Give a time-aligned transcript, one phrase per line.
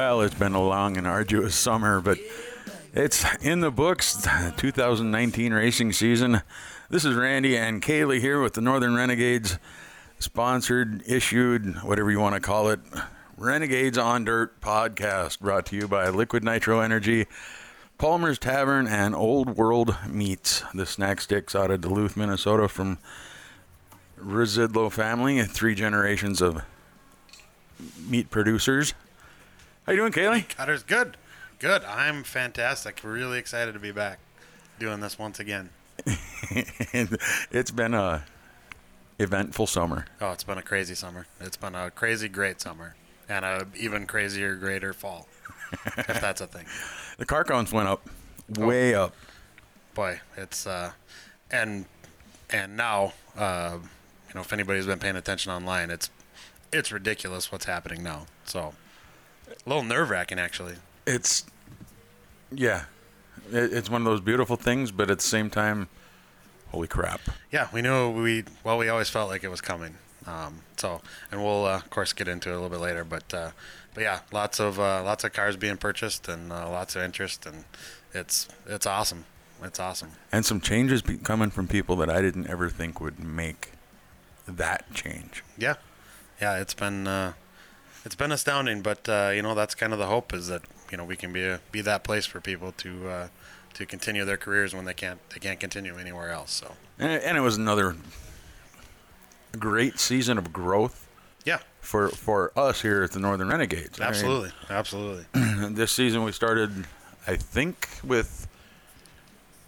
[0.00, 2.16] Well, it's been a long and arduous summer, but
[2.94, 4.26] it's in the books.
[4.56, 6.40] 2019 racing season.
[6.88, 9.58] This is Randy and Kaylee here with the Northern Renegades,
[10.18, 12.80] sponsored, issued, whatever you want to call it,
[13.36, 17.26] Renegades on Dirt podcast, brought to you by Liquid Nitro Energy,
[17.98, 20.62] Palmer's Tavern, and Old World Meats.
[20.72, 22.96] The snack sticks out of Duluth, Minnesota, from
[24.18, 26.62] Rizidlo family, three generations of
[28.08, 28.94] meat producers.
[29.90, 30.48] How you doing, Kaylee?
[30.56, 31.16] Cutter's good.
[31.58, 31.82] Good.
[31.82, 33.00] I'm fantastic.
[33.02, 34.20] Really excited to be back
[34.78, 35.70] doing this once again.
[36.06, 38.22] it's been a
[39.18, 40.06] eventful summer.
[40.20, 41.26] Oh, it's been a crazy summer.
[41.40, 42.94] It's been a crazy great summer
[43.28, 45.26] and a even crazier greater fall.
[45.72, 46.66] if that's a thing.
[47.18, 48.08] The car counts went up,
[48.48, 49.12] way up.
[49.94, 50.92] Boy, it's uh
[51.50, 51.84] and
[52.48, 53.78] and now uh
[54.28, 56.10] you know if anybody's been paying attention online, it's
[56.72, 58.26] it's ridiculous what's happening now.
[58.44, 58.72] So
[59.50, 60.74] a little nerve wracking actually.
[61.06, 61.44] It's
[62.52, 62.84] yeah,
[63.52, 65.88] it, it's one of those beautiful things, but at the same time,
[66.68, 67.20] holy crap.
[67.50, 69.96] Yeah, we knew we well we always felt like it was coming.
[70.26, 73.32] Um, so and we'll uh, of course get into it a little bit later, but
[73.32, 73.50] uh,
[73.94, 77.46] but yeah, lots of uh, lots of cars being purchased and uh, lots of interest,
[77.46, 77.64] and
[78.12, 79.24] it's it's awesome.
[79.62, 80.12] It's awesome.
[80.32, 83.72] And some changes be- coming from people that I didn't ever think would make
[84.48, 85.44] that change.
[85.58, 85.74] Yeah,
[86.40, 87.34] yeah, it's been uh,
[88.04, 90.96] it's been astounding, but uh, you know that's kind of the hope is that you
[90.96, 93.28] know we can be a, be that place for people to uh,
[93.74, 96.52] to continue their careers when they can't they can't continue anywhere else.
[96.52, 97.96] So And, and it was another
[99.58, 101.08] great season of growth
[101.44, 103.98] yeah, for for us here at the Northern Renegades.
[103.98, 105.24] Mean, absolutely, absolutely.
[105.70, 106.86] this season we started,
[107.26, 108.46] I think, with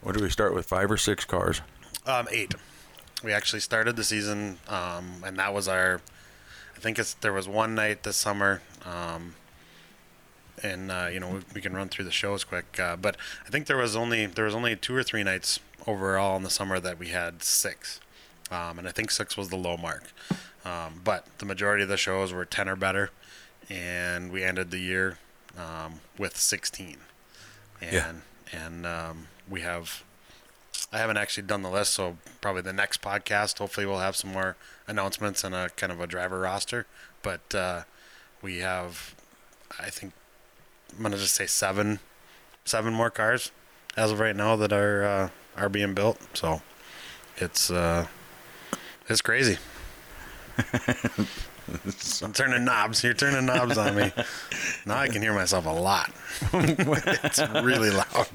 [0.02, 0.66] what did we start with?
[0.66, 1.60] Five or six cars.
[2.06, 2.54] Um, eight.
[3.22, 6.00] We actually started the season, um, and that was our.
[6.82, 9.36] I think it's there was one night this summer, um,
[10.64, 12.80] and uh, you know we, we can run through the shows quick.
[12.80, 13.16] Uh, but
[13.46, 16.50] I think there was only there was only two or three nights overall in the
[16.50, 18.00] summer that we had six,
[18.50, 20.12] um, and I think six was the low mark.
[20.64, 23.10] Um, but the majority of the shows were ten or better,
[23.70, 25.18] and we ended the year
[25.56, 26.96] um, with sixteen.
[27.80, 28.12] And Yeah.
[28.66, 30.02] and um, we have
[30.92, 34.32] I haven't actually done the list, so probably the next podcast, hopefully, we'll have some
[34.32, 36.86] more announcements and a kind of a driver roster.
[37.22, 37.82] But uh,
[38.42, 39.14] we have,
[39.80, 40.12] I think,
[40.94, 42.00] I'm gonna just say seven,
[42.64, 43.52] seven more cars
[43.96, 46.18] as of right now that are uh, are being built.
[46.34, 46.60] So
[47.38, 48.06] it's uh,
[49.08, 49.58] it's crazy.
[52.22, 53.02] I'm turning knobs.
[53.02, 54.12] You're turning knobs on me.
[54.86, 56.12] Now I can hear myself a lot.
[56.52, 58.28] it's really loud.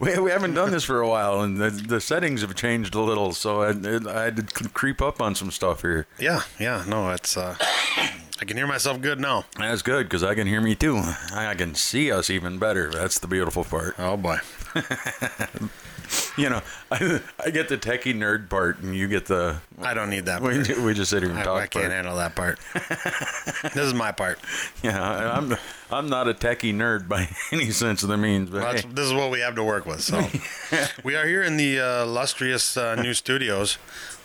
[0.00, 3.00] we, we haven't done this for a while, and the, the settings have changed a
[3.00, 6.06] little, so I, it, I had to creep up on some stuff here.
[6.18, 7.56] Yeah, yeah, no, it's uh
[8.42, 9.44] I can hear myself good now.
[9.56, 10.96] That's good because I can hear me too.
[11.32, 12.90] I, I can see us even better.
[12.90, 13.94] That's the beautiful part.
[13.98, 14.38] Oh boy.
[16.38, 20.08] You know, I, I get the techie nerd part, and you get the I don't
[20.08, 20.78] need that we, part.
[20.78, 21.60] we just sit here and I, talk.
[21.62, 21.92] I can't part.
[21.92, 22.58] handle that part.
[23.74, 24.38] this is my part.
[24.82, 25.54] Yeah, I'm
[25.90, 29.04] I'm not a techie nerd by any sense of the means, but Well, hey, this
[29.06, 30.00] is what we have to work with.
[30.00, 30.26] So
[31.04, 33.76] we are here in the uh, illustrious uh, new studios,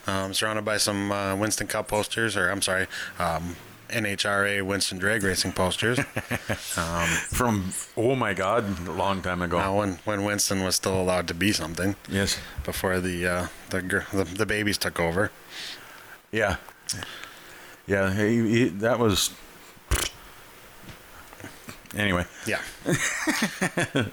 [0.07, 2.87] um, surrounded by some uh, Winston Cup posters, or I'm sorry,
[3.19, 3.57] um,
[3.89, 5.99] NHRA Winston Drag Racing posters.
[6.77, 9.57] um, from oh my god, a long time ago.
[9.57, 13.81] now, when when Winston was still allowed to be something, Yes, before the uh, the,
[13.81, 15.31] gir- the the babies took over.
[16.31, 16.57] yeah,
[17.85, 18.13] yeah.
[18.13, 19.31] He, he, that was
[21.95, 22.25] anyway.
[22.45, 22.61] Yeah.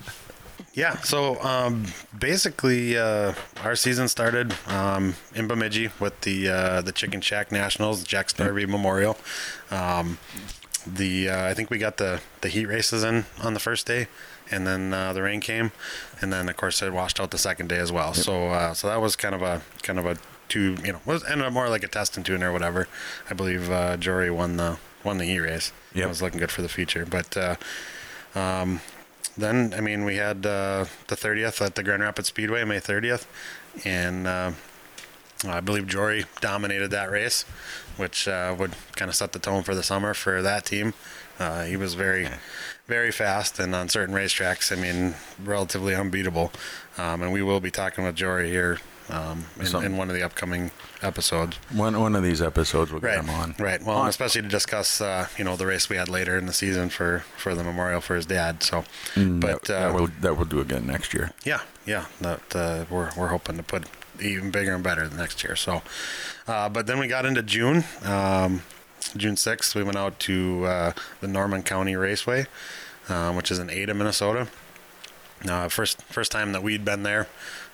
[0.75, 0.97] yeah.
[0.99, 1.87] So um,
[2.17, 8.05] basically, uh, our season started um, in Bemidji with the uh, the Chicken Shack Nationals,
[8.05, 9.17] Jack Starby Memorial.
[9.71, 10.19] Um,
[10.87, 14.09] the uh, I think we got the the heat races in on the first day,
[14.51, 15.73] and then uh, the rain came,
[16.21, 18.13] and then of course it washed out the second day as well.
[18.13, 20.19] So uh, so that was kind of a kind of a
[20.49, 22.89] two you know was ended up more like a test and tune or whatever.
[23.31, 25.73] I believe uh, Jory won the won the heat race.
[25.95, 26.05] Yep.
[26.05, 27.37] It was looking good for the future, but.
[27.37, 27.57] Uh,
[28.37, 28.81] um,
[29.37, 33.27] then, I mean, we had uh, the 30th at the Grand Rapids Speedway, May 30th,
[33.85, 34.53] and uh,
[35.47, 37.43] I believe Jory dominated that race,
[37.97, 40.95] which uh, would kind of set the tone for the summer for that team.
[41.39, 42.29] Uh, he was very,
[42.87, 46.53] very fast, and on certain racetracks, I mean, relatively unbeatable.
[46.97, 48.79] Um, and we will be talking with Jory here
[49.11, 50.71] um, in, Some- in one of the upcoming
[51.03, 51.57] episodes.
[51.73, 53.55] One one of these episodes we'll get him on.
[53.59, 53.83] right.
[53.83, 56.89] Well, especially to discuss, uh, you know, the race we had later in the season
[56.89, 58.63] for for the memorial for his dad.
[58.63, 58.85] So,
[59.15, 61.31] Mm, but that, uh, that we'll that we'll do again next year.
[61.45, 63.85] yeah, yeah, that uh, we're we're hoping to put
[64.21, 65.57] even bigger and better the next year.
[65.57, 65.83] So,
[66.49, 68.63] uh, but then we got into June, um,
[69.17, 69.75] June sixth.
[69.75, 72.47] We went out to uh, the Norman County Raceway,
[73.09, 74.49] uh, which is in Ada, Minnesota.
[75.49, 77.29] Uh, first first time that we'd been there,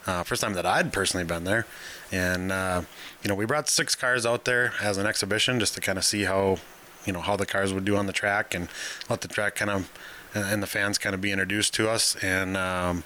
[0.07, 1.67] uh, first time that I'd personally been there,
[2.11, 2.83] and uh,
[3.23, 6.05] you know we brought six cars out there as an exhibition just to kind of
[6.05, 6.59] see how
[7.07, 8.69] you know how the cars would do on the track and
[9.09, 9.91] let the track kind of
[10.35, 12.57] and the fans kind of be introduced to us and.
[12.57, 13.05] Um,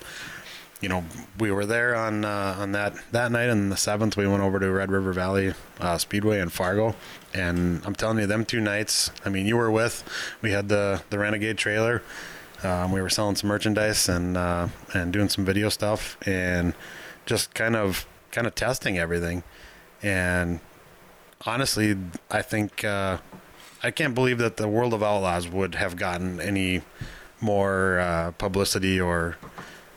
[0.80, 1.02] you know,
[1.38, 4.58] we were there on uh, on that that night, and the seventh we went over
[4.58, 6.94] to Red River Valley uh, Speedway in Fargo,
[7.32, 9.10] and I'm telling you, them two nights.
[9.24, 10.04] I mean, you were with.
[10.42, 12.02] We had the the Renegade trailer.
[12.64, 16.74] Um, we were selling some merchandise and uh, and doing some video stuff, and
[17.26, 19.42] just kind of kind of testing everything.
[20.02, 20.60] And
[21.46, 21.96] honestly,
[22.30, 23.18] I think uh,
[23.82, 26.82] I can't believe that the World of Outlaws would have gotten any
[27.40, 29.36] more uh, publicity or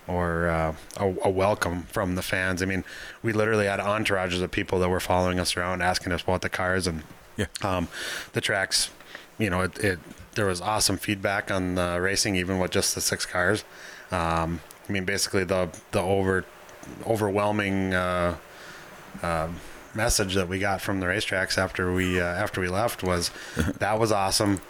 [0.08, 2.62] or uh, a, a, welcome from the fans.
[2.62, 2.86] I mean,
[3.22, 6.50] we literally had entourages of people that were following us around, asking us about the
[6.50, 7.04] cars and
[7.36, 7.48] yeah.
[7.62, 7.90] um,
[8.32, 8.90] the tracks.
[9.38, 10.00] You know, it, it,
[10.38, 13.66] there was awesome feedback on the racing, even with just the six cars.
[14.12, 16.46] Um, I mean, basically the the over
[17.06, 18.38] overwhelming uh,
[19.22, 19.50] uh,
[19.94, 23.32] message that we got from the racetracks after we uh, after we left was
[23.80, 24.62] that was awesome.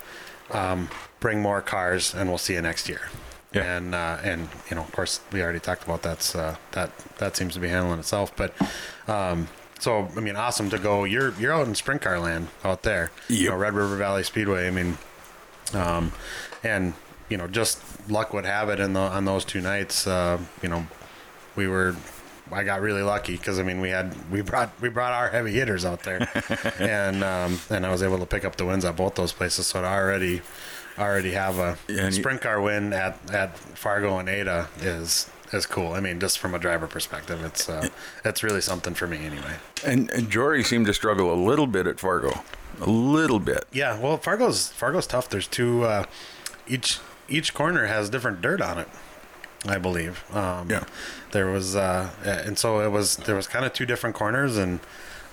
[0.49, 3.01] Um, bring more cars, and we'll see you next year.
[3.53, 3.77] Yeah.
[3.77, 7.37] And uh, and you know, of course, we already talked about that's uh, that that
[7.37, 8.35] seems to be handling itself.
[8.35, 8.53] But
[9.07, 9.47] um,
[9.79, 11.03] so I mean, awesome to go.
[11.03, 13.11] You're you're out in sprint car land out there.
[13.27, 14.67] You know, Red River Valley Speedway.
[14.67, 14.97] I mean,
[15.75, 16.11] um,
[16.63, 16.93] and
[17.29, 20.07] you know, just luck would have it in the on those two nights.
[20.07, 20.87] Uh, you know,
[21.55, 21.95] we were.
[22.49, 25.51] I got really lucky because I mean we had we brought we brought our heavy
[25.51, 26.29] hitters out there,
[26.79, 29.67] and um, and I was able to pick up the wins at both those places.
[29.67, 30.41] So to already
[30.97, 35.93] already have a Yeah, sprint car win at, at Fargo and Ada is is cool.
[35.93, 37.89] I mean, just from a driver perspective, it's uh,
[38.23, 39.55] it's really something for me anyway.
[39.85, 42.43] And, and Jory seemed to struggle a little bit at Fargo,
[42.79, 43.65] a little bit.
[43.71, 45.29] Yeah, well, Fargo's Fargo's tough.
[45.29, 46.05] There's two uh,
[46.67, 48.87] each each corner has different dirt on it.
[49.65, 50.23] I believe.
[50.33, 50.83] Um, Yeah.
[51.31, 53.17] There was, uh, and so it was.
[53.17, 54.79] There was kind of two different corners, and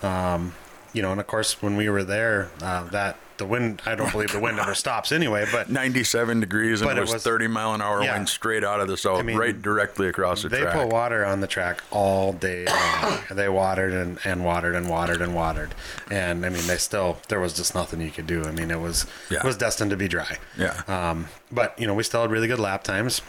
[0.03, 0.55] um,
[0.93, 3.83] you know, and of course, when we were there, uh, that the wind.
[3.85, 5.47] I don't believe the wind ever stops anyway.
[5.51, 8.15] But 97 degrees and it it was, was- 30 mile an hour Yeah.
[8.15, 10.75] wind straight out of the south, mean, right directly across the they track.
[10.75, 13.19] They put water on the track all day long.
[13.31, 15.75] they watered and, and watered and watered and watered,
[16.11, 18.45] and I mean, they still there was just nothing you could do.
[18.45, 19.39] I mean, it was Yeah.
[19.39, 20.39] it was destined to be dry.
[20.59, 20.81] Yeah.
[20.87, 23.21] Um, but you know, we still had really good lap times.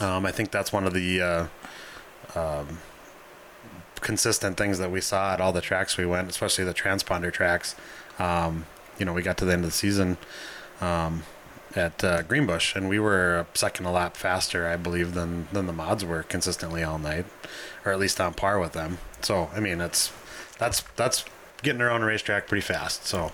[0.00, 1.46] Um, I think that's one of the uh,
[2.38, 2.78] um,
[4.00, 7.74] consistent things that we saw at all the tracks we went, especially the transponder tracks.
[8.18, 8.66] Um,
[9.00, 10.18] you know, we got to the end of the season
[10.80, 11.24] um,
[11.74, 15.72] at uh, Greenbush, and we were second a lap faster, I believe, than than the
[15.72, 17.24] mods were consistently all night,
[17.84, 18.98] or at least on par with them.
[19.22, 20.12] So, I mean, it's
[20.58, 21.24] that's that's
[21.62, 23.06] getting around a racetrack pretty fast.
[23.06, 23.32] So,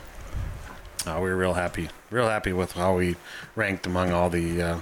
[1.07, 3.17] uh, we were real happy, real happy with how we
[3.57, 4.81] ranked among all the uh,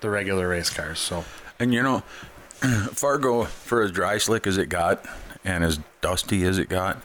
[0.00, 0.98] the regular race cars.
[0.98, 1.24] So,
[1.58, 2.00] And you know,
[2.92, 5.04] Fargo, for as dry slick as it got
[5.44, 7.00] and as dusty as it got,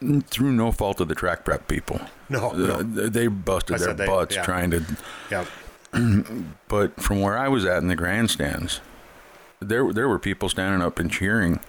[0.28, 2.00] through no fault of the track prep people.
[2.28, 2.82] no, Uh, no.
[2.82, 4.42] they busted I their they- butts yeah.
[4.44, 4.84] trying to.
[5.30, 5.44] yeah,
[6.68, 8.80] But from where I was at in the grandstands,
[9.60, 11.60] there there were people standing up and cheering,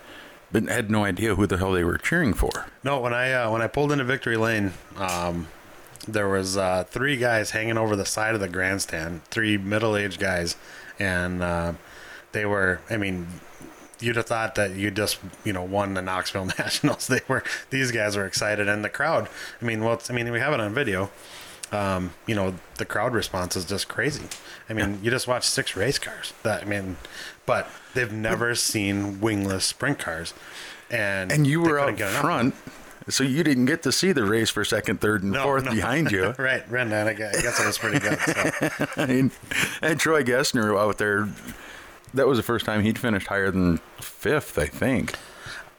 [0.52, 2.66] but had no idea who the hell they were cheering for.
[2.84, 5.48] No, when I uh, when I pulled into Victory Lane, um,
[6.08, 10.56] there was uh, three guys hanging over the side of the grandstand, three middle-aged guys,
[11.00, 11.74] and uh,
[12.32, 12.80] they were.
[12.90, 13.28] I mean,
[14.06, 17.08] you'd have thought that you just you know won the Knoxville Nationals.
[17.08, 19.28] They were these guys were excited, and the crowd.
[19.62, 21.10] I mean, well, it's, I mean, we have it on video.
[21.72, 24.26] Um, you know, the crowd response is just crazy.
[24.70, 26.32] I mean, you just watch six race cars.
[26.44, 26.98] That I mean,
[27.46, 30.34] but they've never seen wingless sprint cars,
[30.92, 32.54] and And you were out front,
[33.10, 35.72] so you didn't get to see the race for second, third, and No, fourth no.
[35.72, 36.36] behind you.
[36.38, 37.08] right, Brendan.
[37.08, 38.20] I guess, I guess it was pretty good.
[38.20, 38.88] So.
[39.02, 39.32] I mean,
[39.82, 41.28] and Troy Gessner out there,
[42.16, 45.16] that was the first time he'd finished higher than fifth, I think.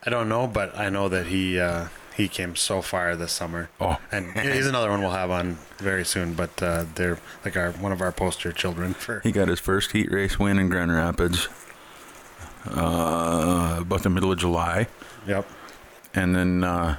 [0.05, 3.69] I don't know, but I know that he uh, he came so far this summer.
[3.81, 3.99] Oh.
[4.13, 6.35] and he's another one we'll have on very soon.
[6.35, 9.21] But uh, they're like our one of our poster children for.
[9.21, 11.49] He got his first heat race win in Grand Rapids
[12.71, 14.87] uh, about the middle of July.
[15.27, 15.49] Yep,
[16.15, 16.97] And then uh,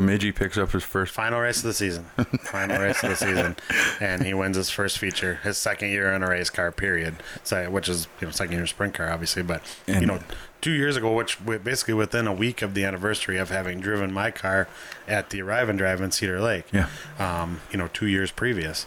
[0.00, 1.12] Bemidji picks up his first.
[1.12, 2.04] final race of the season.
[2.42, 3.56] Final race of the season,
[4.00, 6.70] and he wins his first feature, his second year in a race car.
[6.70, 7.16] Period.
[7.42, 10.20] So, which is you know second year sprint car, obviously, but you know.
[10.60, 14.32] Two years ago, which basically within a week of the anniversary of having driven my
[14.32, 14.66] car
[15.06, 16.88] at the Arrive and Drive in Cedar Lake, Yeah.
[17.20, 18.84] um, you know, two years previous,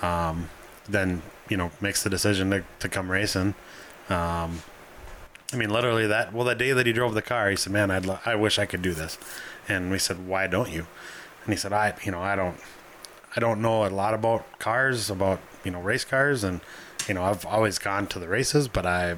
[0.00, 0.48] um,
[0.88, 3.54] then, you know, makes the decision to, to come racing.
[4.08, 4.62] Um,
[5.52, 7.90] I mean, literally that, well, the day that he drove the car, he said, man,
[7.90, 9.16] I'd, lo- I wish I could do this.
[9.68, 10.86] And we said, why don't you?
[11.44, 12.58] And he said, I, you know, I don't,
[13.34, 16.60] I don't know a lot about cars, about, you know race cars, and
[17.08, 19.16] you know I've always gone to the races, but I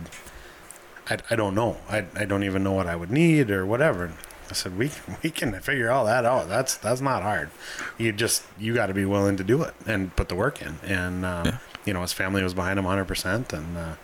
[1.09, 1.77] I, I don't know.
[1.89, 4.07] I, I don't even know what I would need or whatever.
[4.07, 4.15] And
[4.49, 4.91] I said we
[5.23, 6.49] we can figure all that out.
[6.49, 7.51] That's that's not hard.
[7.99, 10.77] You just you got to be willing to do it and put the work in.
[10.83, 11.59] And uh, Yeah.
[11.85, 13.05] you know his family was behind him 100.
[13.05, 13.95] percent And uh,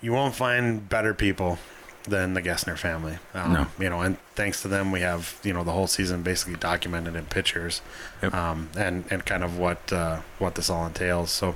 [0.00, 1.58] you won't find better people
[2.04, 3.18] than the Gessner family.
[3.34, 3.66] Um, No.
[3.78, 7.14] You know, and thanks to them, we have you know the whole season basically documented
[7.16, 7.82] in pictures,
[8.22, 8.34] Yep.
[8.34, 11.30] um, and and kind of what uh, what this all entails.
[11.30, 11.54] So,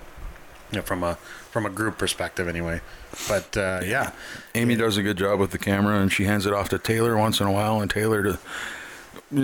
[0.71, 1.15] you know, from a
[1.51, 2.81] from a group perspective, anyway.
[3.29, 4.13] But uh, yeah,
[4.55, 7.17] Amy does a good job with the camera, and she hands it off to Taylor
[7.17, 8.39] once in a while, and Taylor to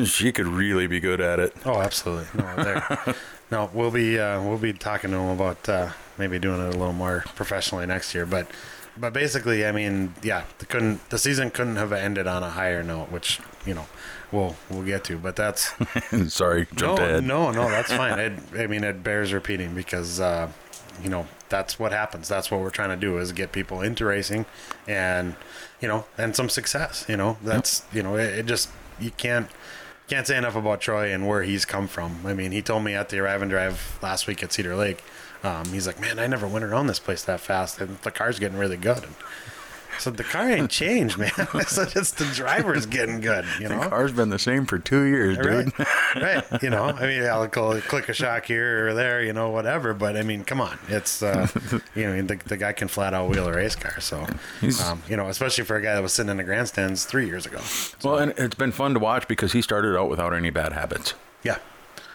[0.05, 1.55] she could really be good at it.
[1.65, 2.27] Oh, absolutely.
[2.43, 3.15] No, there.
[3.51, 6.79] no, we'll be uh, we'll be talking to him about uh, maybe doing it a
[6.79, 8.27] little more professionally next year.
[8.27, 8.51] But
[8.99, 12.83] but basically, I mean, yeah, the couldn't the season couldn't have ended on a higher
[12.83, 13.87] note, which you know
[14.33, 15.19] we'll we'll get to.
[15.19, 15.73] But that's
[16.33, 17.25] Sorry, no, ahead.
[17.25, 18.19] no, no, that's fine.
[18.19, 20.51] It, I mean, it bears repeating because uh,
[21.03, 22.29] you know that's what happens.
[22.29, 24.47] That's what we're trying to do is get people into racing,
[24.87, 25.37] and
[25.81, 27.05] you know, and some success.
[27.09, 29.49] You know, that's you know, it, it just you can't
[30.09, 32.21] can't say enough about Troy and where he's come from.
[32.25, 35.05] I mean, he told me at the arrive and drive last week at Cedar Lake.
[35.43, 38.39] Um, he's like, man, I never went around this place that fast, and the car's
[38.39, 39.05] getting really good.
[39.05, 39.15] And
[39.99, 41.31] so the car ain't changed, man.
[41.67, 43.81] so just the driver's getting good, you know.
[43.81, 45.79] The car's been the same for two years, dude.
[45.79, 46.63] Right, right.
[46.63, 49.95] You know, I mean, I'll click a shock here or there, you know, whatever.
[49.95, 51.49] But I mean, come on, it's uh,
[51.95, 54.01] you know, the, the guy can flat out wheel a race car.
[54.01, 54.25] So,
[54.85, 57.45] um, you know, especially for a guy that was sitting in the grandstands three years
[57.45, 57.61] ago.
[58.05, 61.15] Well, and it's been fun to watch because he started out without any bad habits
[61.43, 61.59] Yeah,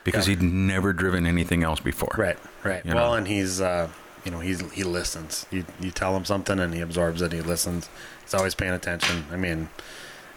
[0.03, 0.36] because Yeah.
[0.36, 2.13] he'd never driven anything else before.
[2.17, 2.86] right, right.
[2.86, 3.17] You well, know.
[3.17, 3.89] and he's uh,
[4.25, 5.45] you know, he's he listens.
[5.51, 7.31] You you tell him something and he absorbs it.
[7.33, 7.89] He listens.
[8.24, 9.25] He's always paying attention.
[9.31, 9.69] I mean,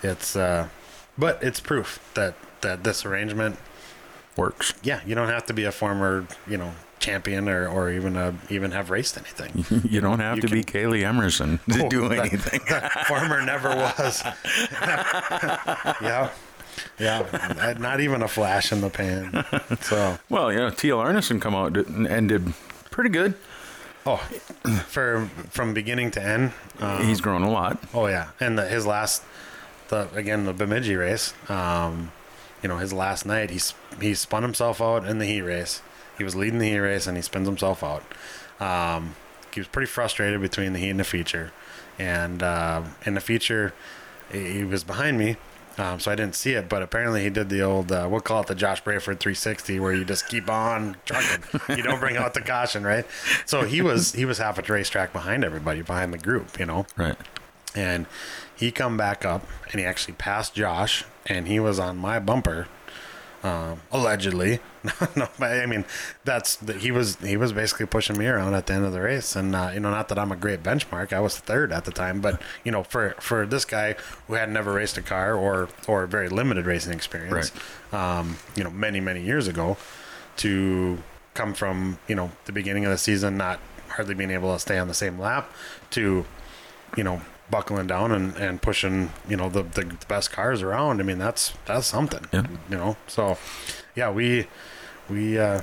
[0.02, 0.68] it's uh,
[1.16, 3.58] but it's proof that that this arrangement
[4.36, 4.74] Works.
[4.82, 8.34] yeah, you don't have to be a former, you know, champion or, or even a,
[8.50, 9.64] even have raced anything.
[9.90, 12.60] You don't have You to be Kaylee Emerson to Oh, do that- anything.
[13.06, 14.22] former never was.
[16.02, 16.30] yeah,
[16.98, 19.44] yeah, not even a flash in the pan.
[19.82, 22.52] So, well, yeah, Teal Arneson come out and did
[22.90, 23.34] pretty good.
[24.06, 24.16] oh,
[24.88, 26.52] for from beginning to end.
[26.80, 27.78] Uh, He's grown a lot.
[27.94, 29.22] oh yeah, and the, his last,
[29.88, 31.34] the again the Bemidji race.
[31.50, 32.12] Um,
[32.62, 33.60] you know, his last night he
[34.00, 35.82] he spun himself out in the heat race.
[36.18, 38.02] He was leading the heat race and he spins himself out.
[38.60, 39.14] Um,
[39.52, 41.52] he was pretty frustrated between the heat and the feature,
[41.98, 43.72] and uh, in the feature,
[44.32, 45.36] he was behind me,
[45.78, 46.68] um, so I didn't see it.
[46.68, 49.92] But apparently, he did the old uh, we'll call it the Josh Brayford 360, where
[49.92, 51.76] you just keep on trucking.
[51.76, 53.04] you don't bring out the caution, right?
[53.44, 56.86] So he was he was half a racetrack behind everybody, behind the group, you know
[56.96, 57.16] Right.
[57.74, 58.06] and
[58.54, 62.68] he come back up and he actually passed Josh and he was on my bumper
[63.42, 64.60] um, allegedly.
[65.16, 65.84] No but I mean
[66.24, 69.00] that's the, he was he was basically pushing me around at the end of the
[69.00, 69.34] race.
[69.34, 71.12] And uh, you know not that I'm a great benchmark.
[71.12, 72.20] I was third at the time.
[72.20, 73.96] But you know for for this guy
[74.28, 77.50] who had never raced a car or or very limited racing experience
[77.92, 79.76] um, you know many many years ago
[80.36, 80.98] to
[81.34, 84.78] come from you know the beginning of the season not hardly being able to stay
[84.78, 85.50] on the same lap
[85.90, 86.24] to
[86.96, 91.04] you know buckling down and, and pushing you know the, the best cars around i
[91.04, 92.46] mean that's that's something Yeah.
[92.68, 93.38] you know so
[93.94, 94.46] yeah we
[95.08, 95.60] we uh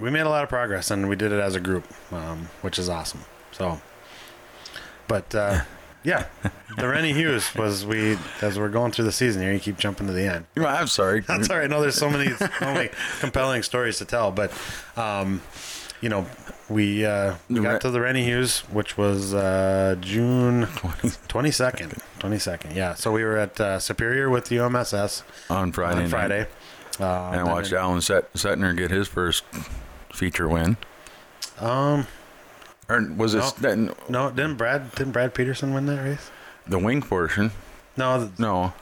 [0.00, 2.78] we made a lot of progress and we did it as a group um which
[2.78, 3.20] is awesome
[3.52, 3.80] so
[5.06, 5.60] but uh
[6.04, 6.26] yeah
[6.76, 10.06] the rennie hughes was we as we're going through the season here you keep jumping
[10.06, 11.20] to the end Well, I'm sorry.
[11.28, 11.68] that's all right.
[11.68, 14.52] No, there's so many, so many compelling stories to tell, but,
[14.96, 15.42] um,
[16.00, 16.24] you know,
[16.68, 20.66] we uh, we got to the Rennie Hughes, which was uh, June
[21.28, 21.94] twenty second.
[22.18, 22.94] Twenty second, yeah.
[22.94, 25.96] So we were at uh, Superior with the UMSS on Friday.
[25.96, 26.10] on night.
[26.10, 26.40] Friday.
[27.00, 29.44] Um, And I watched Alan Set- Setner get his first
[30.12, 30.76] feature win.
[31.60, 32.06] Um,
[32.88, 33.94] Or was it No.
[34.08, 36.30] no, didn't Brad didn't Brad Peterson win that race?
[36.66, 37.52] the wing portion?
[37.96, 38.72] No, the, No,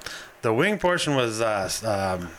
[0.43, 2.31] the wing portion was uh, um,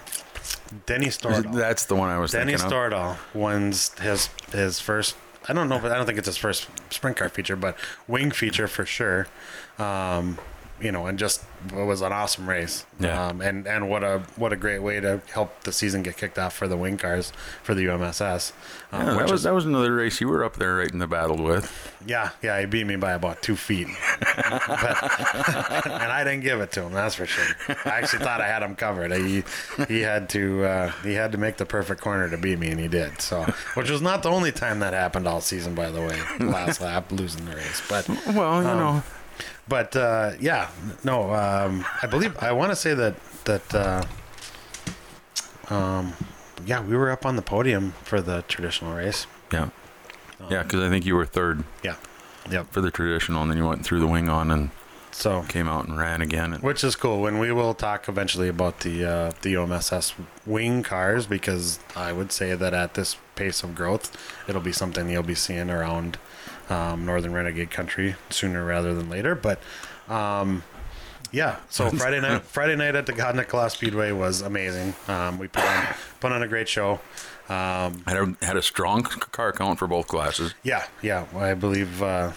[0.86, 1.54] Denny Stordahl.
[1.56, 2.70] that's the one I was Denny thinking.
[2.70, 5.16] Stordahl wins his his first.
[5.48, 7.78] I don't know, but I don't think it's his first sprint car feature, but
[8.08, 9.28] wing feature for sure.
[9.80, 10.38] Um,
[10.80, 11.44] you know, and just
[11.76, 12.86] it was an awesome race.
[13.00, 13.28] Yeah.
[13.28, 16.38] Um, and and what a what a great way to help the season get kicked
[16.38, 18.52] off for the wing cars for the UMSS.
[18.92, 21.00] Um, Yeah, that was is- that was another race you were up there right in
[21.00, 21.72] the battle with.
[22.06, 23.88] yeah, yeah, he beat me by about two feet,
[24.20, 26.94] But- and I didn't give it to him.
[26.94, 27.56] That's for sure.
[27.86, 29.12] I actually thought I had him covered.
[29.14, 29.44] He
[29.88, 32.80] he had to uh, he had to make the perfect corner to beat me, and
[32.80, 33.22] he did.
[33.22, 33.44] So,
[33.74, 36.20] which was not the only time that happened all season, by the way.
[36.40, 39.04] Last lap, losing the race, but Well, you Um, know,
[39.68, 40.70] but uh, yeah,
[41.04, 43.16] no, um, I believe I want to say that
[43.46, 44.04] that uh,
[45.70, 46.14] um,
[46.66, 49.28] yeah, we were up on the podium for the traditional race.
[49.52, 49.70] Yeah.
[50.50, 51.96] Yeah, because I think you were third Yeah.
[52.50, 52.72] Yep.
[52.72, 54.70] for the traditional, and then you went through the wing on and
[55.12, 56.54] So came out and ran again.
[56.54, 57.22] And, Which is cool.
[57.22, 60.14] When we will talk eventually about the uh, the UMSS
[60.46, 64.16] wing cars, because I would say that at this pace of growth,
[64.48, 66.18] it'll be something you'll be seeing around
[66.70, 69.36] um, Northern Renegade Country sooner rather than later.
[69.36, 69.60] But
[70.10, 70.64] um,
[71.32, 74.94] yeah, so Friday night Friday night at the Gondik Law Speedway was amazing.
[75.08, 75.88] Um, we put on
[76.20, 77.00] put on a great show.
[77.50, 80.54] Um, had a, had a strong car count for both classes.
[80.64, 81.26] yeah, yeah.
[81.34, 82.32] I believe uh,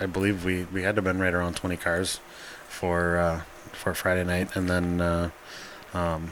[0.00, 2.20] I believe we, we had to have been right around twenty cars
[2.68, 5.30] for uh, for Friday night, and then uh,
[5.94, 6.30] um,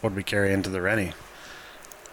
[0.00, 1.12] what did we carry into the Rennie?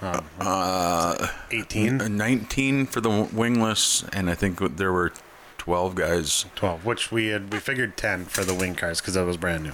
[0.02, 1.98] Um, Uh, Eighteen.
[1.98, 5.12] 19 for the wingless, and I think there were
[5.58, 6.46] 12 guys.
[6.56, 9.64] 12 which we had we figured 10 for the wing cars because that was brand
[9.64, 9.74] new.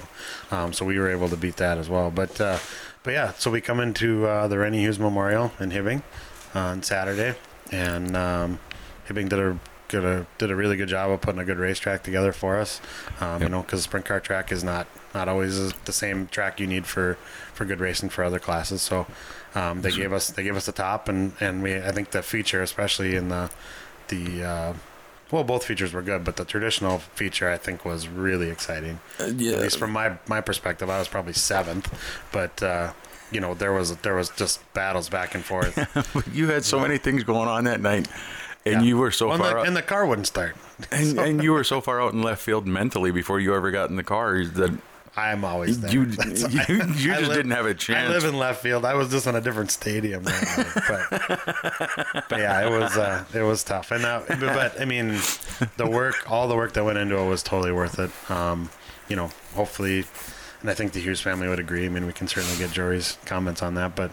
[0.49, 2.09] Um, so we were able to beat that as well.
[2.09, 2.57] But uh,
[3.03, 6.01] but yeah so we come into uh, the rennie hughes memorial in hibbing
[6.55, 7.37] on saturday.
[7.71, 8.59] And um,
[9.07, 12.01] hibbing did a did a did a really good job of putting a good racetrack
[12.01, 12.81] together for us.
[13.21, 16.65] Um, you know because sprint car track is not not always the same track you
[16.65, 17.15] need for
[17.53, 18.81] for good racing for other classes.
[18.81, 19.05] So
[19.55, 22.21] um, they gave us they gave us the top and and we i think the
[22.23, 23.49] feature especially in the
[24.09, 24.73] the uh,
[25.31, 28.99] well, both features were good, but the traditional feature I think was really exciting.
[29.19, 29.53] yeah.
[29.53, 31.89] At least from my my perspective, I was probably seventh,
[32.31, 32.93] but uh,
[33.31, 35.73] you know there was there was just battles back and forth.
[36.33, 38.07] you had so many things going on that night,
[38.63, 38.81] and Yeah.
[38.83, 40.55] you were so Well, far the, out, and the car wouldn't start.
[40.91, 43.89] and, and you were so far out in left field mentally before you ever got
[43.89, 44.77] in the car that
[45.15, 45.91] I'm always there.
[45.91, 48.09] you That's- you, you I just live- didn't have a chance.
[48.09, 48.83] I live in left field.
[48.85, 51.07] I was just in a different stadium, but,
[52.29, 53.91] but yeah, it was uh, it was tough.
[53.91, 55.19] And uh, but, but I mean,
[55.77, 58.11] the work, all the work that went into it was totally worth it.
[58.31, 58.69] Um,
[59.07, 60.05] you know, hopefully,
[60.61, 61.85] and I think the Hughes family would agree.
[61.85, 64.11] I mean, we can certainly get Jory's comments on that, but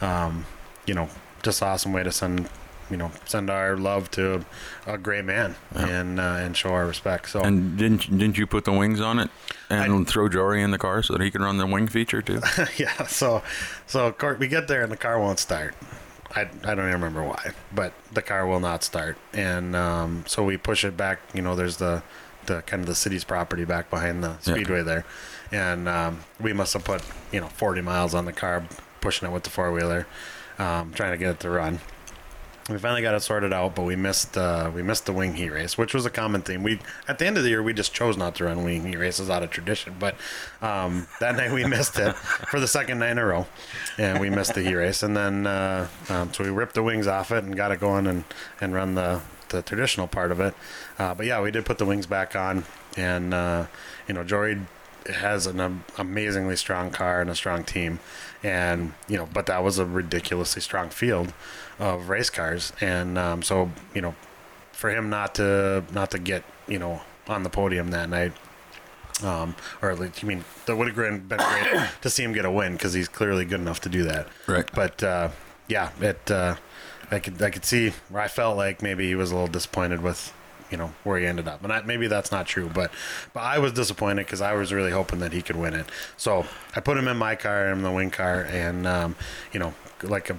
[0.00, 0.44] um,
[0.86, 1.08] you know,
[1.42, 2.48] just awesome way to send
[2.92, 4.44] you know send our love to
[4.86, 5.86] a great man Yeah.
[5.88, 7.30] and uh, and show our respect.
[7.30, 9.30] So and didn't didn't you put the wings on it
[9.70, 12.40] and throw Jory in the car so that he can run the wing feature too?
[12.76, 13.42] yeah, so
[13.86, 15.74] so we get there and the car won't start.
[16.34, 20.42] I, I don't even remember why, but the car will not start, and um, so
[20.42, 21.18] we push it back.
[21.34, 22.02] You know, there's the
[22.46, 24.54] the kind of the city's property back behind the Yeah.
[24.54, 25.04] speedway there,
[25.50, 27.02] and um, we must have put
[27.32, 28.64] you know 40 miles on the car,
[29.02, 30.06] pushing it with the four wheeler,
[30.58, 31.80] um, trying to get it to run.
[32.68, 35.50] We finally got it sorted out, but we missed uh, we missed the wing heat
[35.50, 36.62] race, which was a common theme.
[36.62, 38.96] We at the end of the year we just chose not to run wing heat
[38.96, 40.14] races out of tradition, but
[40.60, 43.46] um, that night we missed it for the second night in a row,
[43.98, 45.02] and we missed the heat race.
[45.02, 48.06] And then uh, um, so we ripped the wings off it and got it going
[48.06, 48.24] and
[48.60, 50.54] and run the the traditional part of it.
[51.00, 52.64] Uh, but yeah, we did put the wings back on,
[52.96, 53.66] and uh,
[54.06, 54.60] you know Jory
[55.12, 57.98] has an am- amazingly strong car and a strong team,
[58.42, 61.32] and you know, but that was a ridiculously strong field
[61.82, 64.14] of race cars, and um, so you know,
[64.72, 68.32] for him not to not to get you know on the podium that night.
[69.22, 72.32] Um, or at least, I mean, that would have been been great to see him
[72.32, 74.26] get a win because he's clearly good enough to do that.
[74.46, 74.68] Right.
[74.72, 75.30] But uh,
[75.68, 76.56] yeah, it uh,
[77.10, 80.02] I could I could see where I felt like maybe he was a little disappointed
[80.02, 80.32] with
[80.70, 82.90] you know where he ended up, and I, maybe that's not true, but
[83.34, 85.86] but I was disappointed because I was really hoping that he could win it.
[86.16, 89.16] So I put him in my car, in the wing car, and um,
[89.52, 90.38] you know like a.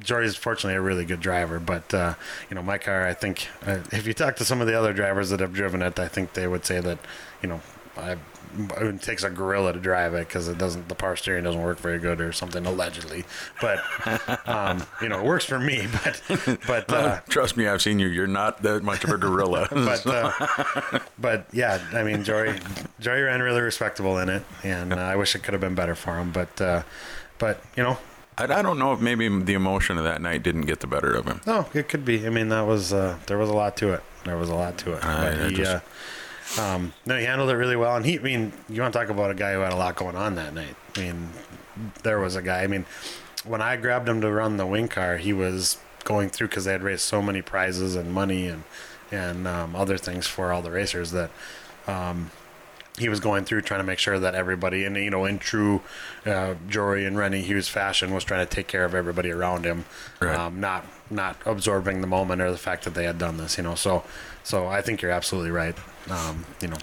[0.00, 2.14] Jory's fortunately a really good driver, but uh,
[2.50, 3.06] you know my car.
[3.06, 5.82] I think uh, if you talk to some of the other drivers that have driven
[5.82, 6.98] it, I think they would say that
[7.42, 7.60] you know
[7.96, 8.16] I,
[8.56, 11.78] it takes a gorilla to drive it because it doesn't the power steering doesn't work
[11.78, 13.24] very good or something allegedly.
[13.60, 13.80] But
[14.48, 15.86] um, you know it works for me.
[16.02, 18.08] But but uh, Trust me, I've seen you.
[18.08, 19.68] You're not that much of a gorilla.
[19.72, 22.58] but uh, but yeah, I mean Jory
[23.00, 25.94] Jory ran really respectable in it, and uh, I wish it could have been better
[25.94, 26.30] for him.
[26.30, 26.82] But uh,
[27.38, 27.98] but you know
[28.36, 31.12] I, I don't know if maybe the emotion of that night didn't get the better
[31.12, 31.40] of him.
[31.46, 32.26] No, it could be.
[32.26, 34.02] I mean, that was uh, there was a lot to it.
[34.24, 35.04] There was a lot to it.
[35.04, 35.70] I- but he, just-
[36.58, 37.96] uh, um, no, he handled it really well.
[37.96, 39.96] And he, I mean, you want to talk about a guy who had a lot
[39.96, 40.76] going on that night?
[40.96, 41.30] I mean,
[42.02, 42.62] there was a guy.
[42.62, 42.84] I mean,
[43.44, 46.72] when I grabbed him to run the wing car, he was going through because they
[46.72, 48.64] had raised so many prizes and money and
[49.10, 51.30] and um, other things for all the racers that.
[51.86, 52.30] Um,
[52.98, 55.80] he was going through trying to make sure that everybody, and you know, in true
[56.24, 59.84] uh, Jory and Rennie Hughes fashion, was trying to take care of everybody around him,
[60.20, 60.34] Right.
[60.36, 63.56] um, not not absorbing the moment or the fact that they had done this.
[63.58, 64.04] You know, so
[64.42, 65.76] so I think you're absolutely right.
[66.10, 66.76] Um, you know,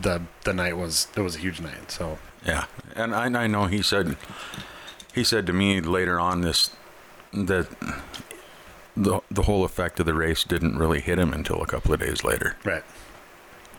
[0.00, 1.90] the the night was it was a huge night.
[1.90, 2.64] So Yeah,
[2.96, 4.16] and I, I know he said
[5.14, 6.70] he said to me later on this
[7.34, 7.68] that
[8.96, 12.00] the the whole effect of the race didn't really hit him until a couple of
[12.00, 12.56] days later.
[12.64, 12.84] right.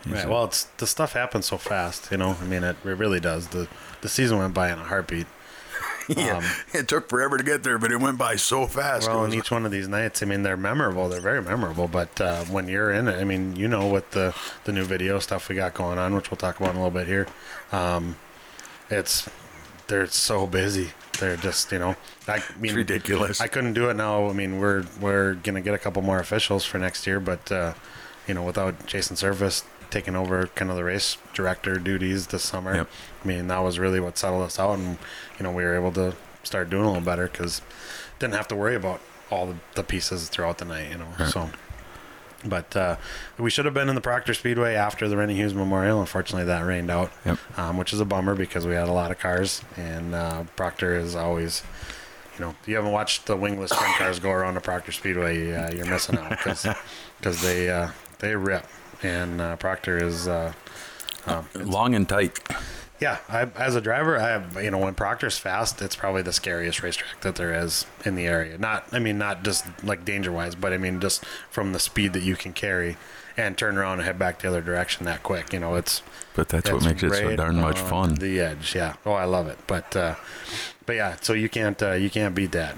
[0.06, 0.28] Right.
[0.28, 2.10] Well, it's the stuff happens so fast.
[2.10, 3.48] You know, I mean, it, it really does.
[3.48, 3.68] the
[4.02, 5.26] The season went by in a heartbeat.
[6.08, 9.08] yeah, Um, it took forever to get there, but it went by so fast.
[9.08, 11.08] well, and each one of these nights, I mean, they're memorable.
[11.08, 11.88] They're very memorable.
[11.88, 15.18] But uh, when you're in it, I mean, you know, with the the new video
[15.18, 17.26] stuff we got going on, which we'll talk about in a little bit here,
[17.72, 18.16] um,
[18.90, 19.28] it's
[19.86, 20.90] they're so busy.
[21.20, 21.96] They're just, you know,
[22.28, 23.40] I mean, it's ridiculous.
[23.40, 24.28] I couldn't do it now.
[24.28, 27.72] I mean, we're we're gonna get a couple more officials for next year, but uh,
[28.28, 29.62] you know, without Jason Service
[29.94, 32.88] taking over kind of the race director duties this summer, Yep.
[33.24, 34.98] I mean, that was really what settled us out, and
[35.38, 37.62] you know, we were able to start doing a little better because
[38.18, 41.08] didn't have to worry about all the, the pieces throughout the night, you know.
[41.18, 41.28] Right.
[41.28, 41.48] So,
[42.44, 42.96] but uh,
[43.38, 46.00] we should have been in the Proctor Speedway after the Rennie Hughes Memorial.
[46.00, 47.38] Unfortunately, that rained out, Yep.
[47.58, 50.96] um, which is a bummer because we had a lot of cars, and uh, Proctor
[50.96, 51.62] is always.
[52.38, 55.52] You know, if you haven't watched the wingless sprint cars go around the Proctor Speedway,
[55.54, 58.66] uh, you're missing out because they uh, they rip,
[59.04, 60.52] and uh, Proctor is uh,
[61.26, 62.38] um, Long and tight.
[63.00, 66.32] yeah, I, as a driver, I have, you know when Proctor's fast, it's probably the
[66.32, 68.58] scariest racetrack that there is in the area.
[68.58, 72.12] Not, I mean, not just like danger wise, but I mean just from the speed
[72.14, 72.96] that you can carry
[73.36, 75.52] and turn around and head back the other direction that quick.
[75.52, 76.02] You know, it's
[76.34, 78.14] But that's what makes it so darn much fun.
[78.14, 78.94] The edge, yeah.
[79.04, 79.58] Oh, I love it.
[79.66, 80.14] But, uh,
[80.86, 82.76] but yeah, so you can't uh, you can't beat that.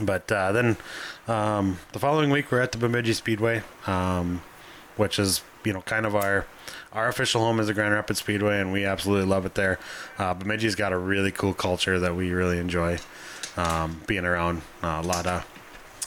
[0.00, 0.76] But uh, then
[1.26, 4.42] um, the following week we're at the Bemidji Speedway, um,
[4.98, 6.46] which is you know kind of our
[6.92, 9.78] our official home is the Grand Rapids Speedway, and we absolutely love it there.
[10.18, 12.98] Uh, Bemidji's got a really cool culture that we really enjoy
[13.56, 14.62] um, being around.
[14.82, 15.46] Uh, a lot of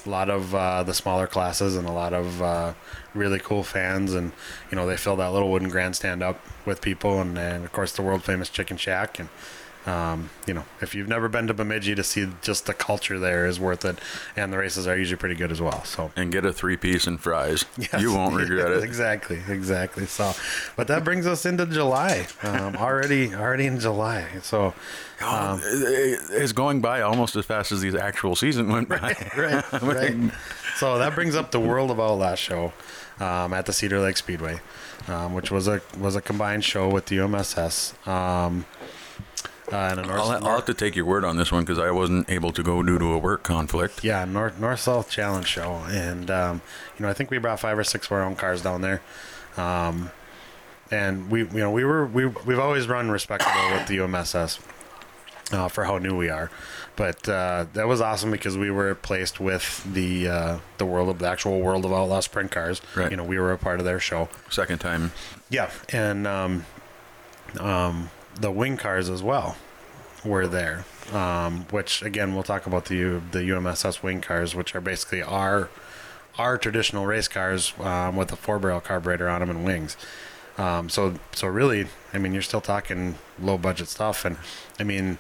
[0.06, 2.74] a lot of uh, the smaller classes and a lot of uh,
[3.14, 4.32] really cool fans and
[4.72, 7.92] you know they fill that little wooden grandstand up with people and, and of course
[7.94, 9.30] the world famous chicken shack and
[9.86, 13.46] um, you know if you've never been to Bemidji to see just the culture there
[13.48, 13.98] is worth it
[14.36, 17.08] and the races are usually pretty good as well so And get a three piece
[17.08, 17.65] and fries.
[17.78, 18.00] Yes.
[18.02, 18.84] You won't regret it.
[18.91, 20.34] exactly exactly so
[20.76, 24.74] but that brings us into July um, already already in July so
[25.20, 29.15] it- it's going by almost as fast as the actual season went by.
[29.38, 30.32] right, right.
[30.78, 32.74] So that brings up the World of Outlaw show
[33.20, 34.60] um, at the Cedar Lake Speedway,
[35.08, 37.94] um, which was a was a combined show with the UMSS.
[39.71, 41.80] Uh, and a North, I'll, I'll have to take your word on this one because
[41.80, 44.04] I wasn't able to go due to a work conflict.
[44.04, 46.62] yeah, North North South Challenge show, and um,
[46.97, 49.02] you know I think we brought five or six of our own cars down there.
[49.58, 50.12] Um,
[50.89, 54.60] and we, you know, we were we we've always run respectable with the UMSS
[55.54, 56.52] uh, for how new we are,
[56.95, 61.19] but uh, that was awesome because we were placed with the uh, the world of
[61.19, 62.82] the actual world of outlaw sprint cars.
[62.95, 63.10] Right.
[63.10, 64.28] You know, we were a part of their show.
[64.50, 65.13] Second time.
[65.50, 66.65] Yeah, and um,
[67.60, 69.58] um, the wing cars as well
[70.24, 70.86] were there.
[71.12, 75.70] Um, which again, we'll talk about the the UMSS wing cars, which are basically our
[76.38, 79.98] our traditional race cars um, with a four barrel carburetor on them and wings.
[80.58, 84.38] Um, so so really, I mean, you're still talking low budget stuff, and
[84.80, 85.17] I mean.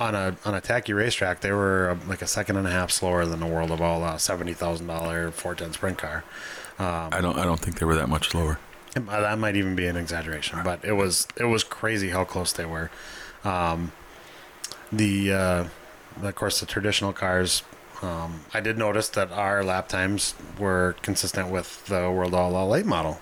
[0.00, 2.92] On a on a tacky racetrack, they were uh, like a second and a half
[2.92, 6.22] slower than the World of All uh, seventy thousand dollar four ten sprint car.
[6.78, 7.36] Um, I don't.
[7.36, 8.60] I don't think they were that much slower.
[8.96, 12.52] It That might even be an exaggeration, but it was it was crazy how close
[12.52, 12.90] they were.
[13.44, 13.92] Um,
[14.92, 15.64] the uh,
[16.22, 17.62] of course the traditional cars.
[18.00, 22.86] Um, I did notice that our lap times were consistent with the World All late
[22.86, 23.20] model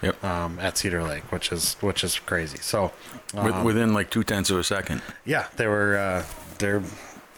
[0.00, 0.24] Yep.
[0.24, 2.58] um, at Cedar Lake, which is which is crazy.
[2.58, 2.92] So
[3.34, 5.00] um, within like two tenths of a second.
[5.24, 5.96] yeah, they were.
[5.96, 6.24] Uh,
[6.58, 6.82] they're.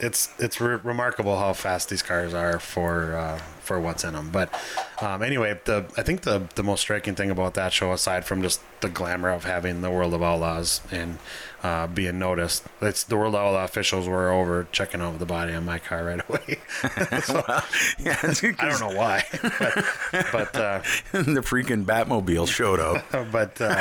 [0.05, 4.31] It's it's re- remarkable how fast these cars are for uh, for what's in them.
[4.31, 4.53] But
[5.01, 8.43] um, anyway, the I think the the most striking thing about that show, aside from
[8.43, 11.19] just the glamour of having the World of Outlaws and
[11.65, 15.55] uh, being noticed, it's the World of Outlaw officials were over checking out the body
[15.55, 16.41] on my car right away.
[17.99, 18.19] yeah,
[18.59, 19.85] I don't know why, but,
[20.31, 23.03] but uh, the freaking Batmobile showed up.
[23.33, 23.81] but uh,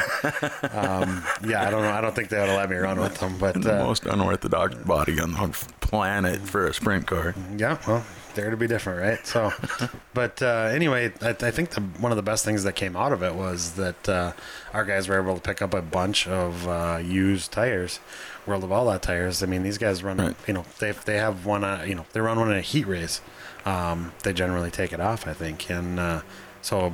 [0.71, 1.91] um, yeah, I don't know.
[1.91, 3.37] I don't think they would have let me run with them.
[3.37, 5.49] But the uh, most unorthodox body on the
[5.81, 7.35] planet for a sprint car.
[7.57, 9.25] Yeah, well, dare to be different, right?
[9.27, 9.51] So,
[10.13, 13.11] but uh, anyway, I, I think the, one of the best things that came out
[13.13, 14.33] of it was that uh,
[14.73, 17.99] our guys were able to pick up a bunch of uh, used tires,
[18.45, 19.41] World of Outlaw tires.
[19.43, 20.35] I mean, these guys run, Right.
[20.47, 22.87] you know, they they have one, uh, you know, they run one in a heat
[22.87, 23.21] race.
[23.65, 26.21] Um, they generally take it off, I think, and uh,
[26.61, 26.93] so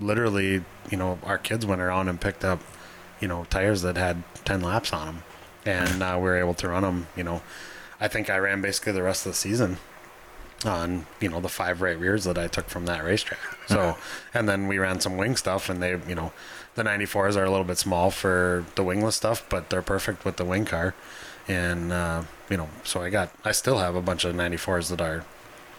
[0.00, 2.60] literally, you know, our kids went around and picked up,
[3.20, 5.22] you know, tires that had ten laps on them,
[5.64, 7.06] and uh, we were able to run them.
[7.16, 7.42] You know,
[8.00, 9.78] I think I ran basically the rest of the season
[10.64, 13.38] on you know the five right rears that I took from that racetrack.
[13.68, 13.96] So
[14.34, 16.32] and then we ran some wing stuff, and they you know
[16.74, 20.36] the 94s are a little bit small for the wingless stuff, but they're perfect with
[20.36, 20.94] the wing car.
[21.46, 25.00] And uh, you know, so I got I still have a bunch of 94s that
[25.00, 25.24] are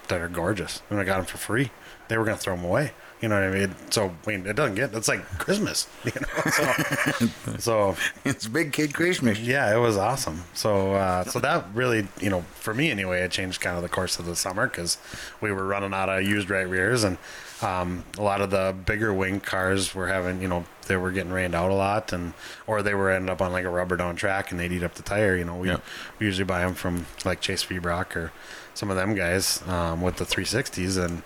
[0.08, 1.70] that are gorgeous, and I got them for free.
[2.08, 2.92] They were gonna throw them away.
[3.20, 3.74] You know what I mean?
[3.90, 4.94] So I mean, it doesn't get.
[4.94, 5.86] It's like Christmas.
[6.04, 6.50] You know.
[6.50, 9.38] So, so It's big kid Christmas.
[9.38, 10.44] yeah, it was awesome.
[10.54, 13.88] So uh, so that really, you know, for me anyway, it changed kind of the
[13.90, 14.96] course of the summer because
[15.40, 17.18] we were running out of used right rears and.
[17.62, 21.30] Um, a lot of the bigger wing cars were having, you know, they were getting
[21.30, 22.32] rained out a lot, and
[22.66, 24.94] or they were ending up on like a rubber down track and they'd eat up
[24.94, 25.36] the tire.
[25.36, 25.76] You know, we, Yeah.
[26.18, 28.32] we usually buy them from like Chase Feebrock or
[28.72, 31.22] some of them guys um, with the 360s, and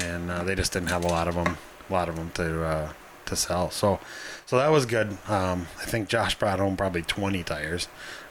[0.00, 1.56] and uh, they just didn't have a lot of them,
[1.88, 2.92] a lot of them to uh,
[3.26, 3.70] to sell.
[3.70, 3.98] So
[4.46, 5.08] so that was good.
[5.28, 7.88] Um, I think Josh brought home probably 20 tires.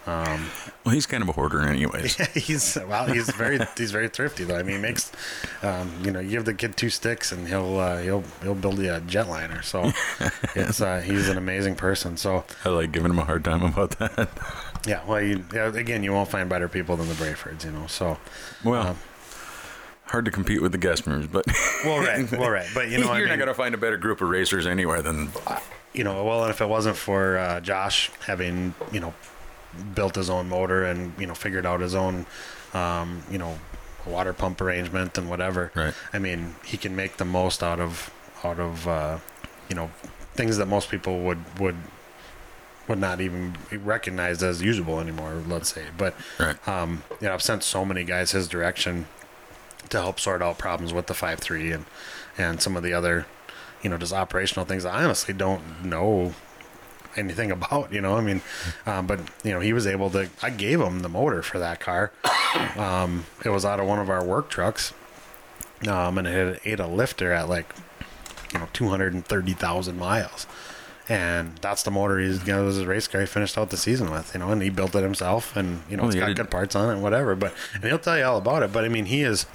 [0.07, 0.47] Um,
[0.83, 2.17] Well, he's kind of a hoarder, anyways.
[2.19, 4.57] Yeah, he's well, he's very he's very thrifty though.
[4.57, 5.11] I mean, he makes
[5.61, 8.79] um, you know, you give the kid two sticks and he'll uh, he'll he'll build
[8.79, 9.63] you a jetliner.
[9.63, 9.91] So
[10.55, 12.17] it's uh, he's an amazing person.
[12.17, 14.29] So I like giving him a hard time about that.
[14.87, 17.85] yeah, well, you, again, you won't find better people than the Brayfords, you know.
[17.87, 18.17] So
[18.63, 18.97] Well, Um,
[20.09, 21.45] hard to compete with the Gessners, but
[21.85, 23.77] well, right, well, right, but you know, you're I mean, not going to find a
[23.77, 25.29] better group of racers anywhere than
[25.93, 29.13] you know, well, and if it wasn't for uh, Josh having, you know,
[29.95, 32.25] built his own motor and you know figured out his own,
[32.73, 33.57] um, you know,
[34.05, 35.71] water pump arrangement and whatever.
[35.75, 35.93] Right.
[36.13, 38.11] I mean, he can make the most out of
[38.43, 39.17] out of uh,
[39.69, 39.89] you know
[40.33, 41.75] things that most people would would
[42.87, 45.43] would not even be recognized as usable anymore.
[45.47, 46.67] Let's say, but right.
[46.67, 49.05] um, you know, I've sent so many guys his direction
[49.89, 51.85] to help sort out problems with the five three and
[52.37, 53.25] and some of the other,
[53.81, 56.33] you know, just operational things I honestly don't know
[57.15, 57.91] anything about.
[57.91, 58.41] You know, I mean,
[58.85, 60.29] um, but you know, he was able to.
[60.41, 62.11] I gave him the motor for that car.
[62.75, 64.91] Um, it was out of one of our work trucks,
[65.87, 67.75] um, and it had ate a lifter at like,
[68.51, 70.47] you know, two hundred and thirty thousand miles.
[71.07, 73.77] And that's the motor he's you know, was his race car he finished out the
[73.77, 76.35] season with, you know, and he built it himself and you know, Oh, it's got
[76.35, 77.35] good parts on it and whatever.
[77.35, 78.73] But and he'll tell you all about it.
[78.73, 79.45] But I mean he is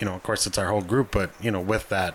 [0.00, 2.14] you know, of course it's our whole group, but you know, with that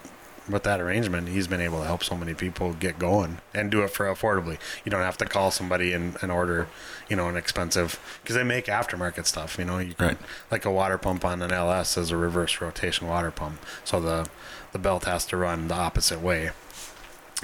[0.50, 3.84] with that arrangement, he's been able to help so many people get going and do
[3.84, 4.58] it for affordably.
[4.84, 6.68] You don't have to call somebody and, and order,
[7.08, 9.60] you know, an expensive because they make aftermarket stuff.
[9.60, 10.18] You know, you can Right.
[10.50, 14.28] like a water pump on an LS is a reverse rotation water pump, so the
[14.72, 16.50] the belt has to run the opposite way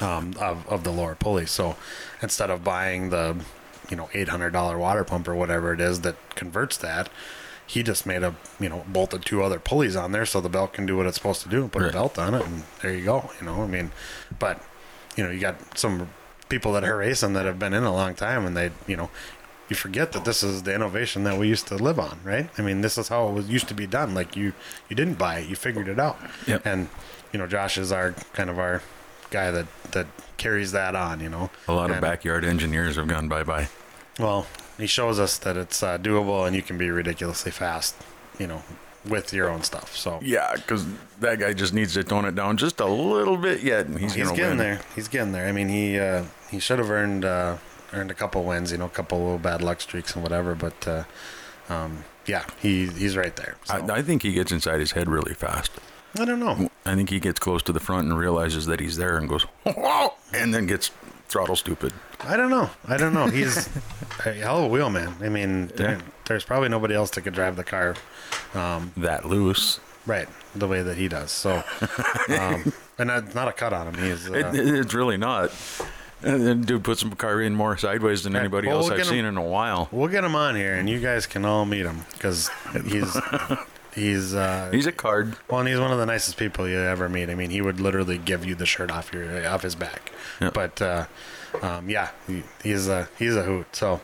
[0.02, 1.46] um, of of the lower pulley.
[1.46, 1.76] So
[2.22, 3.38] instead of buying the
[3.90, 7.10] you know eight hundred dollar water pump or whatever it is that converts that,
[7.68, 10.74] he just made a you know bolted two other pulleys on there so the belt
[10.74, 11.90] can do what it's supposed to do and put Right.
[11.92, 13.32] a belt on it and there you go.
[13.40, 13.92] You know, I mean,
[14.40, 14.62] but
[15.16, 16.10] you know you got some
[16.50, 19.10] people that are racing that have been in a long time and they you know.
[19.68, 22.52] You forget that this is the innovation that we used to live on, right?
[22.56, 24.14] I mean, this is how it was used to be done.
[24.14, 24.54] Like you,
[24.90, 26.20] you didn't buy it, you figured it out.
[26.46, 26.62] Yep.
[26.68, 26.88] And
[27.34, 28.84] you know, Josh is our kind of our
[29.32, 30.06] guy that that
[30.38, 31.20] carries that on.
[31.20, 33.68] You know, A lot of backyard engineers have gone bye bye.
[34.20, 34.46] Well,
[34.78, 37.96] he shows us that it's uh, doable and you can be ridiculously fast.
[38.40, 38.64] You know,
[39.08, 39.96] with your own stuff.
[39.96, 40.86] So Yeah, because
[41.20, 44.14] that guy just needs to tone it down just a little bit yet, and he's,
[44.14, 44.58] he's getting win.
[44.58, 44.82] there.
[44.96, 45.48] He's getting there.
[45.48, 47.58] I mean, he uh, he should have earned uh,
[47.94, 48.72] earned a couple wins.
[48.72, 50.56] You know, a couple little bad luck streaks and whatever.
[50.56, 51.04] But uh,
[51.70, 53.56] um, yeah, he he's right there.
[53.66, 53.76] So.
[53.76, 55.72] I, I think he gets inside his head really fast.
[56.18, 56.70] I don't know.
[56.86, 59.46] I think he gets close to the front and realizes that he's there and goes,
[60.34, 60.92] and then gets
[61.28, 61.94] throttle stupid.
[62.24, 62.70] I don't know.
[62.88, 63.28] I don't know.
[63.28, 63.68] He's
[64.26, 65.14] a hell of a wheel man.
[65.22, 67.96] I mean, there, there's probably nobody else that could drive the car
[68.54, 69.80] um, That loose.
[70.06, 71.32] right the way that he does.
[71.32, 71.64] So,
[72.30, 74.04] um, and that's not a cut on him.
[74.04, 75.52] He's uh, It, it- it's really not.
[76.24, 79.00] And then dude puts some car in more sideways than anybody Well, else we'll I've
[79.02, 79.90] him- seen in a while.
[79.92, 82.50] we'll get him on here, and you guys can all meet him because
[82.88, 83.16] he's
[83.94, 85.36] he's uh, He's a card.
[85.50, 87.30] well, and he's one of the nicest people you ever meet.
[87.30, 90.12] I mean, he would literally give you the shirt off your off his back.
[90.40, 91.06] But uh,
[91.62, 93.76] um, yeah, he, he's a he's a hoot.
[93.76, 94.02] So,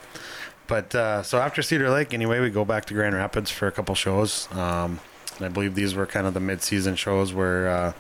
[0.68, 3.72] but uh, so after Cedar Lake, anyway, we go back to Grand Rapids for a
[3.72, 4.48] couple shows.
[4.52, 5.00] Um,
[5.38, 7.94] and I believe these were kind of the mid-season shows where uh,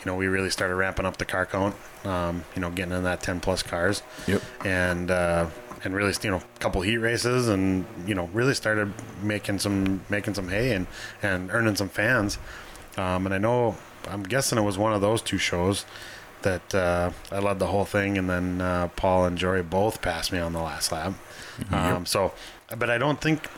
[0.00, 1.76] you know we really started ramping up the car count.
[2.04, 4.02] Um, you know, getting in that ten plus cars.
[4.26, 4.42] Yep.
[4.64, 5.48] And uh,
[5.84, 10.00] and really, you know, a couple heat races, and you know, really started making some
[10.08, 10.86] making some hay and
[11.22, 12.38] and earning some fans.
[12.96, 13.76] Um, and I know,
[14.08, 15.84] I'm guessing it was one of those two shows
[16.46, 20.30] that uh, I led the whole thing, and then uh, Paul and Jory both passed
[20.32, 21.12] me on the last lap.
[21.72, 22.32] Um, so,
[22.78, 23.48] but I don't think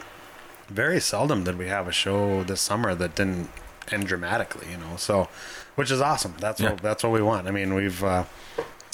[0.69, 3.51] very seldom did we have a show this summer that didn't
[3.93, 4.97] end dramatically, you know.
[4.97, 5.29] So,
[5.77, 6.35] which is awesome.
[6.41, 6.71] That's Yeah.
[6.73, 7.47] what that's what we want.
[7.47, 8.25] I mean, we've uh,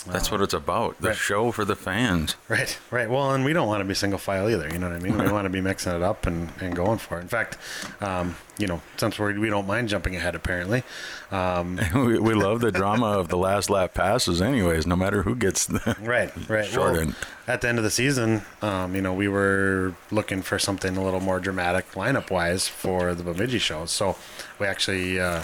[0.06, 1.00] That's what it's about.
[1.00, 1.16] The Right.
[1.16, 2.36] show for the fans.
[2.48, 3.08] Right, right.
[3.08, 4.68] Well, and we don't want to be single file either.
[4.68, 5.16] You know what I mean?
[5.18, 7.22] We want to be mixing it up and, and going for it.
[7.22, 7.56] In fact,
[8.00, 10.82] um, you know, since we're, we don't mind jumping ahead, apparently.
[11.30, 14.86] Um, we, we love the drama of the last lap passes, anyways.
[14.86, 16.66] No matter who gets the right, right.
[16.66, 17.14] Short well, end.
[17.48, 21.02] at the end of the season, um, you know, we were looking for something a
[21.02, 23.90] little more dramatic lineup wise for the Bemidji shows.
[23.90, 24.16] So
[24.58, 25.42] we actually uh,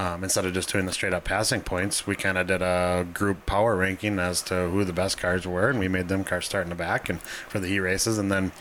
[0.00, 3.06] um, instead of just doing the straight up passing points, we kind of did a
[3.12, 6.46] group power ranking as to who the best cars were, and we made them cars
[6.46, 8.16] start in the back and for the heat races.
[8.16, 8.52] And then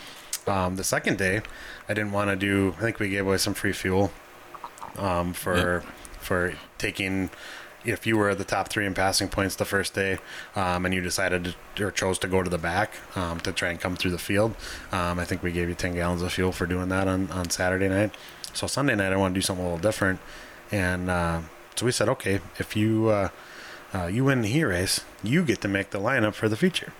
[0.47, 1.41] um, the second day,
[1.87, 2.75] I didn't want to do.
[2.77, 4.11] I think we gave away some free fuel
[4.97, 5.81] um, for
[6.19, 7.29] for taking.
[7.85, 10.17] If you were the top three in passing points the first day,
[10.57, 13.69] um, and you decided to, or chose to go to the back um, to try
[13.69, 14.53] and come through the field,
[14.91, 17.49] um, I think we gave you 10 gallons of fuel for doing that on, on
[17.49, 18.13] Saturday night.
[18.53, 20.19] So Sunday night, I want to do something a little different,
[20.71, 21.41] and uh,
[21.75, 23.29] so we said, okay, if you uh,
[23.93, 26.93] uh, you win the heat race, you get to make the lineup for the feature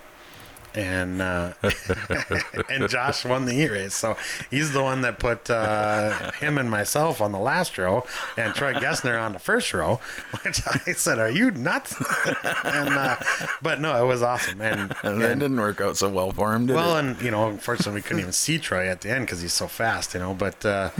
[0.74, 1.52] and uh,
[2.68, 3.94] and Josh won the heat race.
[3.94, 4.16] So
[4.50, 8.06] he's the one that put uh, him and myself on the last row,
[8.36, 10.00] and Troy Gessner on the first row.
[10.42, 11.94] Which I said, "Are you nuts?"
[12.64, 13.16] and uh,
[13.62, 16.66] but no, it was awesome, and, And that didn't work out so well for him,
[16.66, 17.00] did it well, it?
[17.00, 19.66] and you know, unfortunately, we couldn't even see Troy at the end because he's so
[19.66, 20.34] fast, you know.
[20.34, 20.90] But uh,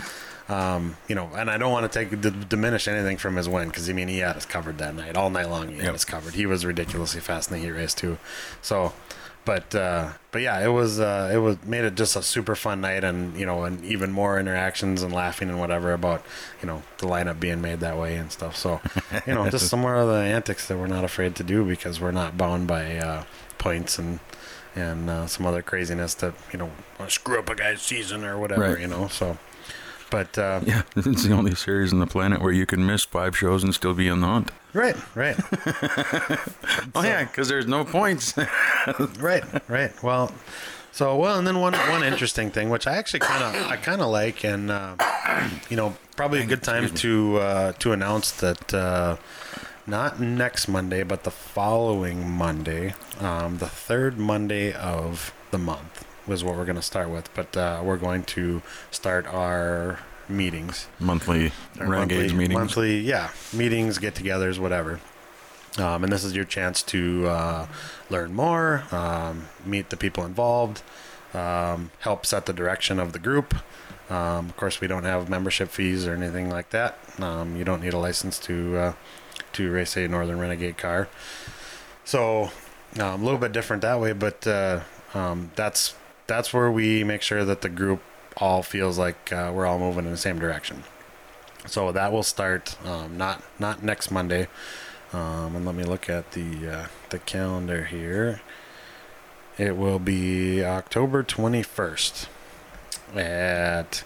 [0.50, 3.68] um, you know, and I don't want to take d- diminish anything from his win
[3.68, 5.68] because I mean he had us covered that night, all night long.
[5.68, 5.94] He had Yep.
[5.94, 6.34] us covered.
[6.34, 8.18] He was ridiculously fast in the heat race too.
[8.60, 8.92] So,
[9.44, 12.80] but uh, but yeah, it was uh, it was made it just a super fun
[12.80, 16.22] night, and you know, and even more interactions and laughing and whatever about
[16.60, 18.56] you know the lineup being made that way and stuff.
[18.56, 18.80] So,
[19.26, 22.00] you know, just some more of the antics that we're not afraid to do because
[22.00, 23.24] we're not bound by uh,
[23.58, 24.18] points and
[24.76, 26.70] and uh, some other craziness that you know
[27.08, 28.62] screw up a guy's season or whatever.
[28.62, 28.80] Right.
[28.80, 29.38] You know, so.
[30.10, 33.36] But uh, Yeah, it's the only series on the planet where you can miss five
[33.36, 34.50] shows and still be in the hunt.
[34.72, 35.36] right, right,
[36.94, 38.34] Oh yeah, because there's no points.
[39.18, 40.02] right, right.
[40.02, 40.32] Well,
[40.92, 44.00] so well, and then one one interesting thing, which I actually kind of I kind
[44.00, 44.96] of like, and uh,
[45.68, 49.16] you know, probably a good time to uh, to announce that uh,
[49.86, 56.44] not next Monday, but the following Monday, um, the third Monday of the month was
[56.44, 57.32] what we're going to start with.
[57.34, 60.86] But uh, we're going to start our meetings.
[60.98, 62.58] monthly Renegades monthly, meetings.
[62.58, 65.00] Monthly, yeah, meetings, get-togethers, whatever.
[65.78, 67.66] Um, and this is your chance to uh,
[68.08, 70.82] learn more, um, meet the people involved,
[71.32, 73.54] um, help set the direction of the group.
[74.10, 76.98] Um, of course, we don't have membership fees or anything like that.
[77.20, 78.92] Um, you don't need a license to uh,
[79.52, 81.08] to race a Northern Renegade car.
[82.04, 82.50] So
[82.98, 84.80] um, a little bit different that way, but uh,
[85.14, 85.94] um, that's
[86.30, 88.00] that's where we make sure that the group
[88.36, 90.84] all feels like uh, we're all moving in the same direction.
[91.66, 94.46] So that will start um, not not next Monday.
[95.12, 98.40] Um, and let me look at the uh, the calendar here.
[99.58, 102.28] It will be October twenty first
[103.14, 104.04] at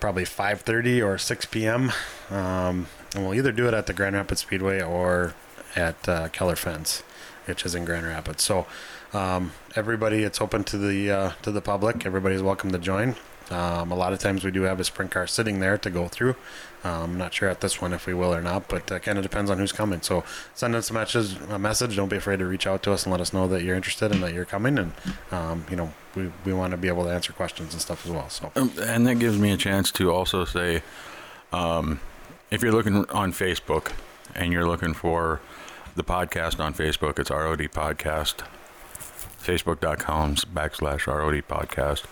[0.00, 1.92] probably five thirty or six p.m.
[2.28, 5.34] Um, and we'll either do it at the Grand Rapids Speedway or
[5.76, 7.04] at uh, Keller Fence,
[7.46, 8.42] which is in Grand Rapids.
[8.42, 8.66] So
[9.12, 12.04] um, everybody, it's open to the uh, to the public.
[12.06, 13.16] Everybody's welcome to join.
[13.50, 16.08] Um, a lot of times we do have a sprint car sitting there to go
[16.08, 16.34] through.
[16.82, 19.18] Um, I'm not sure at this one if we will or not, but uh, kind
[19.18, 20.00] of depends on who's coming.
[20.00, 21.36] So send us a message.
[21.50, 21.96] A message.
[21.96, 24.12] Don't be afraid to reach out to us and let us know that you're interested
[24.12, 24.78] and that you're coming.
[24.78, 24.92] And
[25.30, 28.12] um, you know, we, we want to be able to answer questions and stuff as
[28.12, 28.30] well.
[28.30, 30.82] So Um, and that gives me a chance to also say,
[31.52, 32.00] um,
[32.50, 33.92] if you're looking on Facebook
[34.34, 35.40] and you're looking for
[35.94, 38.44] the podcast on Facebook, it's ROD Podcast.
[39.40, 42.04] Facebook.com backslash ROD Podcast.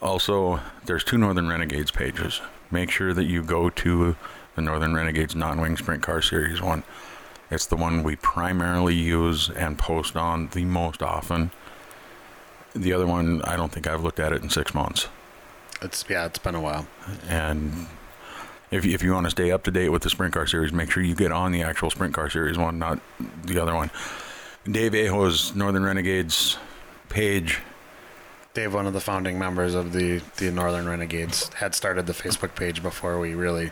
[0.00, 2.40] Also, there's two Northern Renegades pages.
[2.70, 4.16] Make sure that you go to
[4.54, 6.84] the Northern Renegades non-wing sprint car series one.
[7.50, 11.50] It's the one we primarily use and post on the most often.
[12.74, 15.08] The other one, I don't think I've looked at it in six months.
[15.82, 16.86] it's yeah, it's been a while.
[17.28, 17.86] And
[18.70, 20.72] if you, if you want to stay up to date with the sprint car series,
[20.72, 23.00] make sure you get on the actual sprint car series one, not
[23.44, 23.90] the other one.
[24.70, 26.58] Dave Aho's Northern Renegades
[27.08, 27.60] page.
[28.54, 32.54] Dave, one of the founding members of the the Northern Renegades, had started the Facebook
[32.54, 33.70] page before we really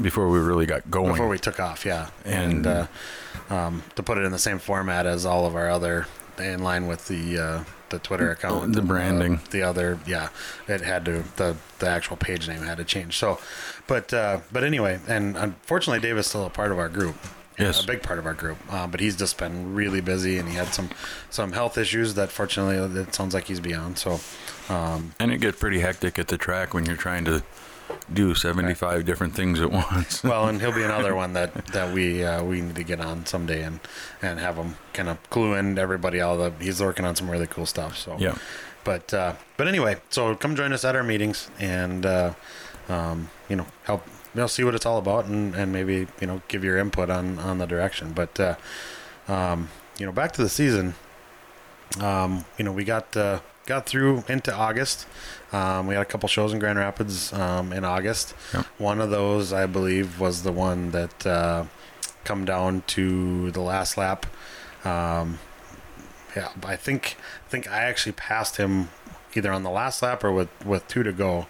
[0.00, 1.84] Before we really got going, before we took off.
[1.86, 2.86] Yeah, And- and, uh,
[3.50, 6.06] um, to put it in the same format as all of our other,
[6.40, 9.40] in line with the uh, the Twitter account, The and, uh, branding.
[9.50, 10.28] the other, yeah,
[10.66, 13.16] it had to the the actual page name had to change.
[13.18, 13.38] So,
[13.86, 17.16] but uh, but anyway, and unfortunately, Dave is still a part of our group.
[17.58, 17.82] Yes.
[17.82, 18.56] a big part of our group.
[18.70, 20.90] Uh, but he's just been really busy, and he had some
[21.28, 23.98] some health issues that fortunately it sounds like he's beyond.
[23.98, 24.20] So,
[24.68, 27.42] um, and it gets pretty hectic at the track when you're trying to
[28.12, 30.22] do 75 different things at once.
[30.22, 33.26] well, and he'll be another one that that we uh, we need to get on
[33.26, 33.80] someday and
[34.22, 37.46] and have him kind of clue in everybody all the he's working on some really
[37.46, 37.96] cool stuff.
[37.96, 38.36] So Yeah.
[38.84, 42.32] but uh, but anyway, so come join us at our meetings and uh,
[42.88, 46.26] um, you know help you know see what it's all about and, and maybe you
[46.26, 48.12] know give your input on on the direction.
[48.12, 48.54] But uh,
[49.28, 49.68] um,
[49.98, 50.94] you know back to the season.
[52.00, 55.06] Um, you know we got uh, got through into August.
[55.52, 58.34] Um, we had a couple shows in Grand Rapids um, in August.
[58.52, 58.66] Yep.
[58.78, 61.64] One of those, I believe, was the one that uh,
[62.24, 64.26] come down to the last lap.
[64.84, 65.38] Um,
[66.36, 68.90] yeah, I think I think I actually passed him
[69.34, 71.46] either on the last lap or with with two to go,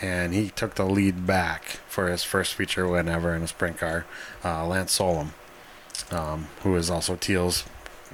[0.00, 3.78] and he took the lead back for his first feature win ever in a sprint
[3.78, 4.06] car.
[4.42, 5.28] Uh, Lance Solom,
[6.10, 7.64] um, who is also Teal's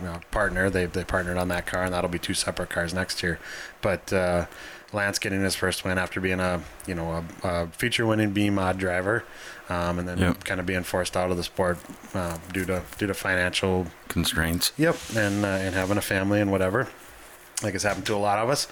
[0.04, 0.68] uh, partner.
[0.68, 3.38] They they partnered on that car, and that'll be two separate cars next year.
[3.80, 4.46] But uh,
[4.92, 8.48] Lance getting his first win after being a you know a, a feature winning B
[8.50, 9.24] mod driver,
[9.68, 10.44] um, and then Yep.
[10.44, 11.78] kind of being forced out of the sport
[12.14, 14.72] uh, due to due to financial Constraints.
[14.78, 16.88] Yep, and uh, and having a family and whatever,
[17.62, 18.66] like it's happened to a lot of us.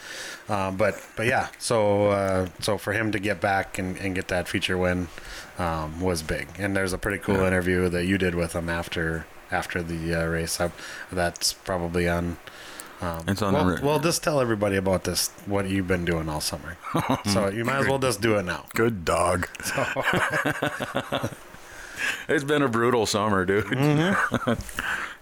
[0.49, 4.29] Um, but but yeah, so uh, so for him to get back and, and get
[4.29, 5.09] that feature win
[5.59, 6.49] um, was big.
[6.59, 7.49] And there's a pretty cool Yeah.
[7.49, 10.59] interview that you did with him after after the uh, race.
[10.63, 10.71] I,
[11.13, 12.39] that's probably on.
[13.01, 15.29] Um, It's on well, the well, just tell everybody about this.
[15.45, 16.77] What you've been doing all summer.
[17.27, 18.65] so you might as well just do it now.
[18.75, 19.49] Good dog.
[22.29, 23.65] it's been a brutal summer, dude.
[23.67, 24.53] Mm-hmm.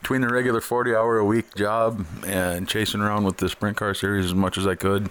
[0.01, 3.95] Between the regular 40 hour a week job and chasing around with the sprint car
[3.95, 5.11] series as much as I could,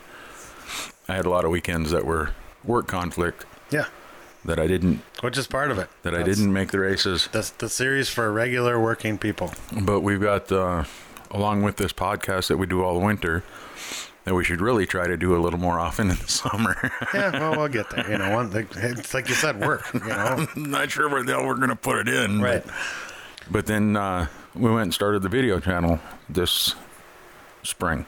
[1.09, 2.30] I had a lot of weekends that were
[2.64, 3.86] work conflict Yeah,
[4.45, 5.89] that I didn't which is part of it.
[6.03, 7.28] that I didn't make the races.
[7.32, 9.51] That's the series for regular working people.
[9.82, 10.84] But we've got uh,
[11.34, 13.44] along with this podcast that we do all winter
[14.24, 16.92] that we should really try to do a little more often in the summer.
[17.14, 18.10] Yeah, well, we'll get there.
[18.10, 19.84] You know, one, it's like you said, work.
[19.94, 22.42] You know, Not sure where the hell we're going to put it in.
[22.42, 22.64] right?
[23.52, 26.76] But then uh, we went and started the video channel this
[27.64, 28.06] spring.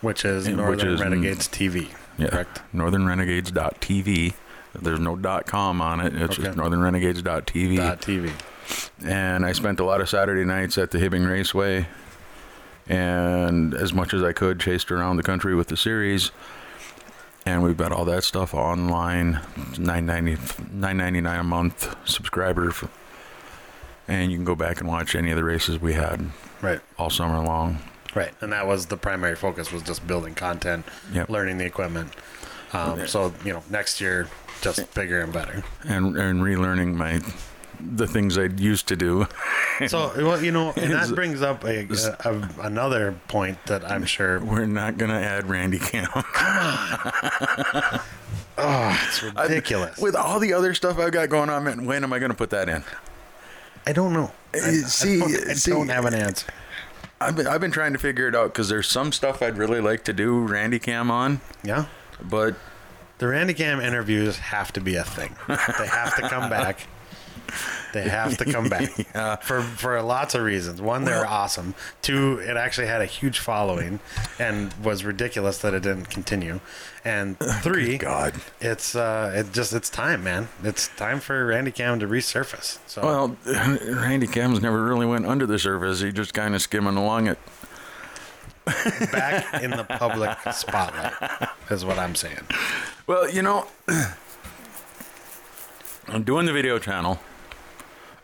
[0.00, 1.88] Which is And Northern which is- Renegades TV.
[2.16, 2.28] Yeah.
[2.28, 2.62] Correct.
[2.74, 4.32] NorthernRenegades.tv.
[4.80, 6.14] There's no .com on it.
[6.16, 6.58] It's just Okay.
[6.58, 7.76] NorthernRenegades.tv.
[7.76, 8.30] Dot TV.
[9.04, 11.86] And I spent a lot of Saturday nights at the Hibbing Raceway,
[12.88, 16.30] and as much as I could, chased around the country with the series.
[17.44, 19.40] And we've got all that stuff online,
[19.78, 20.36] nine ninety
[20.72, 22.84] nine ninety nine a month subscriber, f
[24.08, 26.30] and you can go back and watch any of the races we had
[26.62, 26.80] Right.
[26.98, 27.78] all summer long.
[28.14, 28.32] Right.
[28.40, 31.28] And that was the primary focus was just building content, Yep.
[31.28, 32.12] learning the equipment.
[32.72, 34.26] Um, so you know, next year
[34.60, 35.62] just bigger and better.
[35.84, 37.20] and and relearning my
[37.80, 39.26] the things I used to do.
[39.88, 44.06] So well, you know, and that brings up a, a, a another point that I'm
[44.06, 44.40] sure.
[44.40, 46.08] We're not gonna add Randy Cam.
[46.14, 46.22] Oh,
[49.06, 49.98] it's ridiculous.
[49.98, 52.48] With all the other stuff I've got going on, man, when am I gonna put
[52.50, 52.84] that in?
[53.86, 54.32] I don't know.
[54.54, 56.46] I, Uh, see- I don't, I see- don't have an answer.
[57.20, 59.82] I've been, I've been trying to figure it out because there's some stuff I'd really
[59.82, 61.84] like to do Randy Cam on, Yeah.
[62.22, 62.56] but
[63.18, 65.36] The Randy Cam interviews have to be a thing.
[65.48, 66.86] They have to come back.
[67.96, 69.36] They have to come back Yeah.
[69.36, 70.82] for for lots of reasons.
[70.82, 71.74] One, they're Well- awesome.
[72.02, 74.00] Two, it actually had a huge following,
[74.38, 76.60] and was ridiculous that it didn't continue.
[77.06, 78.34] And three, God.
[78.60, 80.48] it's uh, it just it's time, man.
[80.62, 82.78] It's time for Randy Cam to resurface.
[82.86, 86.00] So well, Randy Cam's never really went under the surface.
[86.00, 87.38] He just kind of skimming along it.
[89.12, 91.12] back in the public spotlight
[91.70, 92.40] is what I'm saying.
[93.06, 93.68] Well, you know,
[96.08, 97.18] I'm doing the video channel.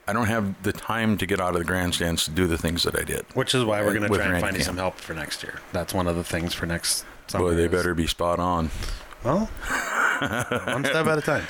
[0.06, 2.82] I don't have the time to get out of the grandstands to do the things
[2.82, 3.24] that I did.
[3.34, 5.60] Which is why we're going to try and find you some help for next year.
[5.72, 7.44] That's one of the things for next summer.
[7.50, 8.70] Boy, they is- better be spot on.
[9.24, 9.46] Well,
[10.66, 11.44] one step at a time.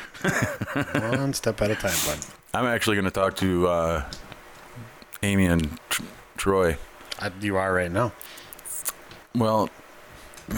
[1.19, 2.19] one step at a time, bud.
[2.53, 4.05] I'm actually going to talk to uh,
[5.23, 6.03] Amy and Tr-
[6.37, 6.77] Troy.
[7.19, 8.13] I, you are right now.
[9.35, 9.71] Well,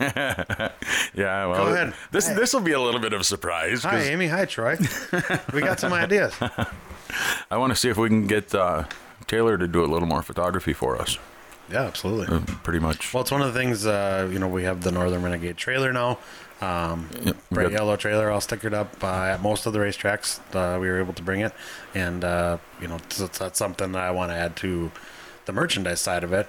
[0.00, 0.72] yeah.
[1.14, 1.92] Well, Go ahead.
[2.12, 3.82] This this will be a little bit of a surprise.
[3.82, 4.28] 'cause Hi, Amy.
[4.28, 4.78] Hi, Troy.
[5.52, 6.32] we got some ideas.
[7.50, 8.84] I want to see if we can get uh,
[9.26, 11.18] Taylor to do a little more photography for us.
[11.70, 12.34] Yeah, absolutely.
[12.34, 13.12] Uh, pretty much.
[13.12, 13.84] Well, it's one of the things.
[13.86, 16.18] Uh, you know, we have the Northern Renegade trailer now.
[16.60, 20.40] Um, Yeah, bright yellow trailer, all stickered up uh, at most of the racetracks.
[20.54, 21.52] Uh, we were able to bring it,
[21.94, 24.90] and uh, you know, that's, that's something that I want to add to
[25.44, 26.48] the merchandise side of it.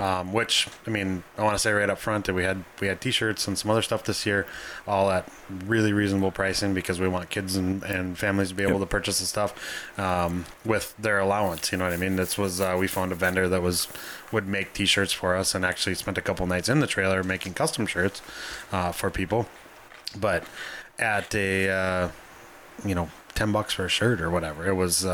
[0.00, 2.86] Um, which I mean, I want to say right up front that we had we
[2.86, 4.46] had T-shirts and some other stuff this year,
[4.86, 5.28] all at
[5.66, 8.80] really reasonable pricing because we want kids and, and families to be able Yep.
[8.82, 11.72] to purchase the stuff um, with their allowance.
[11.72, 12.14] You know what I mean?
[12.14, 13.88] This was uh, we found a vendor that was
[14.30, 17.54] would make T-shirts for us and actually spent a couple nights in the trailer making
[17.54, 18.22] custom shirts
[18.70, 19.48] uh, for people.
[20.16, 20.44] But
[20.96, 22.08] at a uh,
[22.84, 25.04] you know ten bucks for a shirt or whatever, it was.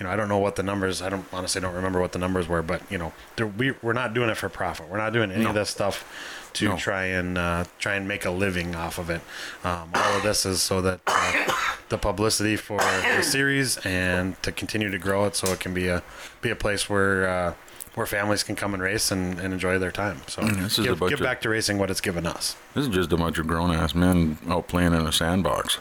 [0.00, 1.02] You know, I don't know what the numbers.
[1.02, 3.92] I don't honestly don't remember what the numbers were, but you know, there, we we're
[3.92, 4.88] not doing it for profit.
[4.88, 5.50] We're not doing any No.
[5.50, 6.76] of this stuff to No.
[6.78, 9.20] try and uh, try and make a living off of it.
[9.62, 11.52] Um, all of this is so that uh,
[11.90, 15.88] the publicity for the series and to continue to grow it so it can be
[15.88, 16.02] a
[16.40, 17.54] be a place where uh,
[17.94, 20.22] where families can come and race and, and enjoy their time.
[20.28, 22.56] So Mm, this is a give, bunch give back to racing what it's given us
[22.72, 25.78] This is just a bunch of grown ass men out playing in a sandbox.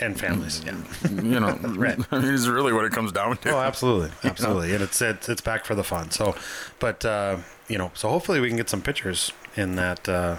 [0.00, 0.62] And families.
[0.64, 0.76] Yeah.
[1.10, 1.98] You know, Right.
[2.10, 3.50] I mean, it's really what it comes down to.
[3.50, 6.10] Oh, absolutely, absolutely, and it's it's it's back for the fun.
[6.10, 6.34] So,
[6.78, 7.38] but uh,
[7.68, 10.36] you know, so hopefully we can get some pictures in that uh,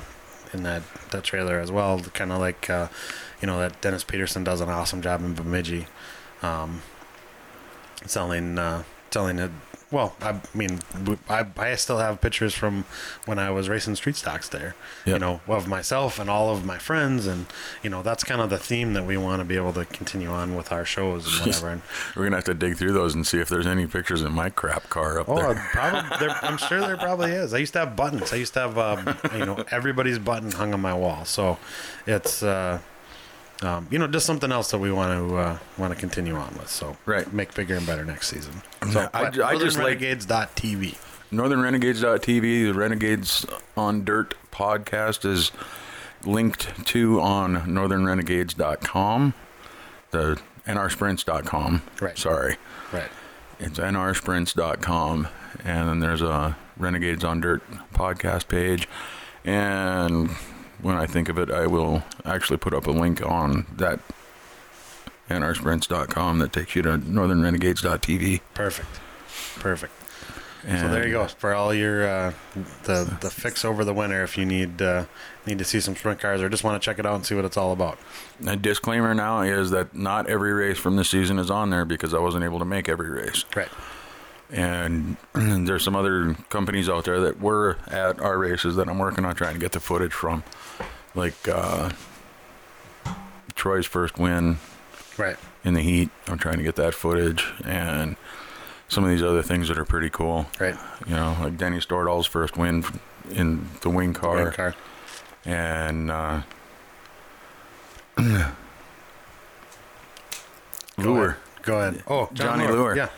[0.53, 1.99] in that that trailer as well.
[2.13, 2.87] Kind of like uh,
[3.41, 5.87] you know that Dennis Peterson does an awesome job in Bemidji,
[6.41, 6.81] um,
[8.05, 9.51] selling uh, selling it.
[9.95, 10.79] Well, I mean,
[11.29, 12.83] I still have pictures from
[13.25, 14.75] when I was racing street stocks there.
[15.05, 17.45] You know, of myself and all of my friends, and
[17.81, 20.27] you know that's kind of the theme that we want to be able to continue
[20.27, 21.69] on with our shows and whatever.
[21.69, 21.81] And
[22.13, 24.49] We're gonna have to dig through those and see if there's any pictures in my
[24.49, 25.69] crap car up Oh, there.
[25.71, 26.17] probably.
[26.19, 27.53] There, I'm sure there probably is.
[27.53, 28.33] I used to have buttons.
[28.33, 31.23] I used to have, um, you know, everybody's button hung on my wall.
[31.23, 31.57] So
[32.05, 32.79] it's, uh,
[33.63, 36.53] um, you know, just something else that we want to uh, want to continue on
[36.57, 36.69] with.
[36.69, 37.31] So Right.
[37.33, 38.61] make bigger and better next season.
[38.91, 40.97] So I ju- I just like- NorthernRenegades.tv.
[41.31, 43.45] NorthernRenegades.tv, the Renegades
[43.75, 45.51] on Dirt podcast is
[46.23, 49.33] linked to on northernrenegades.com,
[50.11, 51.81] the nrsprints.com.
[52.01, 52.17] Right.
[52.17, 52.57] Sorry.
[52.91, 53.09] Right.
[53.59, 55.27] It's nrsprints.com.
[55.63, 58.87] And then there's a Renegades on Dirt podcast page.
[59.43, 60.29] And
[60.81, 63.99] when I think of it, I will actually put up a link on that
[65.29, 68.41] nrsprints.com that takes you to northernrenegades.tv.
[68.53, 68.99] Perfect.
[69.59, 69.93] Perfect.
[70.67, 72.33] And So there you go for all your uh,
[72.83, 74.23] the the fix over the winter.
[74.23, 75.05] If you need uh,
[75.45, 77.35] need to see some sprint cars or just want to check it out and see
[77.35, 77.99] what it's all about.
[78.47, 82.15] A disclaimer now is that not every race from the season is on there because
[82.15, 83.45] I wasn't able to make every race.
[83.55, 83.69] Right.
[84.49, 89.23] And there's some other companies out there that were at our races that I'm working
[89.23, 90.43] on trying to get the footage from.
[91.15, 91.91] Like uh,
[93.55, 94.57] Troy's first win
[95.17, 95.37] Right.
[95.63, 96.09] in the heat.
[96.27, 98.17] I'm trying to get that footage and
[98.89, 100.45] some of these other things that are pretty cool.
[100.59, 100.75] Right.
[101.07, 102.83] You know, like Denny Stordahl's first win
[103.31, 104.35] in the wing car.
[104.43, 104.75] Wing car.
[105.45, 106.41] And uh,
[110.97, 111.37] Lure.
[111.61, 112.03] Go ahead.
[112.07, 112.95] Oh, John Johnny Lure.
[112.95, 113.09] Yeah.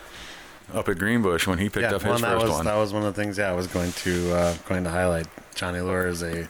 [0.72, 2.64] up at Greenbush when he picked yeah, up his that first was one.
[2.66, 3.38] that was one of the things.
[3.38, 5.26] Yeah, I was going to uh, going to highlight.
[5.54, 6.48] Johnny Lure is a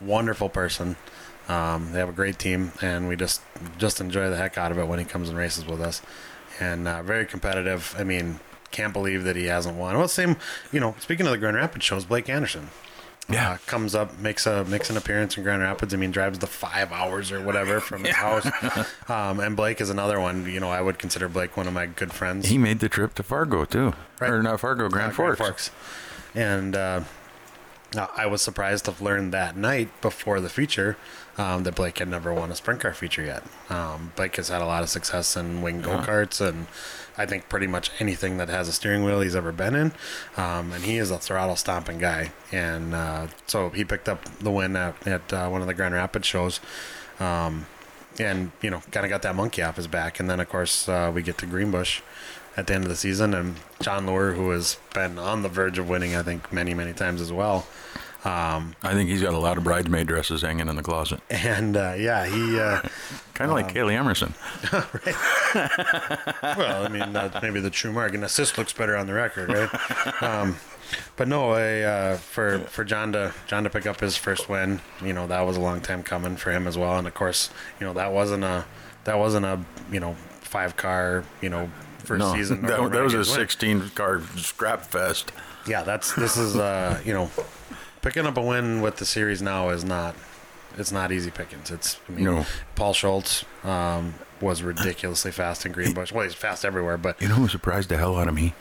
[0.00, 0.96] wonderful person.
[1.48, 3.40] Um, they have a great team, and we just
[3.78, 6.02] just enjoy the heck out of it when he comes and races with us.
[6.58, 7.94] And uh, very competitive.
[7.98, 8.40] I mean,
[8.70, 9.96] can't believe that he hasn't won.
[9.96, 10.36] Well, same.
[10.72, 12.70] You know, speaking of the Grand Rapids shows, Blake Anderson.
[13.28, 13.52] Yeah.
[13.52, 15.92] uh, comes up, makes a makes an appearance in Grand Rapids.
[15.92, 18.46] I mean, drives the five hours or whatever from his house.
[19.08, 20.46] Um, and Blake is another one.
[20.46, 22.46] You know, I would consider Blake one of my good friends.
[22.48, 24.30] he made the trip to Fargo too, Right.
[24.30, 25.70] or not Fargo, Grand uh, Forks.
[26.36, 27.04] And uh, uh,
[27.96, 30.96] I was surprised to learn that night before the feature
[31.38, 33.42] um, that Blake had never won a sprint car feature yet.
[33.70, 36.66] Um, Blake has had a lot of success in wing go karts and
[37.18, 39.92] I think pretty much anything that has a steering wheel he's ever been in.
[40.36, 42.32] Um, and he is a throttle stomping guy.
[42.52, 45.94] And uh, so he picked up the win at, at uh, one of the Grand
[45.94, 46.60] Rapids shows.
[47.18, 47.66] Um,
[48.18, 50.20] and you know, kind of got that monkey off his back.
[50.20, 52.00] And then, of course, uh, we get to Greenbush
[52.56, 55.78] at the end of the season, and John Lure, who has been on the verge
[55.78, 57.66] of winning, I think many, many times as well.
[58.24, 61.76] Um, I think he's got a lot of bridesmaid dresses hanging in the closet, and
[61.76, 62.58] uh, yeah, he.
[62.58, 62.80] Uh,
[63.34, 64.34] kind of like Kaylee Emerson.
[66.58, 68.14] well, I mean, that's maybe the true mark.
[68.14, 70.22] An assist looks better on the record, right?
[70.22, 70.56] um,
[71.16, 74.80] but no, I, uh, for for John to John to pick up his first win,
[75.00, 76.98] you know, that was a long time coming for him as well.
[76.98, 78.64] And of course, you know, that wasn't a
[79.04, 81.70] that wasn't a you know five car you know
[82.06, 82.62] first No, season.
[82.62, 83.24] that, that was a win.
[83.24, 85.32] 16 car scrap fest.
[85.66, 87.30] Yeah, that's this is uh, you know,
[88.02, 90.14] picking up a win with the series now is not
[90.78, 91.70] it's not easy pickings.
[91.70, 92.46] It's I mean, No.
[92.74, 96.12] Paul Schultz um, was ridiculously fast in Greenbush.
[96.12, 98.54] Well, he's fast everywhere, but You know who surprised the hell out of me?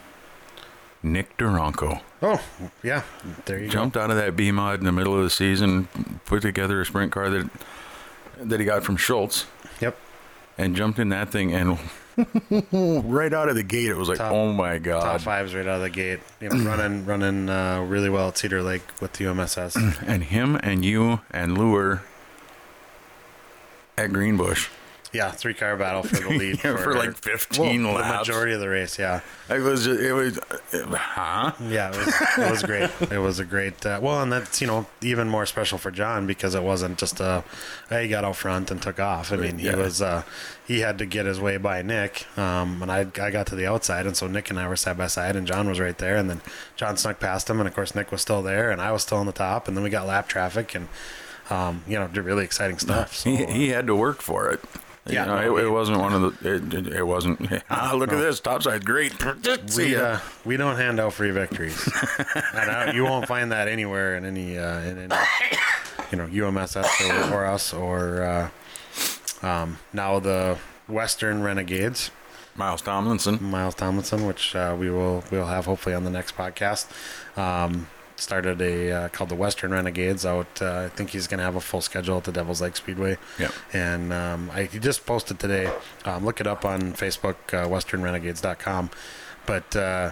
[1.03, 2.01] Nick Duranko.
[2.23, 2.41] oh
[2.81, 3.03] yeah,
[3.45, 5.87] there you Jumped out of that B mod in the middle of the season,
[6.25, 7.49] put together a sprint car that
[8.39, 9.45] that he got from Schultz.
[9.81, 9.95] Yep.
[10.57, 11.77] and jumped in that thing and
[12.17, 15.01] right out of the gate it was like, Top- oh my god!
[15.01, 15.21] Top god!
[15.21, 16.19] fives right out of the gate.
[16.39, 19.75] You know, running running uh, really well at Cedar Lake with the UMSS.
[20.07, 22.03] And him and you and Lure
[23.97, 24.67] at Greenbush
[25.15, 28.27] yeah, three car battle for the lead Yeah, for like 15 well, laps.
[28.27, 29.21] The majority of the race, yeah.
[29.49, 30.39] It was it was
[30.77, 31.51] huh?
[31.67, 32.89] Yeah, it was, it was great.
[33.11, 33.85] It was a great.
[33.85, 37.19] Uh, well, and that's you know even more special for John because it wasn't just
[37.19, 37.43] a,
[37.89, 39.31] he got out front and took off.
[39.31, 39.75] I mean, he Yeah.
[39.75, 40.23] was uh,
[40.67, 43.67] he had to get his way by Nick, um, and I I got to the
[43.67, 46.15] outside, and so Nick and I were side by side, and John was right there,
[46.17, 46.41] and then
[46.75, 49.19] John snuck past him, and of course Nick was still there, and I was still
[49.19, 50.87] on the top, and then we got lap traffic, and
[51.51, 53.13] um, you know, really exciting stuff.
[53.17, 54.59] So, He, he had to work for it.
[55.07, 56.55] Yeah, You know, no, it, it wasn't one of the.
[56.55, 57.39] It, it, it wasn't.
[57.69, 59.13] Ah, look at this topside, great.
[59.75, 61.87] We, uh, we don't hand out free victories,
[62.53, 65.15] and I, you won't find that anywhere in any uh, in any
[66.11, 72.11] you know UMSS or, or us or uh, um, now the Western Renegades.
[72.57, 73.43] Miles Tomlinson.
[73.43, 76.87] Miles Tomlinson, which uh, we will we'll have hopefully on the next podcast.
[77.37, 80.61] Um, started a uh, called the Western Renegades out.
[80.61, 83.17] Uh, I think he's going to have a full schedule at the Devil's Lake Speedway.
[83.39, 83.51] Yeah.
[83.73, 85.71] And um, I, he just posted today.
[86.05, 88.89] Um, look it up on Facebook, uh, WesternRenegades.com.
[89.45, 90.11] But uh,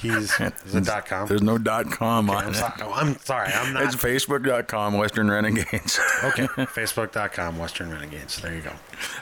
[0.00, 1.28] he's is it dot com?
[1.28, 2.54] There's no dot com on I'm it.
[2.56, 2.72] sorry.
[2.82, 3.52] Oh, I'm sorry.
[3.52, 3.82] I'm not.
[3.84, 5.98] It's facebook.com, Western Renegades.
[6.24, 6.46] okay.
[6.56, 8.40] Facebook.com, Western Renegades.
[8.40, 8.72] There you go.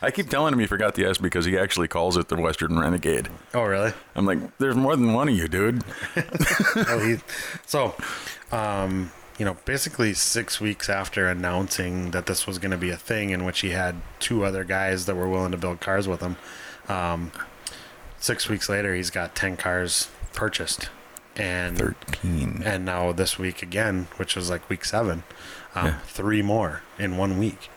[0.03, 2.79] I keep telling him he forgot the S because he actually calls it the Western
[2.79, 3.29] Renegade.
[3.55, 3.93] Oh, really?
[4.15, 5.83] I'm like, there's more than one of you, dude.
[6.75, 7.17] well, he,
[7.67, 7.95] so,
[8.53, 12.97] um, you know, basically six weeks after announcing that this was going to be a
[12.97, 16.21] thing, in which he had two other guys that were willing to build cars with
[16.21, 16.37] him,
[16.89, 17.33] um,
[18.19, 20.89] six weeks later, he's got ten cars purchased,
[21.37, 22.63] and 13.
[22.65, 25.25] and now this week again, which was like week seven,
[25.75, 25.99] um, Yeah.
[26.07, 27.69] three more in one week.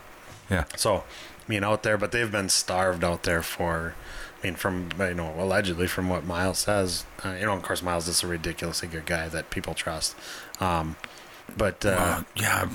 [0.48, 0.64] Yeah.
[0.76, 1.02] So, I
[1.48, 3.94] mean, out there, but they've been starved out there for.
[4.42, 7.82] I mean, from you know, allegedly from what Miles says, uh, you know, of course,
[7.82, 10.16] Miles is a ridiculously good guy that people trust.
[10.60, 10.96] Um,
[11.56, 12.68] but uh, Uh, yeah.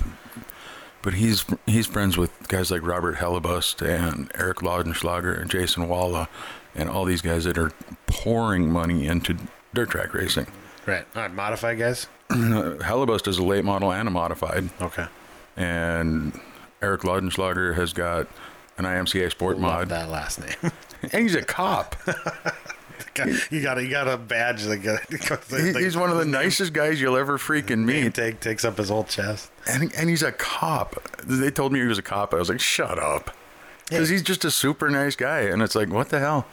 [1.02, 6.28] But he's he's friends with guys like Robert Hellebust and Eric Laudenschlager and Jason Walla
[6.74, 7.72] and all these guys that are
[8.06, 9.36] pouring money into
[9.76, 10.46] dirt track racing.
[10.86, 12.08] right, all right, modified guys.
[12.30, 15.06] Hellebust is a late model and a modified, Okay,
[15.56, 16.38] and
[16.82, 18.26] Eric Laudenschlager has got
[18.78, 20.72] an IMCA Sport love mod, that last name.
[21.12, 21.94] and he's a cop.
[23.50, 27.00] you got a, you got a badge that got, he's one of the nicest guys
[27.00, 29.50] you'll ever freaking meet, tag takes up his whole chest.
[29.68, 30.96] and and he's a cop.
[31.24, 32.34] They told me he was a cop.
[32.34, 33.34] I was like, shut up,
[33.88, 36.46] because he's just a super nice guy, and it's like, what the hell.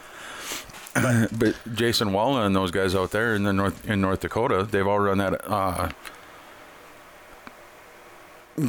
[1.38, 4.86] But Jason Walla and those guys out there in the north in North Dakota, they've
[4.88, 5.42] all run that.
[5.50, 5.90] Uh,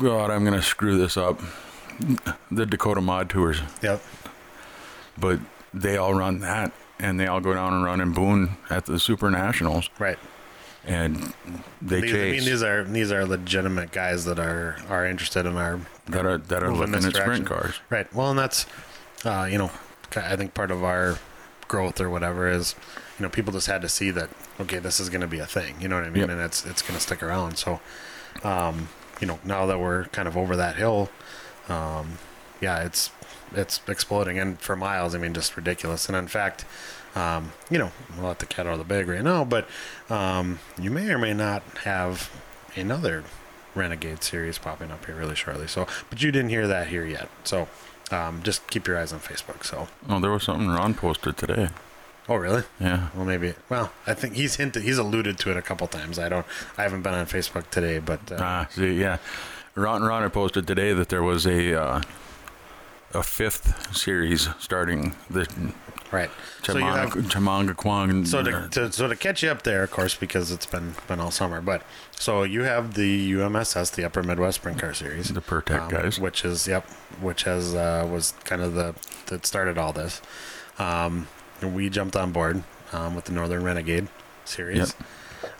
[0.00, 1.40] God, I'm gonna screw this up.
[2.50, 4.02] The Dakota Mod Tours, Yep.
[5.18, 5.38] but
[5.72, 8.98] they all run that, and they all go down and run in Boone at the
[8.98, 10.18] Super Nationals, Right.
[10.84, 11.34] and
[11.80, 15.56] they These, I mean, these are these are legitimate guys that are are interested in
[15.56, 17.74] our that are that are in looking at sprint cars.
[17.90, 18.12] Right.
[18.14, 18.66] Well, and that's,
[19.24, 19.70] uh, you know,
[20.16, 21.18] I think part of our
[21.68, 22.74] growth or whatever is,
[23.18, 25.46] you know, people just had to see that okay, this is going to be a
[25.46, 25.80] thing.
[25.80, 26.22] You know what I mean?
[26.22, 26.30] Yep.
[26.30, 27.58] And it's it's going to stick around.
[27.58, 27.80] So,
[28.42, 28.88] um,
[29.20, 31.10] you know, now that we're kind of over that hill,
[31.68, 32.18] um,
[32.60, 33.10] yeah, it's
[33.52, 36.08] it's exploding, and for miles, I mean, just ridiculous.
[36.08, 36.64] And in fact.
[37.16, 39.68] Um, you know, we'll let the cat out of the bag right now, but
[40.10, 42.28] um, you may or may not have
[42.74, 43.22] another
[43.74, 45.66] Renegade series popping up here really shortly.
[45.66, 47.28] So, but you didn't hear that here yet.
[47.44, 47.68] So,
[48.10, 49.64] um, just keep your eyes on Facebook.
[49.64, 51.68] So, Oh, there was something Ron posted today.
[52.28, 52.62] oh really?
[52.80, 53.08] Yeah.
[53.14, 53.54] Well, maybe.
[53.68, 56.18] Well, I think he's hinted, he's alluded to it a couple times.
[56.18, 56.46] I don't,
[56.78, 59.18] I haven't been on Facebook today, but uh, Ah, see, yeah.
[59.74, 62.02] Ron Ron posted today that there was a uh,
[63.12, 65.46] a fifth series starting the
[66.14, 66.30] right.
[66.62, 68.24] So you have Chamanga Kwang.
[68.24, 71.20] so to, to so to catch you up there, of course, because it's been been
[71.20, 71.60] all summer.
[71.60, 71.82] But
[72.18, 76.18] so you have the UMSS, the Upper Midwest Sprint Car Series, The Pertec guys.
[76.18, 76.88] which is yep,
[77.20, 78.94] which has uh, was kind of the
[79.26, 80.22] that started all this.
[80.78, 81.28] Um,
[81.60, 82.62] and we jumped on board
[82.92, 84.08] um, with the Northern Renegade
[84.44, 84.94] series.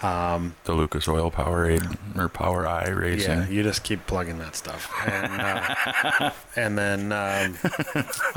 [0.02, 3.30] Um, the Lucas Oil Powerade or Power Eye Racing.
[3.30, 7.58] Yeah, you just keep plugging that stuff, and uh, and then um,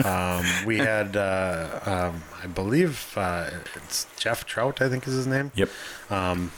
[0.05, 5.27] um, we had, uh, um, I believe uh, it's Jeff Trout, I think is his
[5.27, 5.51] name.
[5.55, 5.69] Yep.
[6.09, 6.51] Um,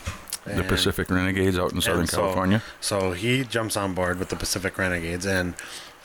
[0.46, 2.64] The Pacific Renegades out in Southern so- California.
[2.82, 5.54] So he jumps on board with the Pacific Renegades, and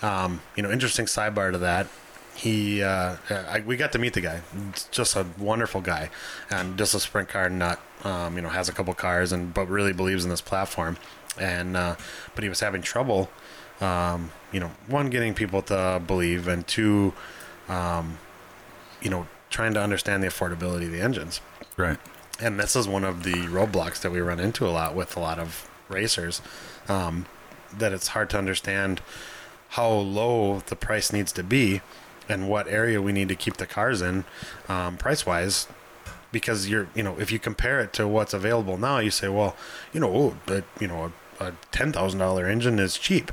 [0.03, 1.87] um, you know, interesting sidebar to that.
[2.37, 4.41] He, uh, I, we got to meet the guy.
[4.70, 6.11] It's just a wonderful guy,
[6.51, 7.80] and just a sprint car nut.
[8.03, 10.97] Um, you know, has a couple cars, and but really believes in this platform.
[11.39, 11.97] And uh,
[12.35, 13.30] but he was having trouble.
[13.80, 17.12] Um, you know, one getting people to believe, and two,
[17.68, 18.18] um,
[19.01, 21.41] you know, trying to understand the affordability of the engines
[21.76, 21.99] Right.
[22.41, 25.20] and this is one of the roadblocks that we run into a lot with a
[25.20, 26.41] lot of racers
[26.89, 27.26] um,
[27.76, 29.01] that it's hard to understand
[29.70, 31.80] how low the price needs to be
[32.29, 34.25] and what area we need to keep the cars in
[34.68, 35.66] um, price wise
[36.33, 39.55] because you're you know if you compare it to what's available now you say well
[39.93, 43.31] you know oh, but you know a, a $10,000 engine is cheap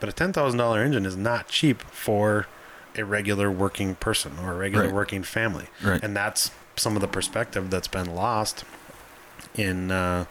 [0.00, 2.46] but a $10,000 engine is not cheap for
[2.96, 4.94] a regular working person or a regular Right.
[4.94, 6.02] working family Right.
[6.02, 8.64] and that's some of the perspective that's been lost
[9.54, 10.24] in uh,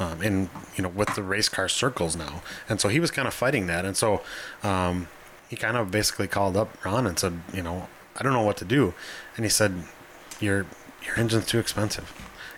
[0.00, 3.28] um, in you know with the race car circles now and so he was kind
[3.28, 4.22] of fighting that and so
[4.62, 5.08] um,
[5.52, 7.86] he kind of basically called up Ron and said, you know,
[8.16, 8.94] I don't know what to do,
[9.36, 9.82] and he said,
[10.40, 10.64] your
[11.04, 12.10] your engine's too expensive.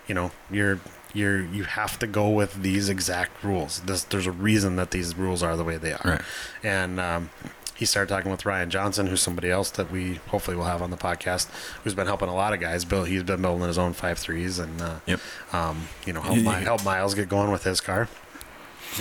[0.07, 0.79] You know, you're
[1.13, 3.81] you're you have to go with these exact rules.
[3.81, 6.01] This, there's a reason that these rules are the way they are.
[6.05, 6.21] Right.
[6.63, 7.29] And um,
[7.75, 10.89] he started talking with Ryan Johnson, who's somebody else that we hopefully will have on
[10.89, 11.49] the podcast,
[11.83, 12.85] who's been helping a lot of guys.
[12.85, 15.19] Bill, he's been building his own five threes, and uh, Yep.
[15.51, 16.59] um, you know, help, Yeah, yeah.
[16.61, 18.07] help Miles get going with his car.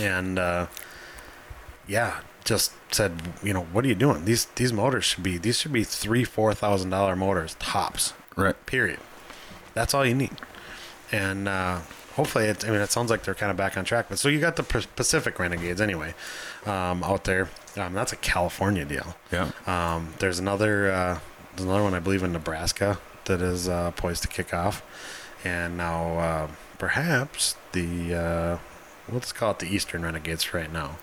[0.01, 0.67] And uh,
[1.87, 4.25] yeah, just said, you know, what are you doing?
[4.25, 8.13] These these motors should be these should be three four thousand dollar motors tops.
[8.37, 8.55] Right.
[8.67, 9.01] Period.
[9.75, 10.37] That's all you need.
[11.11, 11.81] And uh,
[12.15, 14.07] hopefully, it, I mean, it sounds like they're kind of back on track.
[14.09, 16.15] But so you got the Pacific Renegades anyway
[16.67, 17.49] um, out there.
[17.77, 19.17] Um, that's a California deal.
[19.33, 19.51] Yeah.
[19.67, 21.19] Um, there's another uh,
[21.57, 24.83] there's another one I believe in Nebraska that is uh, poised to kick off,
[25.45, 28.59] and now uh, perhaps the uh,
[29.11, 30.99] let's call it the Eastern Renegades right now.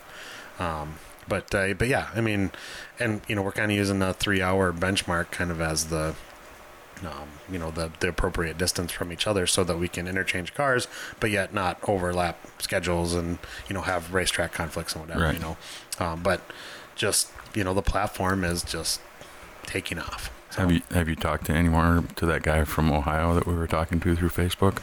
[0.60, 0.96] Um,
[1.28, 2.52] but uh, but yeah, I mean,
[3.00, 6.16] and you know we're kind of using the three hour benchmark kind of as the
[7.04, 10.54] um, you know the the appropriate distance from each other so that we can interchange
[10.54, 10.88] cars,
[11.20, 15.34] but yet not overlap schedules and you know have racetrack conflicts and whatever Right.
[15.36, 15.58] you know.
[16.00, 16.42] Um, but
[16.96, 19.02] just you know the platform is just
[19.66, 20.32] taking off.
[20.52, 23.54] So Have you have you talked to anyone to that guy from Ohio that we
[23.54, 24.82] were talking to through Facebook?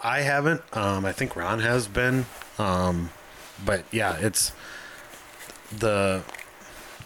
[0.00, 0.62] I haven't.
[0.76, 2.26] Um, I think Ron has been.
[2.58, 3.10] Um,
[3.64, 4.52] but yeah, it's
[5.76, 6.22] the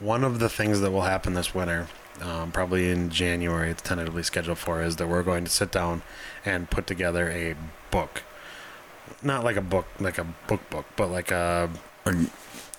[0.00, 1.88] one of the things that will happen this winter.
[2.20, 6.02] Um, probably in January, it's tentatively scheduled for, is that we're going to sit down
[6.44, 7.54] and put together a
[7.90, 8.22] book.
[9.22, 11.70] Not like a book, like a book book, but like a
[12.04, 12.14] a,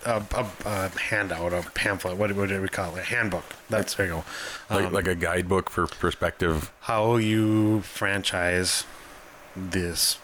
[0.05, 2.17] a, a handout, a pamphlet.
[2.17, 2.99] What, what do we call it?
[2.99, 3.45] A handbook.
[3.69, 4.23] That's there you go.
[4.69, 6.71] Like, Um, like a guidebook for perspective.
[6.81, 8.85] how you franchise
[9.55, 10.17] this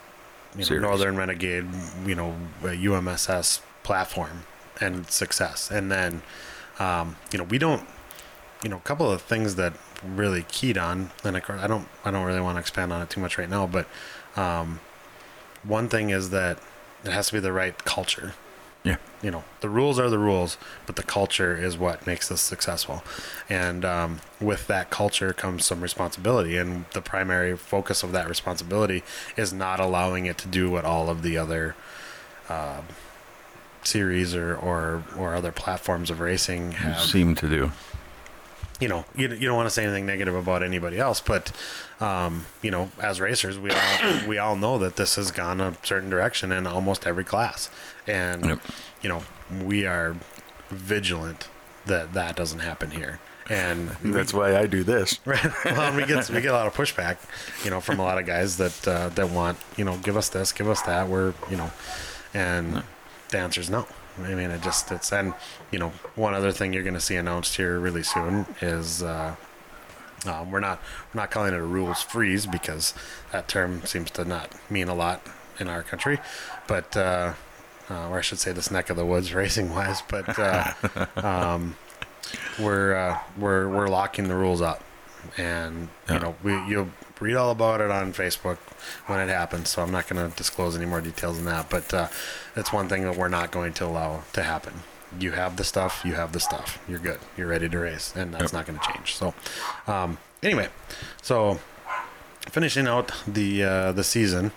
[0.57, 1.66] you know, Northern Renegade,
[2.05, 4.43] you know, uh, UMSS platform
[4.80, 5.69] and success.
[5.71, 6.21] And then,
[6.80, 7.88] um, you know, we don't,
[8.63, 9.73] you know, a couple of things that
[10.03, 13.01] really keyed on, and of course, I don't, I don't really want to expand on
[13.01, 13.88] it too much right now, but
[14.36, 14.80] um,
[15.63, 16.59] one thing is that
[17.03, 18.34] it has to be the right culture
[18.84, 18.97] Yeah.
[19.21, 23.03] you know the rules are the rules but the culture is what makes this successful
[23.49, 29.03] and um, with that culture comes some responsibility and the primary focus of that responsibility
[29.38, 31.75] is not allowing it to do what all of the other
[32.49, 32.86] um
[33.90, 37.72] series or, or or other platforms of racing have seem to do.
[38.80, 41.52] you know, you, you don't want to say anything negative about anybody else, but
[42.00, 45.76] um, you know, as racers, we all we all know that this has gone a
[45.84, 47.70] certain direction in almost every class,
[48.08, 48.60] and Yep.
[49.02, 49.22] you know,
[49.66, 50.16] we are
[50.70, 51.50] vigilant
[51.86, 53.20] that that doesn't happen here.
[53.50, 55.20] And That's why I do this.
[55.26, 55.44] Right.
[55.66, 57.18] Well, we get we get a lot of pushback,
[57.66, 60.30] you know, from a lot of guys that uh, that want, you know, give us
[60.30, 61.08] this, give us that.
[61.10, 61.72] We're, you know,
[62.34, 62.84] and
[63.30, 63.88] the answer is no.
[64.17, 65.34] I mean, it just it's and
[65.71, 69.36] you know, one other thing you're going to see announced here really soon is uh,
[70.25, 70.82] um, we're not
[71.13, 72.93] we're not calling it a rules freeze because
[73.32, 75.21] that term seems to not mean a lot
[75.59, 76.19] in our country,
[76.67, 77.34] but uh,
[77.89, 80.38] uh, or I should say this neck of the woods racing wise, but.
[80.38, 80.73] Uh,
[81.17, 81.75] um,
[82.59, 84.84] we're uh, we're we're locking the rules up,
[85.38, 86.13] and Yeah.
[86.15, 86.89] you know we you'll
[87.20, 88.57] read all about it on Facebook
[89.07, 89.70] when it happens.
[89.70, 91.70] So I'm not going to disclose any more details than that.
[91.70, 92.07] But uh,
[92.55, 94.74] that's one thing that we're not going to allow to happen.
[95.20, 96.01] You have the stuff.
[96.05, 96.80] You have the stuff.
[96.88, 97.20] You're good.
[97.36, 98.53] You're ready to race, and that's Yep.
[98.53, 99.15] not going to change.
[99.15, 99.34] So
[99.88, 100.70] um, anyway,
[101.22, 101.59] so
[102.49, 104.51] finishing out the uh, the season.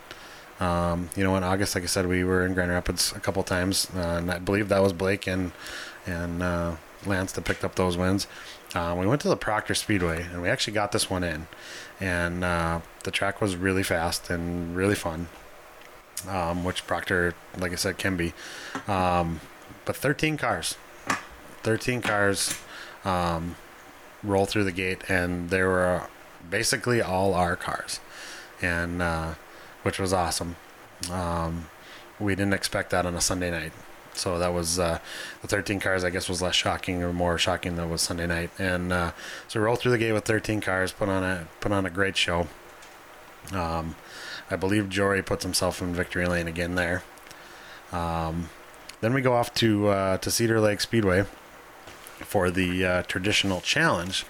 [0.60, 3.42] Um, you know, in August, like I said, we were in Grand Rapids a couple
[3.42, 5.50] times, uh, and I believe that was Blake and
[6.06, 8.26] and uh, Lance that picked up those wins.
[8.74, 11.46] Uh, we went to the Proctor Speedway, and we actually got this one in,
[12.00, 15.28] and uh, the track was really fast and really fun.
[16.28, 18.32] Um, which Proctor, like I said, can be.
[18.86, 19.40] Um,
[19.84, 20.76] but 13 cars,
[21.64, 22.56] 13 cars
[23.04, 23.56] um,
[24.22, 26.06] roll through the gate, and they were
[26.48, 27.98] basically all our cars,
[28.60, 29.34] and uh,
[29.82, 30.56] which was awesome.
[31.10, 31.66] Um,
[32.20, 33.72] we didn't expect that on a Sunday night.
[34.14, 34.98] So that was uh,
[35.40, 36.04] the 13 cars.
[36.04, 38.50] I guess was less shocking or more shocking than was Sunday night.
[38.58, 39.12] And uh,
[39.48, 41.90] so we rolled through the gate with 13 cars, put on a put on a
[41.90, 42.46] great show.
[43.52, 43.96] Um,
[44.50, 47.02] I believe Jory puts himself in victory lane again there.
[47.90, 48.50] Um,
[49.00, 51.24] then we go off to uh, to Cedar Lake Speedway
[52.20, 54.24] for the uh, traditional challenge.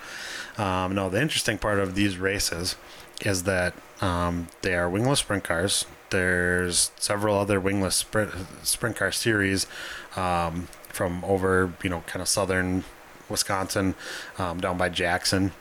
[0.59, 2.77] Um, no, the interesting part of these races
[3.21, 5.87] is that um, they are wingless sprint cars.
[6.13, 8.31] There's several other wingless sprint
[8.63, 9.67] sprint car series
[10.15, 12.85] um, from over, you know, kind of southern
[13.31, 13.95] Wisconsin,
[14.39, 15.53] um, down by Jackson.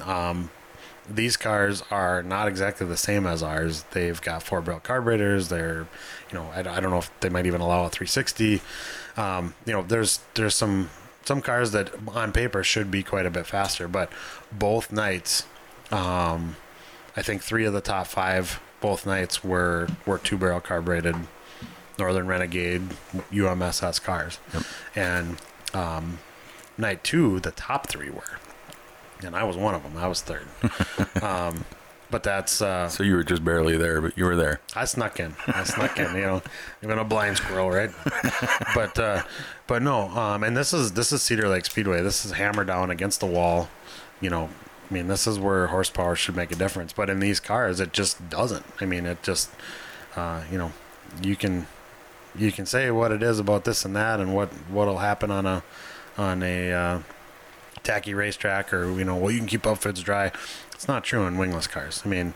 [0.00, 0.50] Um,
[1.08, 3.84] these cars are not exactly the same as ours.
[3.90, 5.48] They've got four barrel carburetors.
[5.48, 5.86] They're,
[6.30, 8.62] you know, I, I don't know if they might even allow a 360.
[9.18, 10.88] Um, you know, there's there's some
[11.26, 14.10] some cars that on paper should be quite a bit faster, but
[14.50, 15.44] both nights,
[15.90, 16.56] um,
[17.14, 21.16] I think three of the top five both nights were were two barrel carbureted
[21.98, 22.82] Northern Renegade
[23.30, 24.62] UMSS cars, Yep.
[24.96, 25.36] and
[25.74, 26.18] um,
[26.78, 28.38] night two the top three were,
[29.24, 29.96] and I was one of them.
[29.96, 30.46] I was third.
[31.22, 31.64] um,
[32.10, 34.60] but that's uh, So you were just barely there, but you were there.
[34.74, 35.36] I snuck in.
[35.46, 36.12] I snuck in.
[36.16, 36.42] You know,
[36.82, 37.90] even a blind squirrel, right?
[38.74, 39.22] but uh,
[39.68, 40.08] but no.
[40.08, 42.02] Um, and this is this is Cedar Lake Speedway.
[42.02, 43.68] This is hammer down against the wall.
[44.20, 44.48] You know,
[44.90, 46.92] I mean, this is where horsepower should make a difference.
[46.92, 48.66] But in these cars, it just doesn't.
[48.80, 49.50] I mean, it just
[50.16, 50.72] uh, you know,
[51.22, 51.66] you can
[52.34, 55.46] you can say what it is about this and that, and what what'll happen on
[55.46, 55.62] a
[56.18, 57.00] on a uh,
[57.82, 60.32] tacky racetrack, or you know, well, you can keep outfits dry.
[60.72, 62.02] It's not true in wingless cars.
[62.04, 62.34] I mean,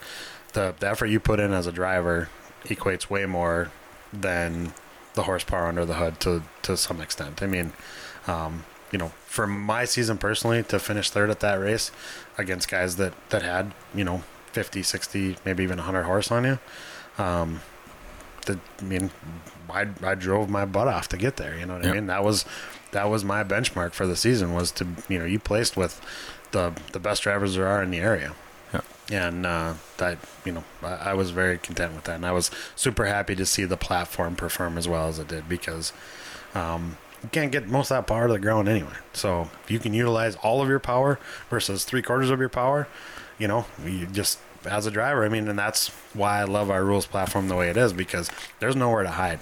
[0.52, 2.28] the the effort you put in as a driver
[2.64, 3.70] equates way more
[4.12, 4.72] than
[5.14, 7.42] the horsepower under the hood to to some extent.
[7.42, 7.72] I mean,
[8.26, 8.64] um,
[8.94, 11.90] you know, for my season personally to finish third at that race
[12.38, 14.22] against guys that that had you know
[14.52, 16.58] 50, 60, maybe even 100 horse on you.
[17.18, 17.60] Um,
[18.46, 19.10] the, I mean,
[19.68, 21.56] I, I drove my butt off to get there.
[21.58, 21.92] You know what Yep.
[21.92, 22.06] I mean?
[22.06, 22.44] That was
[22.92, 26.00] that was my benchmark for the season was to you know you placed with
[26.52, 28.32] the the best drivers there are in the area
[28.72, 28.82] Yeah.
[29.10, 32.52] and uh, that you know I, I was very content with that, and I was
[32.76, 35.92] super happy to see the platform perform as well as it did because
[36.54, 38.92] um, you can't get most of that power to the ground anyway.
[39.14, 41.18] So if you can utilize all of your power
[41.48, 42.86] versus three quarters of your power,
[43.38, 46.84] you know, you just as a driver, I mean, and that's why I love our
[46.84, 49.40] rules platform the way it is because there's nowhere to hide.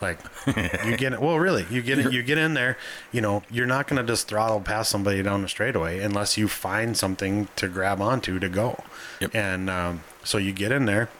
[0.00, 1.20] Like you get it.
[1.20, 2.12] Well, really, you get it.
[2.12, 2.76] You get in there.
[3.12, 6.48] You know, you're not going to just throttle past somebody down the straightaway unless you
[6.48, 8.82] find something to grab onto to go.
[9.20, 9.34] Yep.
[9.34, 11.10] And um, so you get in there,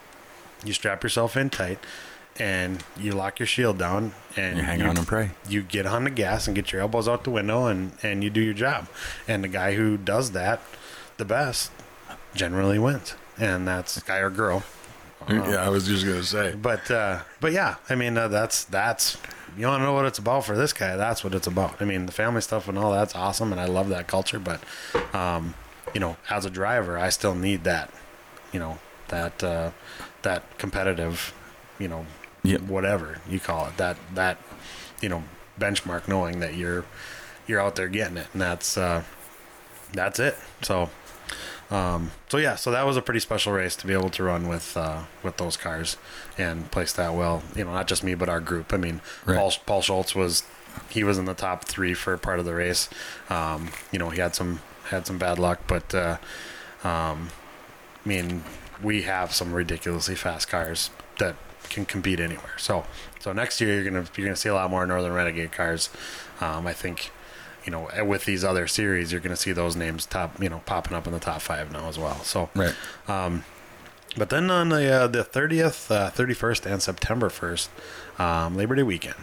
[0.64, 1.78] you strap yourself in tight,
[2.40, 5.30] and you lock your shield down, and You hang on and pray.
[5.48, 8.30] You get on the gas and get your elbows out the window, and and you
[8.30, 8.88] do your job.
[9.28, 10.60] And the guy who does that
[11.18, 11.70] the best
[12.34, 14.64] generally wins, and that's guy or girl.
[15.28, 16.54] yeah, I was just gonna say.
[16.54, 19.18] But uh, but yeah, I mean uh, that's that's
[19.56, 20.96] you want to know what it's about for this guy.
[20.96, 21.80] That's what it's about.
[21.80, 24.38] I mean the family stuff and all that's awesome, and I love that culture.
[24.38, 24.62] But
[25.14, 25.54] um,
[25.92, 27.90] you know, as a driver, I still need that.
[28.50, 28.78] You know
[29.08, 29.72] that uh,
[30.22, 31.34] that competitive,
[31.78, 32.06] you know,
[32.42, 32.62] Yep.
[32.62, 33.76] whatever you call it.
[33.76, 34.38] That that
[35.00, 35.24] you know
[35.58, 36.84] benchmark, knowing that you're
[37.46, 39.02] you're out there getting it, and that's uh,
[39.92, 40.36] that's it.
[40.62, 40.90] So.
[41.70, 44.48] Um, so yeah, so that was a pretty special race to be able to run
[44.48, 45.96] with uh, with those cars
[46.36, 47.44] and place that well.
[47.54, 48.72] You know, not just me, but our group.
[48.72, 49.38] I mean, Right.
[49.38, 50.42] Paul Paul Schultz was
[50.88, 52.88] he was in the top three for part of the race.
[53.28, 56.16] Um, you know, he had some had some bad luck, but uh,
[56.82, 57.28] um,
[58.04, 58.42] I mean,
[58.82, 61.36] we have some ridiculously fast cars that
[61.70, 62.58] can compete anywhere.
[62.58, 62.84] So
[63.20, 65.88] so next year you're gonna you're gonna see a lot more Northern Renegade cars.
[66.40, 67.10] Um, I think
[67.64, 70.94] you know with these other series you're gonna see those names top you know popping
[70.94, 72.16] up in the top five now as well.
[72.24, 72.74] So Right.
[74.16, 75.74] but then on the uh, the thirtieth,
[76.12, 77.70] thirty first, and September first,
[78.18, 79.14] um, Labor Day weekend,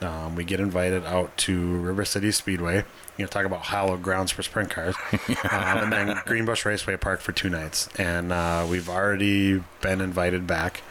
[0.00, 2.84] um, we get invited out to River City Speedway.
[3.16, 7.20] You know, talk about hallowed grounds for sprint cars, um, and then Greenbush Raceway Park
[7.20, 7.88] for two nights.
[7.98, 10.82] And uh, we've already been invited back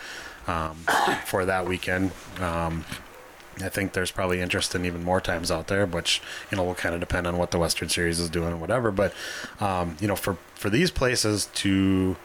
[0.47, 0.75] um,
[1.25, 2.11] for that weekend.
[2.39, 2.85] Um,
[3.59, 6.21] I think there's probably interest in even more times out there, which
[6.51, 8.91] you know will kind of depend on what the Western Series is doing and whatever.
[8.91, 9.13] But
[9.59, 12.15] um, you know, for for these places to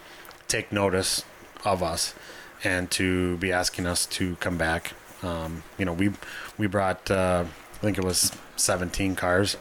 [0.48, 1.24] take notice
[1.64, 2.14] of us
[2.64, 4.92] and to be asking us to come back,
[5.22, 6.10] um, you know, we
[6.58, 9.56] we brought uh, I think it was 17 cars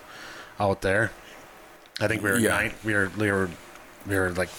[0.59, 1.11] out there.
[2.01, 2.49] I think we were Yeah.
[2.49, 3.49] nine, we were we were
[4.05, 4.49] we were like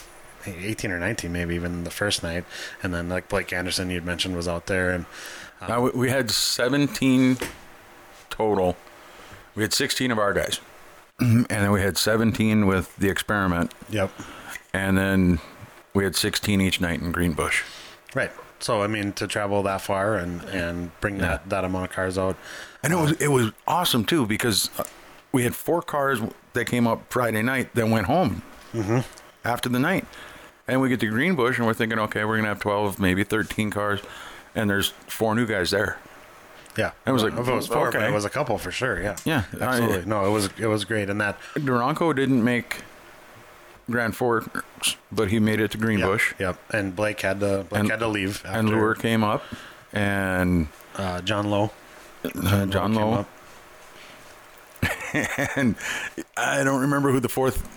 [0.47, 2.45] 18 or 19 maybe even the first night,
[2.83, 5.07] and then like Blake Anderson you'd mentioned was out there and.
[5.61, 7.39] Uh, we, we had 17
[8.31, 8.77] total.
[9.55, 10.59] We had 16 of our guys,
[11.21, 14.11] and then we had 17 with the experiment, Yep.
[14.73, 15.39] and then
[15.95, 17.63] we had 16 each night in Greenbush.
[18.15, 18.33] Right.
[18.59, 22.17] So I mean, to travel that far and and bring that that amount of cars
[22.17, 22.37] out.
[22.83, 24.85] And it was it was awesome too because uh,
[25.33, 26.21] we had four cars
[26.55, 28.43] that came up Friday night that went home
[29.45, 30.07] after the night,
[30.73, 33.71] and we get to Greenbush and we're thinking, okay, we're gonna have 12, maybe 13
[33.71, 34.01] cars,
[34.55, 35.99] and there's four new guys there.
[36.79, 36.93] Yeah.
[37.07, 38.09] It was like, it was four, but okay.
[38.09, 38.99] it was a couple for sure.
[39.01, 39.17] Yeah.
[39.27, 40.07] Yeah, Absolutely.
[40.07, 42.77] no, it was it was great, and that Duranko didn't make
[43.91, 46.33] Grand Forks, but he made it to Greenbush.
[46.39, 46.41] Yep.
[46.41, 46.75] yep.
[46.75, 48.43] And Blake had to Blake And- had to leave.
[48.47, 49.43] And after, Lure came up,
[49.93, 51.73] and uh, John Lowe.
[52.25, 53.27] uh, John Lowe,
[55.57, 55.77] and
[56.39, 57.69] I don't remember who the fourth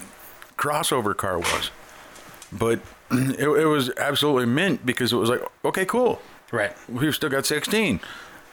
[0.58, 1.70] crossover car was,
[2.58, 2.80] but
[3.12, 6.74] it, it was absolutely mint because it was like, okay, cool, Right.
[6.90, 8.00] we've still got 16.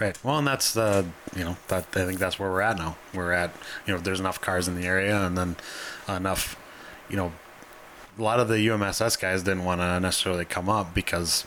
[0.01, 0.19] Right.
[0.25, 2.97] Well, and that's the you know that I think that's where we're at now.
[3.15, 3.53] We're at
[3.87, 5.57] you know there's enough cars in the area and then
[6.09, 6.57] enough
[7.09, 7.33] you know
[8.19, 11.47] a lot of the UMSS guys didn't want to necessarily come up because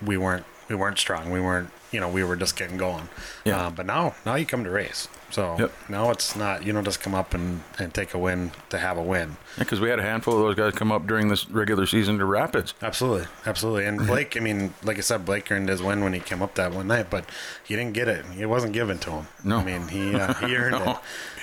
[0.00, 1.32] we weren't we weren't strong.
[1.32, 3.08] We weren't you know we were just getting going.
[3.44, 3.66] Yeah.
[3.66, 5.08] Uh, but now now you come to race.
[5.30, 5.72] So Yep.
[5.88, 8.98] now it's not you don't just come up and, and take a win to have
[8.98, 9.36] a win.
[9.58, 12.24] Because we had a handful of those guys come up during this regular season to
[12.24, 12.74] Rapids.
[12.82, 13.86] Absolutely, absolutely.
[13.86, 16.54] And Blake, I mean, like I said, Blake earned his win when he came up
[16.56, 17.24] that one night, but
[17.64, 18.24] he didn't get it.
[18.38, 19.26] It wasn't given to him.
[19.44, 19.58] No.
[19.58, 20.90] I mean, he uh, he earned No.
[20.92, 20.96] it.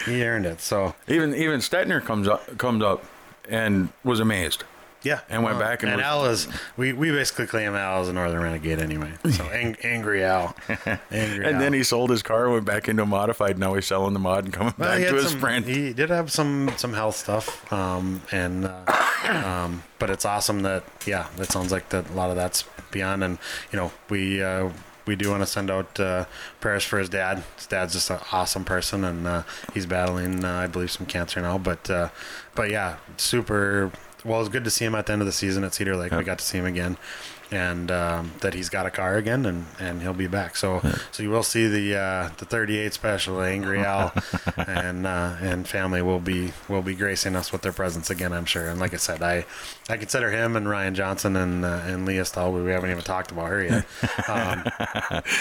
[0.06, 0.62] He earned it.
[0.62, 3.04] So Even even Stetner comes up comes up
[3.50, 4.64] and was amazed.
[5.04, 8.10] Yeah, And went back and and was- Al is we, we basically claim Al as
[8.10, 9.12] a Northern Renegade anyway.
[9.32, 10.56] So ang- angry Al,
[11.12, 11.60] angry And Al.
[11.60, 13.58] then he sold his car, went back into a modified.
[13.60, 15.66] Now he's selling the mod and coming Well, back to his some- sprint.
[15.68, 18.84] He did have some some health stuff, um, and uh,
[19.46, 23.24] um, but it's awesome that yeah, it sounds like that a lot of that's beyond,
[23.24, 23.38] and
[23.72, 24.42] you know we.
[24.44, 24.70] Uh,
[25.06, 26.26] we do want to send out uh,
[26.60, 27.42] prayers for his dad.
[27.56, 29.44] His dad's just an awesome person, and uh,
[29.74, 31.58] he's battling, uh, I believe, some cancer now.
[31.58, 32.10] But, uh,
[32.56, 33.90] but yeah, super.
[34.26, 35.96] Well, it was good to see him at the end of the season at Cedar
[35.96, 36.12] Lake.
[36.12, 36.98] We got to see him again,
[37.52, 40.56] and um, that he's got a car again, and, and he'll be back.
[40.56, 44.12] So, so you will see the uh, the 38 special, Angry Al,
[44.58, 48.34] and uh, and family will be will be gracing us with their presence again.
[48.34, 48.68] I'm sure.
[48.68, 49.46] And like I said, I
[49.90, 52.52] I consider him and Ryan Johnson and uh, and Leah Stahl.
[52.52, 53.86] We haven't even talked about her yet.
[54.28, 54.66] Um,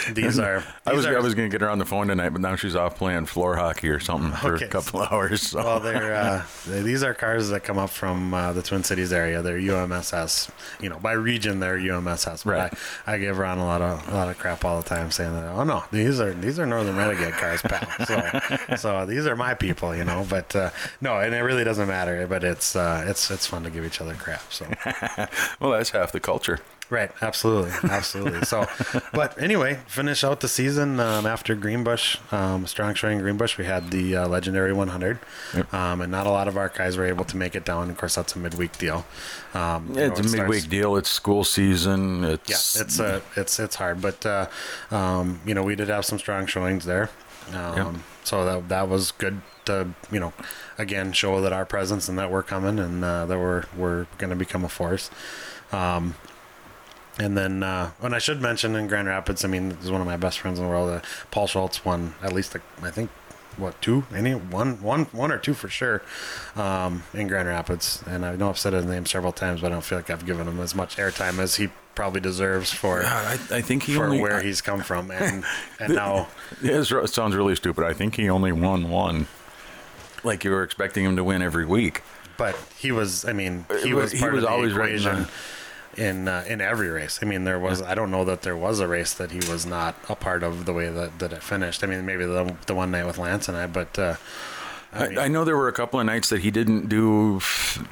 [0.15, 0.63] these are.
[0.87, 2.55] I was are- I was going to get her on the phone tonight, but now
[2.55, 4.67] she's off playing floor hockey or something for Okay.
[4.67, 5.43] a couple hours.
[5.43, 5.59] So.
[5.65, 9.13] Well, they're uh, they- these are cars that come up from uh, the Twin Cities
[9.13, 9.43] area.
[9.43, 10.51] They're UMSS.
[10.81, 12.45] You know, by region they're UMSS.
[12.45, 12.75] But Right.
[13.07, 15.33] I, I give Ron a lot of a lot of crap all the time, saying
[15.35, 15.45] that.
[15.47, 18.07] Oh no, these are these are Northern Renegade cars, pal.
[18.07, 20.25] So, so these are my people, you know.
[20.31, 20.71] But uh,
[21.01, 22.27] no, and it really doesn't matter.
[22.29, 24.36] But it's uh, it's it's fun to give each other crap.
[24.51, 24.67] So.
[25.61, 26.61] well, that's half the culture.
[26.89, 28.43] Right, absolutely, absolutely.
[28.43, 28.65] So,
[29.13, 33.59] but anyway, finish out the season um, after Greenbush, um, strong showing Greenbush.
[33.59, 35.19] We had the uh, legendary 100,
[35.57, 35.75] Yep.
[35.75, 37.91] um, and not a lot of our guys were able to make it down.
[37.91, 39.05] Of course, that's a midweek deal.
[39.53, 40.95] Um, Yeah, know, it's it a starts- midweek deal.
[40.95, 42.23] It's school season.
[42.23, 44.47] It's Yeah, It's it's uh, it's it's hard, but uh,
[44.93, 47.11] um, you know we did have some strong showings there,
[47.53, 47.87] um, Yep.
[48.27, 50.33] So that that was good to you know
[50.79, 54.31] again show that our presence and that we're coming and uh, that we're we're going
[54.31, 55.11] to become a force.
[55.73, 56.15] Um,
[57.19, 60.03] and then, uh, and I should mention in Grand Rapids, I mean, this is one
[60.03, 60.91] of my best friends in the world.
[60.91, 61.01] Uh,
[61.31, 63.11] Paul Schultz won at least, like, I think,
[63.57, 64.05] what two?
[64.15, 66.03] Any one, one, one or two for sure,
[66.57, 68.03] um, in Grand Rapids.
[68.07, 70.27] And I know I've said his name several times, but I don't feel like I've
[70.27, 73.95] given him as much airtime as he probably deserves for God, I, I think he
[73.95, 74.21] for only.
[74.21, 75.11] where he's come from.
[75.11, 75.45] And
[75.81, 76.29] and now,
[76.63, 77.85] Yeah, it sounds really stupid.
[77.85, 79.27] I think he only won one.
[80.25, 82.03] Like you were expecting him to win every week.
[82.37, 83.25] but he was.
[83.25, 85.23] I mean, he But was he was of always right equation.
[85.23, 85.29] the-
[85.97, 87.19] in uh, in every race.
[87.23, 89.67] I mean, there was I don't know that there was a race that he was
[89.67, 91.83] not a part of the way that, that it finished.
[91.83, 94.17] I mean, maybe the the one night with Lance and I, but uh,
[94.93, 97.37] I mean, I, I know there were a couple of nights that he didn't do
[97.37, 97.87] f-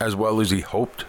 [0.00, 1.04] as well as he hoped,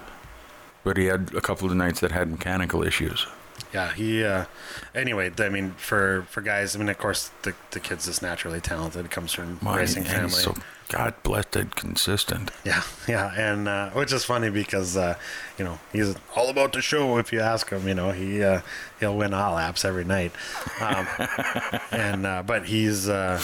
[0.84, 3.28] but he had a couple of nights that had mechanical issues.
[3.74, 4.24] Yeah, he.
[4.24, 4.45] Uh,
[4.93, 8.62] anyway, I mean, for for guys, I mean, of course, the the kid's just naturally
[8.62, 9.09] talented.
[9.12, 10.30] Comes from My- racing and family.
[10.32, 10.55] so
[10.89, 12.51] God blessed consistent.
[12.66, 15.16] Yeah, yeah, and uh, which is funny because uh,
[15.57, 17.18] you know he's all about the show.
[17.18, 18.62] If you ask him, you know he uh,
[18.99, 20.34] he'll win all laps every night,
[20.82, 21.07] um,
[21.91, 23.41] and uh, but he's uh,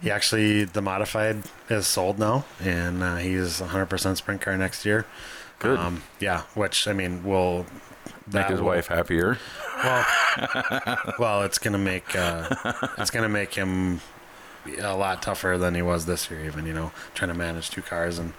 [0.00, 5.04] he actually the modified is sold now, and uh, he's 100% sprint car next year.
[5.58, 5.78] Good.
[5.78, 7.66] Um, yeah, which I mean will
[8.32, 9.38] Make his will- wife happier.
[9.84, 10.06] well,
[11.18, 12.48] well, it's gonna make uh,
[12.98, 14.00] it's gonna make him
[14.80, 16.44] a lot tougher than he was this year.
[16.44, 18.32] Even you know, trying to manage two cars and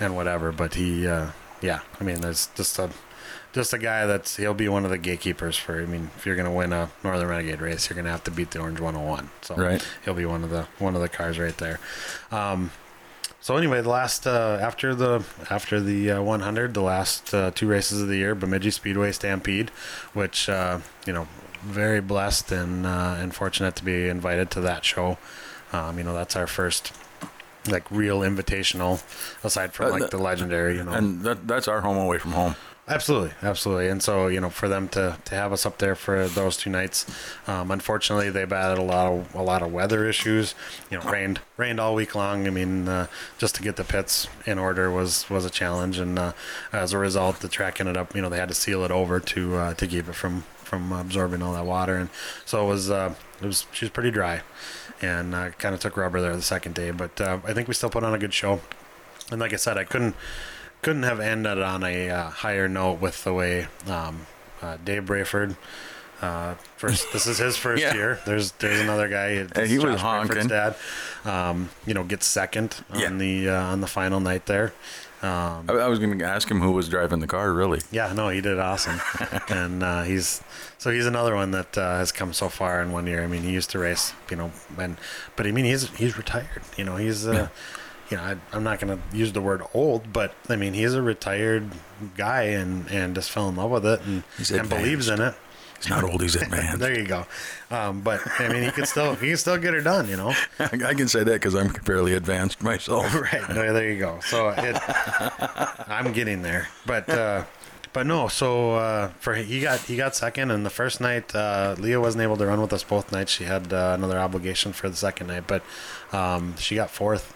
[0.00, 0.50] and whatever.
[0.52, 1.30] But he, uh,
[1.60, 2.90] yeah, I mean, there's just a
[3.52, 5.80] just a guy that's he'll be one of the gatekeepers for.
[5.80, 8.50] I mean, if you're gonna win a Northern Renegade race, you're gonna have to beat
[8.52, 9.30] the Orange 101.
[9.42, 9.86] So Right.
[10.04, 11.78] he'll be one of the one of the cars right there.
[12.32, 12.70] Um,
[13.44, 17.66] so anyway, the last uh, after the after the uh, 100, the last uh, two
[17.66, 19.68] races of the year, Bemidji Speedway Stampede,
[20.14, 21.28] which uh, you know,
[21.62, 25.18] very blessed and uh, and fortunate to be invited to that show.
[25.74, 26.94] Um, you know, that's our first
[27.68, 29.02] like real invitational,
[29.44, 30.76] aside from Uh, like the legendary.
[30.76, 32.56] You know, And that, that's our home away from home.
[32.86, 33.88] Absolutely, absolutely.
[33.88, 36.68] And so, you know, for them to, to have us up there for those two
[36.68, 37.06] nights,
[37.46, 40.54] um, unfortunately, they batted a lot of a lot of weather issues.
[40.90, 42.46] You know, rained rained all week long.
[42.46, 43.06] I mean, uh,
[43.38, 46.32] just to get the pits in order was was a challenge, and uh,
[46.74, 49.18] as a result, the track ended up, you know, they had to seal it over
[49.18, 52.10] to uh, to keep it from from absorbing all that water, and
[52.44, 54.42] so it was uh, it was she was pretty dry,
[55.00, 57.72] and uh, kind of took rubber there the second day, but uh, I think we
[57.72, 58.60] still put on a good show.
[59.30, 60.14] And like I said, I couldn't
[60.84, 64.26] couldn't have ended on a uh, higher note with the way um,
[64.62, 65.56] uh, Dave Brayford,
[66.22, 67.94] Uh, first, this is his first Yeah.
[67.94, 68.18] year.
[68.24, 69.28] There's there's another guy.
[69.56, 70.48] And he was Josh Bickford's honking.
[70.48, 70.74] Dad,
[71.24, 73.08] um, you know, gets second on Yeah.
[73.10, 74.72] the uh, on the final night there.
[75.22, 77.80] Um, I, I was going to ask him who was driving the car, really.
[77.90, 79.00] yeah, no, he did awesome,
[79.48, 80.42] and uh, he's
[80.76, 83.22] so he's another one that uh, has come so far in one year.
[83.24, 84.96] I mean, he used to race, you know, and
[85.36, 86.62] but I mean, he's he's retired.
[86.76, 87.48] You know, he's uh, Yeah.
[88.14, 90.94] You know, I, I'm not going to use the word old, but I mean, he's
[90.94, 91.70] a retired
[92.16, 95.34] guy and and just fell in love with it and, and believes in it.
[95.78, 96.78] He's not old, he's advanced.
[96.78, 97.26] There you go.
[97.70, 100.08] Um, but I mean, he can still he can still get her done.
[100.08, 100.32] You know.
[100.60, 103.12] I can say that because I'm fairly advanced myself.
[103.32, 103.48] right.
[103.48, 104.20] No, there you go.
[104.20, 104.76] So it,
[105.88, 107.44] I'm getting there, but uh,
[107.92, 108.28] but no.
[108.28, 112.22] So uh, for he got he got second, and the first night uh, Leah wasn't
[112.22, 113.32] able to run with us both nights.
[113.32, 115.64] She had uh, another obligation for the second night, but
[116.12, 117.33] um, she got fourth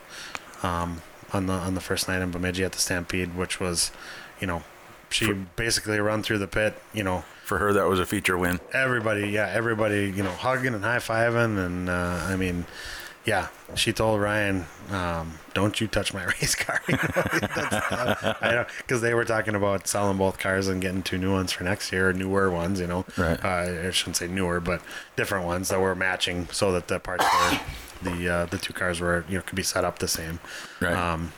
[0.62, 1.02] um,
[1.32, 3.90] on the on the first night in Bemidji at the Stampede, which was,
[4.40, 4.62] you know,
[5.10, 6.80] she basically run through the pit.
[6.92, 8.60] You know, For her, that was a feature win.
[8.72, 12.64] everybody, yeah, everybody, you know, hugging and high fiving, and uh, I mean,
[13.24, 17.00] yeah, she told Ryan, um, "Don't you touch my race car," you know,
[18.40, 21.50] I know, because they were talking about selling both cars and getting two new ones
[21.52, 23.42] for next year, newer ones, you know, Right.
[23.44, 24.80] Uh, I shouldn't say newer, but
[25.16, 27.60] different ones that were matching, so that the parts were
[28.10, 30.38] the uh, the two cars were you know could be set up the same.
[30.80, 30.94] Right.
[30.96, 31.32] Um,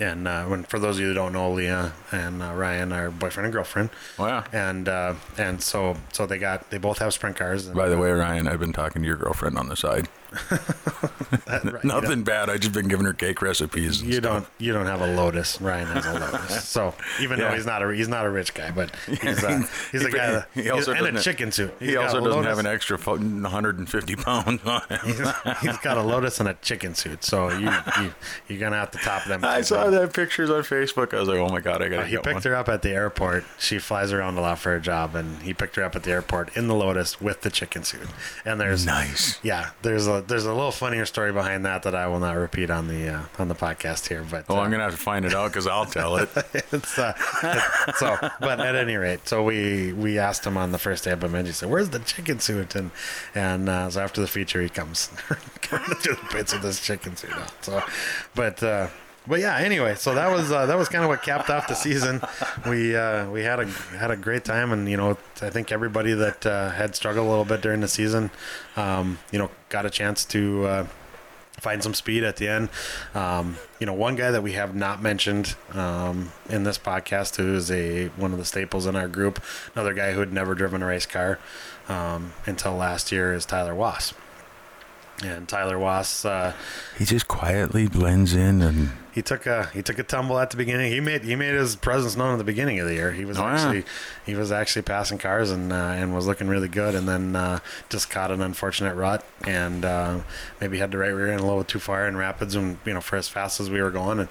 [0.00, 3.10] and uh, when for those of you who don't know, Leah and uh, Ryan are
[3.10, 4.42] boyfriend and girlfriend Wow.
[4.50, 7.66] and uh, and so so they got they both have sprint cars.
[7.66, 10.08] And, By the way, Ryan, I've been talking to your girlfriend on the side.
[11.46, 12.50] uh, right, Nothing bad.
[12.50, 14.02] I just been giving her cake recipes.
[14.02, 14.22] You stuff.
[14.22, 15.60] don't you don't have a Lotus.
[15.60, 16.64] Ryan has a Lotus.
[16.76, 19.62] So even though he's not a he's not a rich guy, but he's uh,
[19.92, 21.72] he's a guy that, he also and a chicken suit.
[21.78, 24.98] He's He also doesn't have an extra 150 pounds on him.
[25.04, 25.18] He's,
[25.60, 27.24] he's got a Lotus and a chicken suit.
[27.24, 27.70] So you,
[28.00, 28.14] you
[28.48, 29.44] you're gonna have to top them.
[29.44, 29.94] I saw things.
[29.94, 31.14] that pictures on Facebook.
[31.14, 32.42] I was like, oh my god, I gotta Uh, he picked one.
[32.42, 33.44] her up at the airport.
[33.58, 36.10] She flies around a lot for her job, and he picked her up at the
[36.10, 38.08] airport in the Lotus with the chicken suit.
[38.44, 39.38] And there's Nice.
[39.42, 42.70] yeah, there's a there's a little funnier story behind that that I will not repeat
[42.70, 44.24] on the uh, on the podcast here.
[44.28, 46.28] But Oh, uh, I'm gonna have to find it out because I'll tell it.
[46.72, 47.12] it's, uh,
[47.96, 51.20] so, but at any rate, so we we asked him on the first day of
[51.20, 52.90] Bemidji, said, "Where's the chicken suit?" And
[53.34, 55.10] and uh, so after the feature, he comes
[55.62, 57.48] coming to the pits with this chicken suit on.
[57.62, 57.82] So,
[58.34, 58.62] but.
[59.28, 61.74] But yeah, anyway, so that was uh, that was kind of what capped off the
[61.74, 62.20] season.
[62.68, 66.12] We uh, we had a had a great time, and you know, I think everybody
[66.14, 68.30] that uh, had struggled a little bit during the season,
[68.76, 70.86] um, you know, got a chance to uh,
[71.60, 72.68] find some speed at the end.
[73.14, 77.54] Um, you know, one guy that we have not mentioned um, in this podcast, who
[77.54, 79.42] is a one of the staples in our group,
[79.74, 81.38] another guy who had never driven a race car
[81.88, 84.14] um, until last year, is Tyler Wass.
[85.24, 86.52] And Tyler Wass, uh,
[86.98, 90.58] He just quietly blends in and he took a he took a tumble at the
[90.58, 90.92] beginning.
[90.92, 93.12] He made he made his presence known at the beginning of the year.
[93.12, 93.54] He was Oh, yeah.
[93.54, 93.84] actually
[94.26, 96.94] he was actually passing cars and uh, and was looking really good.
[96.94, 100.20] And then uh, just caught an unfortunate rut and uh,
[100.60, 103.00] maybe had the right rear end a little too far in rapids and you know
[103.00, 104.28] for as fast as we were going and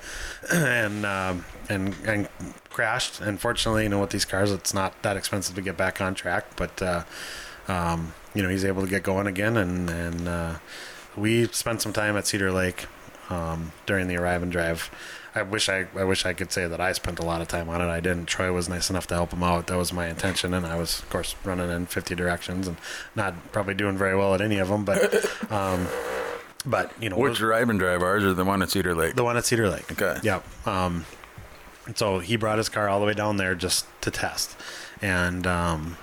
[0.53, 2.29] and um, and and
[2.69, 3.21] crashed.
[3.21, 6.55] Unfortunately, you know with these cars, it's not that expensive to get back on track,
[6.55, 6.79] but.
[7.67, 10.55] Um, you know, he's able to get going again, and and uh,
[11.15, 12.85] we spent some time at Cedar Lake
[13.29, 14.91] um, during the arrive and drive.
[15.33, 17.67] I wish I, I wish I could say that I spent a lot of time
[17.69, 17.89] on it.
[17.89, 18.27] I didn't.
[18.27, 19.67] Troy was nice enough to help him out.
[19.67, 22.77] That was my intention, and I was, of course, running in 50 directions and
[23.15, 24.85] not probably doing very well at any of them.
[24.85, 25.87] But, um,
[26.65, 29.15] but you know, which drive and drive ours or the one at Cedar Lake?
[29.15, 29.91] the one at Cedar Lake.
[29.91, 30.19] Okay.
[30.23, 30.67] Yep.
[30.67, 31.05] Um,
[31.95, 34.55] so he brought his car all the way down there just to test,
[35.01, 35.97] and um,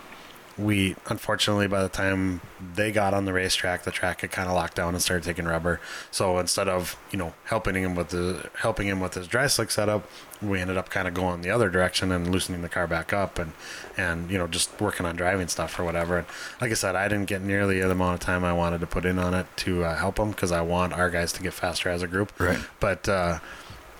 [0.58, 2.40] we unfortunately by the time
[2.74, 5.46] they got on the racetrack, the track had kind of locked down and started taking
[5.46, 5.80] rubber.
[6.10, 9.70] So instead of you know helping him with the helping him with his dry slick
[9.70, 10.08] setup,
[10.40, 13.38] we ended up kind of going the other direction and loosening the car back up
[13.38, 13.52] and
[13.96, 16.18] and you know just working on driving stuff or whatever.
[16.18, 16.26] And
[16.60, 19.04] like I said, I didn't get nearly the amount of time I wanted to put
[19.04, 21.88] in on it to uh, help him because I want our guys to get faster
[21.88, 22.38] as a group.
[22.38, 22.58] Right.
[22.80, 23.38] But uh,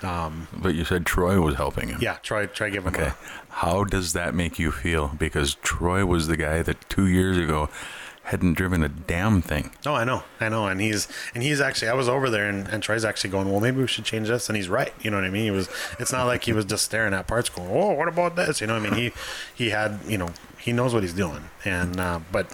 [0.04, 1.98] um, But you said Troy was helping him.
[2.00, 3.08] yeah, try try give him Okay.
[3.08, 3.16] a
[3.56, 5.08] How does that make you feel?
[5.18, 7.68] Because Troy was the guy that two years ago
[8.24, 9.72] hadn't driven a damn thing.
[9.84, 11.88] No, I know, I know, and he's and he's actually.
[11.88, 13.50] I was over there, and, and Troy's actually going.
[13.50, 14.94] Well, maybe we should change this, and he's right.
[15.02, 15.44] You know what I mean?
[15.44, 15.68] He was.
[15.98, 18.68] It's not like he was just staring at parts, going, "Oh, what about this?" You
[18.68, 18.98] know what I mean?
[18.98, 19.12] He
[19.64, 20.30] he had, you know,
[20.62, 22.46] he knows what he's doing, and uh, but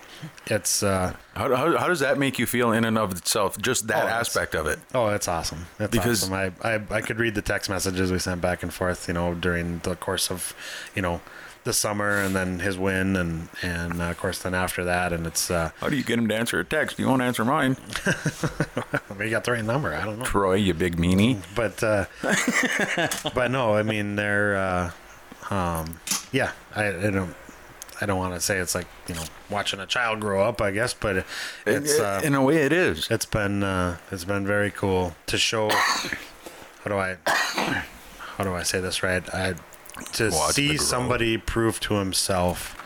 [0.47, 3.59] it's uh, How, how, how does that make you feel in and of itself?
[3.59, 4.79] Just that Oh, aspect of it.
[4.95, 5.67] oh, that's awesome.
[5.79, 6.35] It's Because- awesome.
[6.63, 9.35] I, I I could read the text messages we sent back and forth, you know,
[9.35, 10.55] during the course of,
[10.95, 11.21] you know.
[11.65, 15.27] The summer and then his win and and uh, of course then after that and
[15.27, 16.99] it's uh How do you get him to answer a text?
[16.99, 17.77] You won't answer mine.
[19.19, 21.43] we got the right number I don't know Troy, you big meanie.
[21.55, 22.07] but uh,
[23.35, 24.91] but no, I mean they're uh,
[25.55, 25.99] um,
[26.33, 26.53] yeah.
[26.75, 27.35] I, I don't.
[28.01, 30.71] I don't want to say it's like you know watching a child grow up, I
[30.71, 31.25] guess, but
[31.67, 33.09] it's uh, in a way it is.
[33.11, 35.71] it's been uh, it's been very cool to show.
[35.71, 39.23] How do I how do I say this right?
[39.35, 39.55] I
[40.13, 42.77] to Watch see somebody prove to himself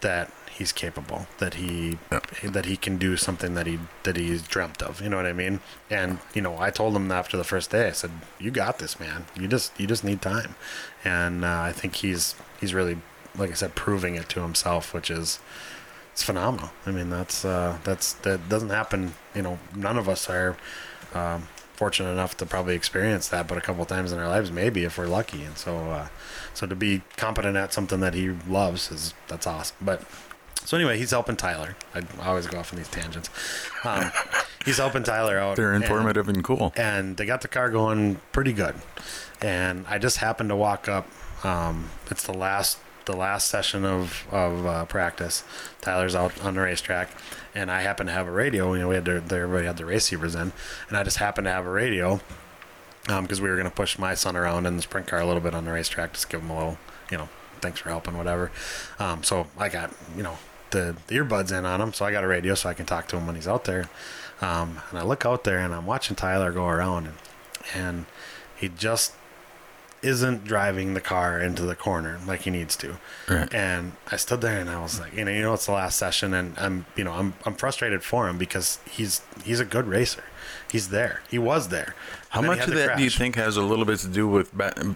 [0.00, 1.98] that he's capable, that he
[2.42, 5.00] that he can do something that he that he's dreamt of.
[5.00, 5.60] You know what I mean?
[5.88, 9.00] And you know, I told him after the first day, I said, "You got this,
[9.00, 9.26] man.
[9.38, 10.56] You just you just need time."
[11.04, 12.98] And uh, I think he's he's really,
[13.38, 15.38] like I said, proving it to himself, which is
[16.12, 16.70] it's phenomenal.
[16.84, 19.14] I mean, that's uh, that's that doesn't happen.
[19.34, 20.56] You know, none of us are
[21.14, 24.84] um, fortunate enough to probably experience that, but a couple times in our lives, maybe
[24.84, 25.44] if we're lucky.
[25.44, 26.08] And so, uh,
[26.54, 29.76] so to be competent at something that he loves is that's awesome.
[29.80, 30.02] But
[30.64, 31.76] so anyway, he's helping Tyler.
[31.94, 33.30] I always go off on these tangents.
[33.84, 34.10] Um,
[34.64, 35.56] he's helping Tyler out.
[35.56, 36.72] They're and- informative and cool.
[36.76, 38.74] and they got the car going pretty good.
[39.40, 41.06] And I just happened to walk up.
[41.44, 42.78] Um, it's the last
[43.08, 45.42] the last session of of uh, practice.
[45.80, 47.10] Tyler's out on the racetrack,
[47.54, 48.72] and I happen to have a radio.
[48.74, 50.52] You know, we had their everybody had the race receivers in,
[50.88, 52.20] and I just happened to have a radio
[53.08, 55.40] because we were going to push my son around in the sprint car a little
[55.40, 56.78] bit on the racetrack, just give him a little,
[57.10, 57.28] you know,
[57.60, 58.52] thanks for helping, whatever.
[58.98, 60.36] Um, so I got, you know,
[60.72, 63.08] the, the earbuds in on him, so I got a radio so I can talk
[63.08, 63.88] to him when he's out there.
[64.42, 67.16] Um, and I look out there and I'm watching Tyler go around, and,
[67.74, 68.06] and
[68.56, 69.14] he just
[70.02, 72.98] isn't driving the car into the corner like he needs to.
[73.28, 73.52] Right.
[73.52, 75.98] And I stood there and I was like, you know, you know, it's the last
[75.98, 79.86] session, and I'm, you know, I'm, I'm frustrated for him because he's, he's a good
[79.86, 80.24] racer.
[80.70, 81.22] He's there.
[81.30, 81.94] He was there.
[82.30, 84.08] How And then he much of that do you think has a little bit to
[84.08, 84.52] do with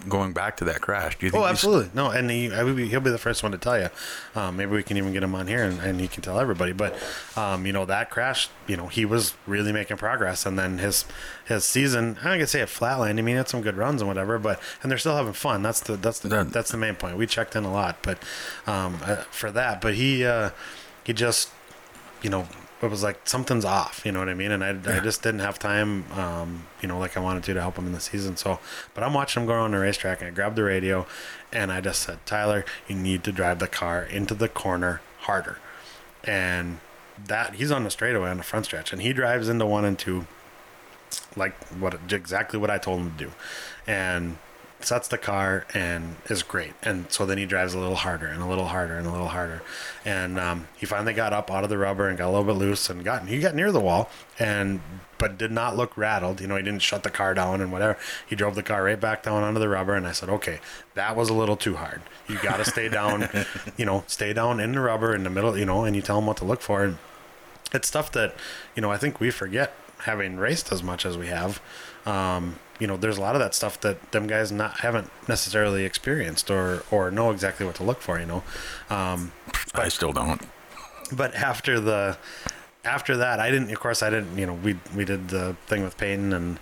[0.09, 1.19] going back to that crash?
[1.19, 1.91] Do you think Oh, absolutely.
[1.95, 3.89] No, and he, I would be, he'll be the first one to tell you.
[4.35, 6.73] Um, maybe we can even get him on here and, and he can tell everybody.
[6.73, 6.95] But,
[7.35, 10.45] um, you know, that crash, you know, he was really making progress.
[10.45, 11.07] And then his
[11.47, 13.11] his season, I'm gonna say it flatlined.
[13.11, 15.63] I mean, he had some good runs and whatever, but and they're still having fun.
[15.63, 17.17] That's the that's the That- that's the main point.
[17.17, 18.19] We checked in a lot, but
[18.67, 20.51] um, uh, for that, but he uh,
[21.05, 21.49] he just,
[22.21, 22.47] you know.
[22.83, 25.39] It was like something's off, you know what I mean, and I, I just didn't
[25.41, 28.37] have time, um, you know, like I wanted to to help him in the season.
[28.37, 28.59] So,
[28.93, 31.07] but I'm watching him go on the racetrack, and I grabbed the radio,
[31.53, 35.59] and I just said, Tyler, you need to drive the car into the corner harder.
[36.25, 36.81] And
[37.25, 39.97] that he's on the straightaway on the front stretch, and he drives into one and
[39.97, 40.27] two,
[41.37, 43.33] like what exactly what I told him to do,
[43.87, 44.39] and
[44.85, 46.73] sets the car and is great.
[46.83, 49.29] And so then he drives a little harder and a little harder and a little
[49.29, 49.63] harder,
[50.05, 52.57] and um, he finally got up out of the rubber and got a little bit
[52.57, 54.81] loose and got he got near the wall and
[55.23, 56.41] but did not look rattled.
[56.41, 57.97] You know, he didn't shut the car down and whatever.
[58.27, 60.59] He drove the car right back down onto the rubber, and I said, okay,
[60.95, 62.03] that was a little too hard.
[62.27, 63.29] You got to stay down,
[63.77, 66.19] you know, stay down in the rubber in the middle, you know, and you tell
[66.19, 66.83] him what to look for.
[66.83, 66.99] And
[67.73, 68.35] it's stuff that,
[68.75, 71.61] you know, I think we forget having raced as much as we have.
[72.05, 75.85] Um, you know, there's a lot of that stuff that them guys not haven't necessarily
[75.85, 78.19] experienced or or know exactly what to look for.
[78.19, 78.43] You know,
[78.91, 79.31] um,
[79.75, 80.43] I still don't.
[81.17, 82.17] but after the
[82.85, 85.85] after that i didn't of course i didn't you know we we did the thing
[85.85, 86.59] with peyton and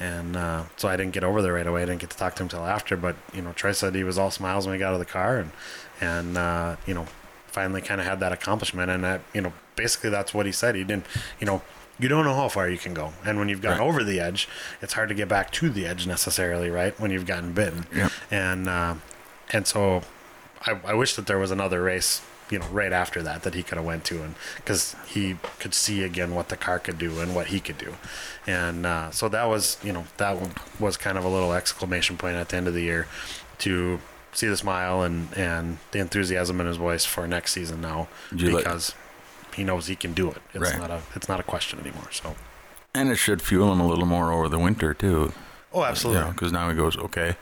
[0.00, 2.34] and uh, so i didn't get over there right away i didn't get to talk
[2.34, 4.78] to him until after but you know Trey said he was all smiles when he
[4.78, 5.50] got out of the car and
[5.98, 7.06] and uh, you know
[7.46, 10.74] finally kind of had that accomplishment and that you know basically that's what he said
[10.74, 11.06] he didn't
[11.40, 11.62] you know
[12.02, 13.86] you don't know how far you can go and when you've gotten Right.
[13.88, 14.48] over the edge
[14.82, 18.12] it's hard to get back to the edge necessarily right when you've gotten bitten Yep.
[18.30, 18.94] and uh,
[19.52, 20.02] and so
[20.66, 22.20] I, I wish that there was another race,
[22.50, 25.74] you know, right after that that he could have went to, and because he could
[25.74, 27.96] see again what the car could do and what he could do,
[28.46, 30.38] and uh, so that was, you know, that
[30.78, 33.08] was kind of a little exclamation point at the end of the year
[33.58, 33.98] to
[34.32, 38.40] see the smile and and the enthusiasm in his voice for next season now Did
[38.42, 38.94] you let- because
[39.54, 40.38] he knows he can do it.
[40.54, 40.78] It's Right.
[40.78, 42.08] not a it's not a question anymore.
[42.10, 42.34] So
[42.94, 45.32] And it should fuel him a little more over the winter too.
[45.72, 46.30] oh, absolutely.
[46.32, 47.36] because now he goes, okay,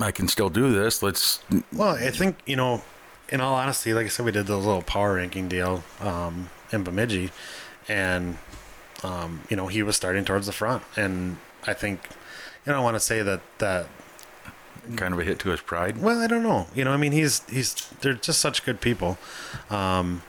[0.00, 1.02] I can still do this.
[1.02, 1.42] Let's.
[1.72, 2.82] Well, I think you know,
[3.28, 6.82] in all honesty, like I said, we did the little power ranking deal um, in
[6.82, 7.30] Bemidji,
[7.88, 8.38] and
[9.04, 11.36] um, you know he was starting towards the front, and
[11.66, 12.00] I think
[12.66, 13.86] you know I want to say that that
[14.96, 16.02] Kind of a hit to his pride.
[16.02, 19.16] well I don't know you know I mean he's he's they're just such good people
[19.70, 20.22] um,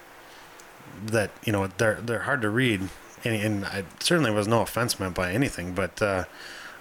[1.07, 2.81] that you know they're they're hard to read,
[3.23, 6.01] and, and I certainly was no offense meant by anything, but.
[6.01, 6.23] Uh,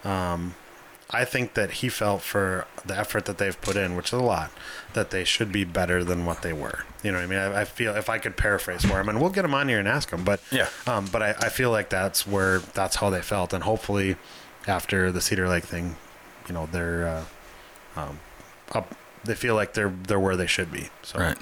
[0.04, 0.54] um,
[1.14, 4.22] I think that he felt for the effort that they've put in, which is a
[4.22, 4.50] lot,
[4.94, 6.84] that they should be better than what they were.
[7.02, 7.38] You know what I mean?
[7.38, 9.78] I, I feel if I could paraphrase for him, and we'll get him on here
[9.78, 10.68] and ask him, but Yeah.
[10.86, 14.16] um, but I, I feel like that's where that's how they felt, and hopefully,
[14.66, 15.96] after the Cedar Lake thing,
[16.48, 18.18] you know, they're uh, um,
[18.74, 18.94] up.
[19.22, 20.88] They feel like they're they're where they should be.
[21.02, 21.36] So Right.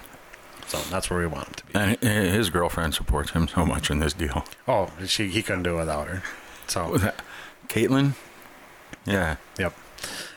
[0.71, 2.07] So that's where we want him to be.
[2.09, 4.45] And his girlfriend supports him so much in this deal.
[4.69, 6.23] Oh, she he couldn't do it without her.
[6.69, 6.97] So
[7.69, 8.13] Caitlin?
[9.05, 9.37] Yeah.
[9.59, 9.77] Yep.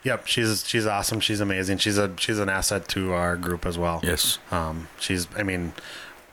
[0.04, 1.20] Yep, she's she's awesome.
[1.20, 1.78] She's amazing.
[1.78, 4.02] She's a she's an asset to our group as well.
[4.04, 4.40] Yes.
[4.50, 5.74] Um, she's I mean,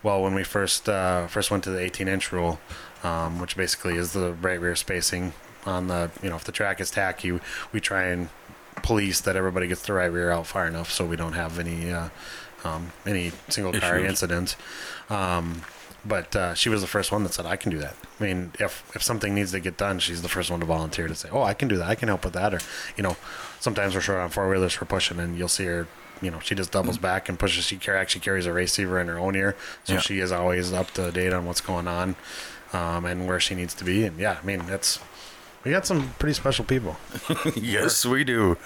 [0.03, 2.59] well, when we first uh, first went to the 18 inch rule,
[3.05, 5.35] um, which basically is the right rear spacing
[5.67, 7.39] on the you know if the track is tacky,
[7.71, 8.31] we try and
[8.83, 11.93] police that everybody gets the right rear out far enough so we don't have any
[11.93, 12.09] uh,
[12.65, 14.09] um, any single car Issues.
[14.11, 14.57] incidents.
[15.09, 15.63] Um,
[16.05, 18.53] but uh, she was the first one that said, "I can do that." I mean,
[18.59, 21.29] if if something needs to get done, she's the first one to volunteer to say,
[21.31, 21.89] "Oh, I can do that.
[21.89, 22.61] I can help with that." Or,
[22.97, 23.17] you know,
[23.61, 25.87] sometimes we're short on four wheelers, we're pushing, and you'll see her.
[26.23, 27.65] You know, she just doubles back and pushes.
[27.65, 30.01] She car- actually carries a receiver in her own ear, so Yeah.
[30.01, 32.15] she is always up to date on what's going on
[32.73, 34.05] um, and where she needs to be.
[34.05, 35.01] And yeah, I mean, that's
[35.65, 36.97] we got some pretty special people.
[37.57, 38.57] yes, we do.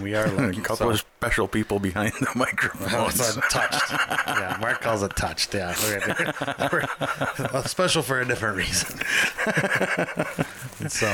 [0.00, 3.20] We are A couple so- of special people behind the Oh, microphones.
[3.20, 3.90] it's touched.
[4.26, 5.54] Yeah, Mark calls it touched.
[5.54, 6.32] Yeah, We're-
[6.72, 8.98] we're- special for a different reason.
[10.88, 11.06] so,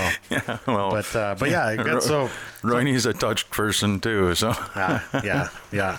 [0.67, 2.31] well, but uh, but yeah, it got so
[2.63, 5.99] Royne's a touched person too, so uh, yeah, yeah.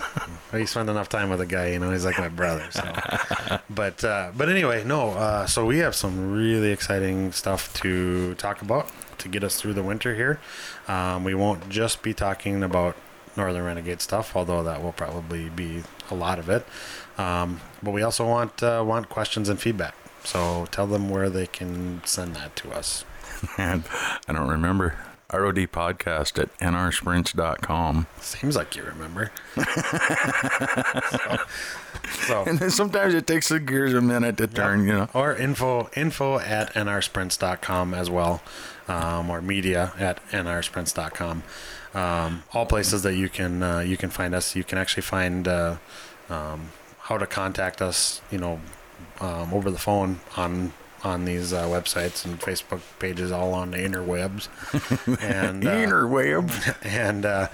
[0.52, 1.90] We spend enough time with a guy, you know.
[1.92, 2.66] He's like my brother.
[2.70, 5.10] So, but uh, but anyway, no.
[5.12, 9.74] Uh, so we have some really exciting stuff to talk about to get us through
[9.74, 10.40] the winter here.
[10.88, 12.96] Um, we won't just be talking about
[13.36, 16.66] Northern Renegade stuff, although that will probably be a lot of it.
[17.18, 19.94] Um, but we also want uh, want questions and feedback.
[20.24, 23.04] So tell them where they can send that to us.
[23.58, 23.84] and
[24.28, 24.96] I don't remember.
[25.32, 28.06] ROD podcast at nrsprints.com.
[28.20, 29.32] Seems like you remember.
[29.54, 31.36] so,
[32.26, 35.08] so And then sometimes it takes the gears a minute to turn, you know.
[35.14, 38.42] or info info at nrsprints.com as well
[38.88, 41.42] um, or media at nrsprints.com
[41.94, 45.46] um, all places that you can uh, you can find us you can actually find
[45.48, 45.76] uh,
[46.28, 48.60] um, how to contact us you know
[49.20, 50.72] um, over the phone on
[51.04, 54.48] on these uh, websites and Facebook pages all on the interwebs
[55.22, 56.76] and uh, Interweb.
[56.82, 57.48] and uh,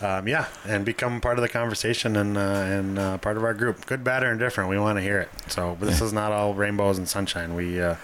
[0.00, 3.54] um, yeah, and become part of the conversation and uh, and uh, part of our
[3.54, 3.86] group.
[3.86, 4.70] Good, bad, or indifferent.
[4.70, 5.28] We want to hear it.
[5.48, 7.54] So, but this is not all rainbows and sunshine.
[7.54, 7.96] We uh,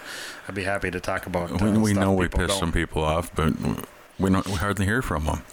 [0.47, 1.61] I'd be happy to talk about.
[1.61, 3.53] We, we know we piss some people off, but
[4.19, 5.43] we don't we hardly hear from them.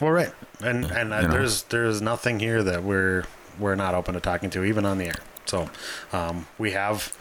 [0.00, 3.24] Well, right, and and uh, there's there's nothing here that we're
[3.58, 5.18] we're not open to talking to, even on the air.
[5.46, 5.70] So,
[6.12, 7.16] um, we have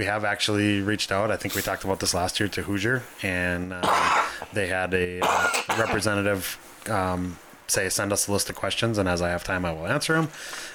[0.00, 1.30] we have actually reached out.
[1.30, 4.24] I think we talked about this last year to Hoosier, and uh,
[4.54, 5.48] they had a uh,
[5.78, 6.56] representative
[6.88, 7.36] um,
[7.66, 10.14] say send us a list of questions, and as I have time, I will answer
[10.14, 10.30] them.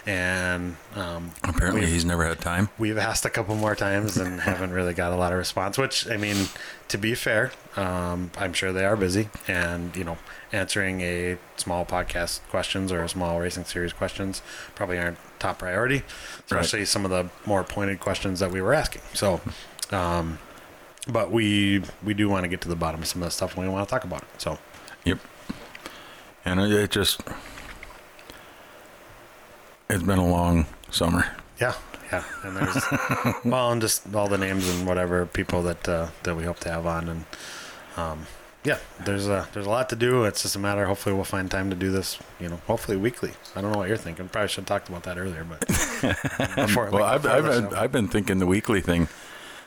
[0.06, 2.70] And um, Apparently, he's never had time.
[2.78, 5.76] We've asked a couple more times and haven't really got a lot of response.
[5.76, 6.46] Which I mean,
[6.90, 10.20] to be fair, um, I'm sure they are busy, and you know,
[10.52, 14.44] answering a small podcast questions or a small racing series questions
[14.76, 16.04] probably aren't top priority,
[16.46, 19.02] especially some of the more pointed questions that we were asking.
[19.14, 19.42] So,
[19.92, 20.40] um,
[21.08, 23.56] but we we do want to get to the bottom of some of the stuff,
[23.56, 24.42] and we want to talk about it.
[24.42, 24.58] So,
[25.04, 25.20] Yep.
[26.46, 27.22] And it, it just
[29.90, 31.26] it's been a long summer.
[31.62, 31.76] yeah,
[32.12, 32.84] yeah, and there's
[33.46, 36.70] well, and just all the names and whatever people that uh, that we hope to
[36.72, 37.26] have on, and
[37.98, 38.26] um,
[38.66, 40.24] yeah, there's a there's a lot to do.
[40.26, 40.86] It's just a matter.
[40.86, 42.18] Hopefully, we'll find time to do this.
[42.40, 43.32] You know, hopefully weekly.
[43.56, 44.28] I don't know what you're thinking.
[44.28, 45.60] Probably should have talked about that earlier, but
[46.56, 47.74] before, Well, like I've, I've, been.
[47.74, 49.08] I've been thinking the weekly thing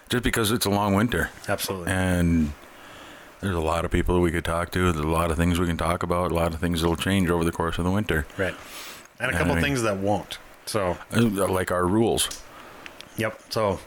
[0.09, 2.53] just because it's a long winter absolutely and
[3.41, 4.91] there's a lot of people that we could talk to.
[4.91, 6.33] There's a lot of things we can talk about.
[6.33, 8.55] A lot of things that'll change over the course of the winter, right,
[9.21, 10.39] and a couple mean- things that won't.
[10.67, 12.29] So Uh, like our rules.
[13.17, 13.41] Yep.
[13.51, 13.81] So,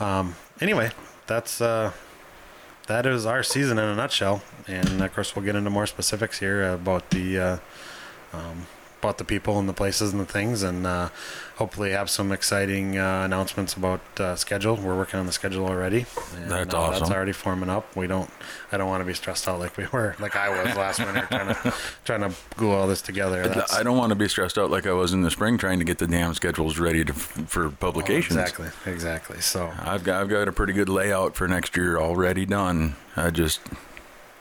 [0.00, 0.90] um, anyway,
[1.26, 1.92] that's uh,
[2.86, 6.38] that is our season in a nutshell, and of course we'll get into more specifics
[6.38, 7.58] here about the uh,
[8.32, 8.66] um,
[9.04, 11.10] about the people and the places and the things, and uh,
[11.56, 14.76] hopefully have some exciting uh, announcements about uh, schedule.
[14.76, 16.06] We're working on the schedule already.
[16.36, 17.94] And, That's uh, That's already forming up.
[17.94, 18.30] We don't.
[18.72, 21.26] I don't want to be stressed out like we were, like I was last winter,
[21.30, 21.74] trying to
[22.04, 23.46] trying to glue all this together.
[23.46, 25.78] That's, I don't want to be stressed out like I was in the spring trying
[25.78, 28.38] to get the damn schedules ready to, for publications.
[28.38, 29.40] exactly, exactly.
[29.40, 32.96] So, I've got I've got a pretty good layout for next year already done.
[33.16, 33.60] I just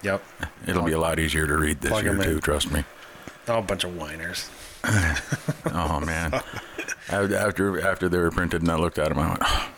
[0.02, 0.23] yep.
[0.65, 2.40] it'll be a lot easier to read this year too.
[2.40, 2.85] Trust me.
[3.48, 4.49] Oh, a bunch of whiners.
[5.76, 6.34] Oh man.
[7.10, 9.70] After- after they were printed and I looked at them, I went, oh,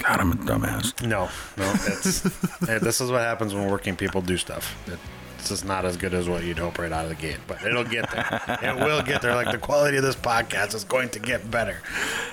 [0.00, 1.06] God, I'm a dumbass.
[1.06, 1.28] No,
[1.58, 2.22] no, it's
[2.66, 4.76] hey, this is what happens when working people do stuff.
[4.88, 4.98] It,
[5.38, 7.62] it's just not as good as what you'd hope right out of the gate, but
[7.64, 8.40] it'll get there.
[8.62, 9.34] it will get there.
[9.34, 11.78] Like the quality of this podcast is going to get better.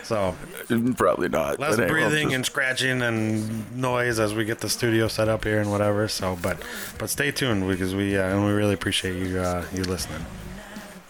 [0.03, 0.35] So
[0.95, 1.59] Probably not.
[1.59, 5.59] less breathing just- and scratching and noise as we get the studio set up here
[5.59, 6.07] and whatever.
[6.07, 6.61] So, but
[6.99, 10.23] but stay tuned because we uh, and we really appreciate you uh, you listening.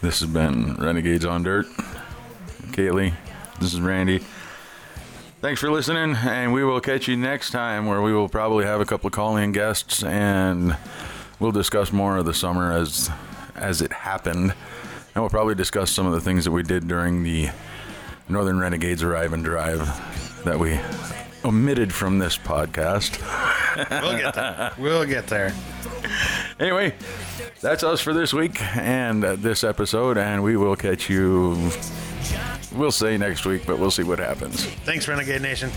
[0.01, 1.65] This has been Renegades on Dirt.
[2.71, 3.13] Kaylee,
[3.59, 4.23] this is Randy.
[5.41, 8.81] Thanks for listening, and we will catch you next time where we will probably have
[8.81, 10.77] a couple of call-in guests and
[11.39, 13.09] we'll discuss more of the summer as
[13.55, 14.53] as it happened
[15.13, 17.49] And we'll probably discuss some of the things that we did during the
[18.29, 19.79] Northern Renegades Arrive and Drive
[20.45, 20.79] that we
[21.43, 23.19] omitted from this podcast.
[24.01, 24.71] We'll get there.
[24.77, 25.53] We'll get there.
[26.59, 26.93] Anyway,
[27.61, 31.71] that's us for this week and this episode, and we will catch you.
[32.73, 34.65] We'll say next week, but we'll see what happens.
[34.85, 35.71] Thanks, Renegade Nation.